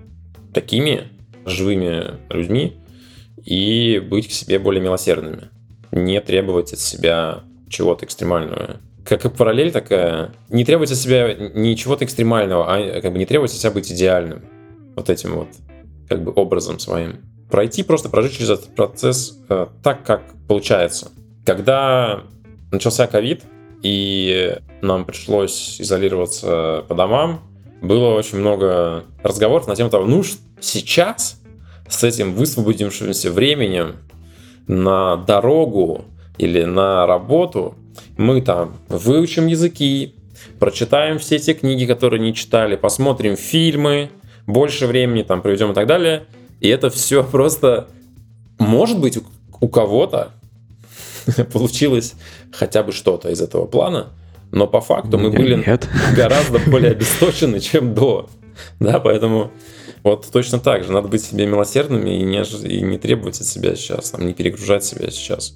такими 0.54 1.08
живыми 1.46 2.18
людьми 2.30 2.78
и 3.46 4.00
быть 4.00 4.28
к 4.28 4.32
себе 4.32 4.60
более 4.60 4.84
милосердными. 4.84 5.50
Не 5.92 6.20
требовать 6.20 6.74
от 6.74 6.80
себя 6.80 7.44
чего-то 7.70 8.06
экстремального. 8.06 8.82
Как 9.06 9.24
и 9.24 9.30
параллель 9.30 9.72
такая, 9.72 10.34
не 10.50 10.66
требовать 10.66 10.92
от 10.92 10.98
себя 10.98 11.34
ничего-то 11.34 12.04
экстремального, 12.04 12.66
а 12.68 13.02
как 13.02 13.14
бы 13.14 13.18
не 13.18 13.26
требовать 13.26 13.52
от 13.52 13.58
себя 13.58 13.72
быть 13.72 13.90
идеальным. 13.90 14.44
Вот 14.98 15.10
этим 15.10 15.36
вот 15.36 15.48
как 16.10 16.22
бы 16.22 16.34
образом 16.36 16.78
своим 16.80 17.22
пройти, 17.50 17.84
просто 17.84 18.10
прожить 18.10 18.34
через 18.34 18.50
этот 18.50 18.76
процесс 18.76 19.40
э, 19.48 19.68
так, 19.82 20.04
как 20.04 20.24
получается. 20.50 21.12
Когда 21.46 22.24
начался 22.72 23.08
ковид, 23.08 23.44
и 23.82 24.58
нам 24.82 25.06
пришлось 25.06 25.80
изолироваться 25.80 26.86
по 26.88 26.96
домам, 26.96 27.42
было 27.82 28.16
очень 28.16 28.40
много 28.40 29.06
разговоров 29.24 29.68
на 29.68 29.76
тему 29.76 29.90
того, 29.90 30.06
ну, 30.06 30.24
сейчас 30.60 31.42
с 31.88 32.04
этим 32.04 32.34
высвободившимся 32.34 33.32
временем 33.32 33.96
на 34.68 35.16
дорогу 35.16 36.06
или 36.38 36.64
на 36.64 37.08
работу 37.08 37.76
мы 38.18 38.42
там 38.42 38.78
выучим 38.90 39.48
языки, 39.48 40.16
прочитаем 40.60 41.20
все 41.20 41.38
эти 41.38 41.54
книги, 41.54 41.86
которые 41.86 42.20
не 42.20 42.34
читали, 42.34 42.76
посмотрим 42.76 43.36
фильмы, 43.36 44.10
больше 44.46 44.88
времени 44.88 45.24
там 45.24 45.42
проведем 45.42 45.72
и 45.72 45.74
так 45.74 45.88
далее– 45.88 46.26
и 46.60 46.68
это 46.68 46.90
все 46.90 47.24
просто, 47.32 47.88
может 48.58 49.00
быть, 49.00 49.18
у 49.60 49.68
кого-то 49.68 50.32
получилось 51.54 52.14
хотя 52.52 52.84
бы 52.84 52.92
что-то 52.92 53.30
из 53.30 53.42
этого 53.42 53.66
плана, 53.66 54.10
но 54.52 54.68
по 54.68 54.82
факту 54.82 55.18
мы 55.18 55.30
были 55.32 55.56
нет. 55.56 55.88
гораздо 56.16 56.60
более 56.60 56.92
обесточены, 56.92 57.60
чем 57.60 57.94
до. 57.94 58.30
Да, 58.80 59.00
поэтому 59.00 59.52
вот 60.04 60.28
точно 60.32 60.60
так 60.60 60.84
же. 60.84 60.92
Надо 60.92 61.08
быть 61.08 61.24
себе 61.24 61.46
милосердными 61.46 62.10
и 62.10 62.24
не, 62.24 62.42
и 62.68 62.82
не 62.82 62.98
требовать 62.98 63.40
от 63.40 63.48
себя 63.48 63.76
сейчас, 63.76 64.12
там, 64.12 64.26
не 64.26 64.34
перегружать 64.34 64.84
себя 64.84 65.10
сейчас. 65.12 65.56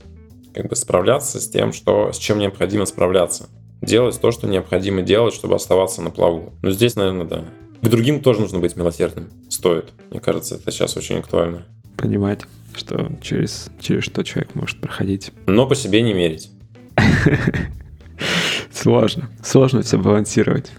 Как 0.53 0.69
бы 0.69 0.76
справляться 0.76 1.39
с 1.39 1.49
тем, 1.49 1.74
что, 1.74 2.11
с 2.11 2.17
чем 2.17 2.39
необходимо 2.39 2.86
справляться. 2.86 3.49
Делать 3.82 4.19
то, 4.21 4.32
что 4.32 4.47
необходимо 4.47 5.01
делать, 5.01 5.34
чтобы 5.34 5.55
оставаться 5.55 6.01
на 6.01 6.09
плаву. 6.09 6.53
Ну, 6.61 6.71
здесь, 6.71 6.95
наверное, 6.95 7.26
да. 7.26 7.45
К 7.82 7.89
другим 7.89 8.21
тоже 8.21 8.41
нужно 8.41 8.59
быть 8.59 8.76
милосердным. 8.76 9.30
Стоит. 9.49 9.89
Мне 10.09 10.19
кажется, 10.19 10.55
это 10.55 10.71
сейчас 10.71 10.95
очень 10.95 11.17
актуально. 11.17 11.65
Понимать, 11.97 12.41
что 12.78 13.11
через, 13.21 13.69
через 13.80 14.03
что 14.03 14.24
человек 14.24 14.55
может 14.55 14.80
проходить. 14.80 15.32
Но 15.45 15.67
по 15.67 15.76
себе 15.76 16.01
не 16.01 16.13
мерить. 16.13 16.49
Сложно. 18.71 19.30
Сложно 19.43 19.82
все 19.82 19.97
балансировать. 19.97 20.71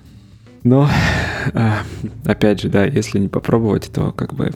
Но, 0.63 0.89
а, 1.53 1.83
опять 2.25 2.61
же, 2.61 2.69
да, 2.69 2.85
если 2.85 3.19
не 3.19 3.29
попробовать, 3.29 3.91
то 3.93 4.13
как 4.13 4.35
бы 4.35 4.53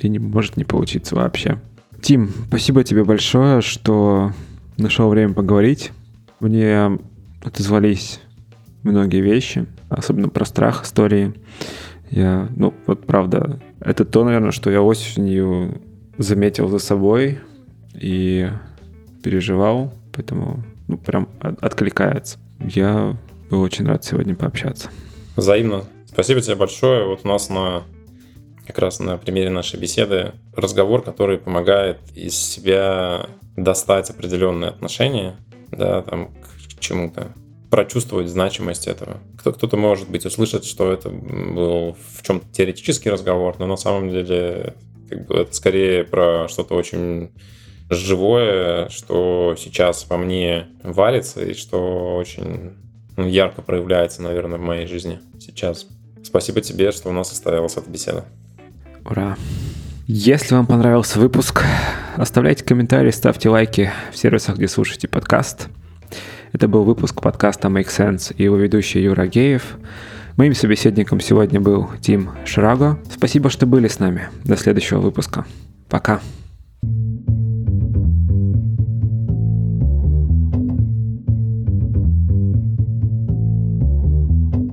и 0.00 0.08
не 0.08 0.18
может 0.18 0.56
не 0.56 0.64
получиться 0.64 1.14
вообще. 1.14 1.60
Тим, 2.00 2.30
спасибо 2.48 2.84
тебе 2.84 3.04
большое, 3.04 3.60
что 3.60 4.32
нашел 4.78 5.10
время 5.10 5.34
поговорить. 5.34 5.92
Мне 6.40 6.98
отозвались 7.44 8.20
многие 8.82 9.20
вещи, 9.20 9.66
особенно 9.90 10.30
про 10.30 10.46
страх 10.46 10.84
истории. 10.84 11.34
Я, 12.10 12.48
ну, 12.56 12.74
вот 12.86 13.06
правда, 13.06 13.60
это 13.80 14.04
то, 14.04 14.24
наверное, 14.24 14.52
что 14.52 14.70
я 14.70 14.82
осенью 14.82 15.80
заметил 16.22 16.68
за 16.68 16.78
собой 16.78 17.40
и 17.94 18.48
переживал, 19.22 19.92
поэтому, 20.12 20.62
ну, 20.86 20.98
прям 20.98 21.28
откликается. 21.40 22.38
Я 22.58 23.16
был 23.48 23.62
очень 23.62 23.86
рад 23.86 24.04
сегодня 24.04 24.34
пообщаться. 24.34 24.90
Взаимно. 25.36 25.84
Спасибо 26.06 26.40
тебе 26.40 26.56
большое. 26.56 27.06
Вот 27.06 27.20
у 27.24 27.28
нас 27.28 27.48
на 27.48 27.84
как 28.66 28.78
раз 28.78 29.00
на 29.00 29.16
примере 29.16 29.50
нашей 29.50 29.80
беседы 29.80 30.32
разговор, 30.54 31.02
который 31.02 31.38
помогает 31.38 31.98
из 32.14 32.36
себя 32.36 33.26
достать 33.56 34.10
определенные 34.10 34.70
отношения, 34.70 35.36
да, 35.72 36.02
там, 36.02 36.28
к 36.28 36.80
чему-то 36.80 37.28
прочувствовать 37.70 38.28
значимость 38.28 38.86
этого. 38.86 39.18
Кто-то, 39.38 39.76
может 39.76 40.10
быть, 40.10 40.26
услышит, 40.26 40.64
что 40.64 40.92
это 40.92 41.08
был 41.08 41.96
в 42.12 42.22
чем-то 42.22 42.46
теоретический 42.52 43.10
разговор, 43.10 43.56
но 43.58 43.66
на 43.66 43.76
самом 43.76 44.10
деле 44.10 44.74
как 45.10 45.26
бы, 45.26 45.34
это 45.36 45.54
скорее 45.54 46.04
про 46.04 46.48
что-то 46.48 46.74
очень 46.74 47.30
живое, 47.90 48.88
что 48.88 49.54
сейчас 49.58 50.06
во 50.08 50.16
мне 50.16 50.68
варится 50.82 51.44
и 51.44 51.54
что 51.54 52.16
очень 52.16 52.72
ну, 53.16 53.26
ярко 53.26 53.62
проявляется, 53.62 54.22
наверное, 54.22 54.58
в 54.58 54.62
моей 54.62 54.86
жизни 54.86 55.20
сейчас. 55.38 55.86
Спасибо 56.22 56.60
тебе, 56.60 56.92
что 56.92 57.08
у 57.08 57.12
нас 57.12 57.28
состоялась 57.28 57.76
эта 57.76 57.90
беседа. 57.90 58.24
Ура! 59.04 59.36
Если 60.06 60.54
вам 60.54 60.66
понравился 60.66 61.18
выпуск, 61.18 61.64
оставляйте 62.16 62.64
комментарии, 62.64 63.10
ставьте 63.10 63.48
лайки 63.48 63.90
в 64.12 64.16
сервисах, 64.16 64.56
где 64.56 64.68
слушаете 64.68 65.08
подкаст– 65.08 65.68
это 66.52 66.66
был 66.66 66.82
выпуск 66.82 67.22
подкаста 67.22 67.68
Make 67.68 67.86
Sense 67.86 68.34
и 68.36 68.44
его 68.44 68.56
ведущий 68.56 69.00
Юра 69.00 69.26
Геев. 69.26 69.76
Моим 70.36 70.54
собеседником 70.54 71.20
сегодня 71.20 71.60
был 71.60 71.90
Тим 72.00 72.30
Шраго. 72.44 72.98
Спасибо, 73.12 73.50
что 73.50 73.66
были 73.66 73.88
с 73.88 73.98
нами. 73.98 74.28
До 74.44 74.56
следующего 74.56 75.00
выпуска. 75.00 75.44
Пока. 75.88 76.20
thank 76.82 77.28
you 77.28 77.29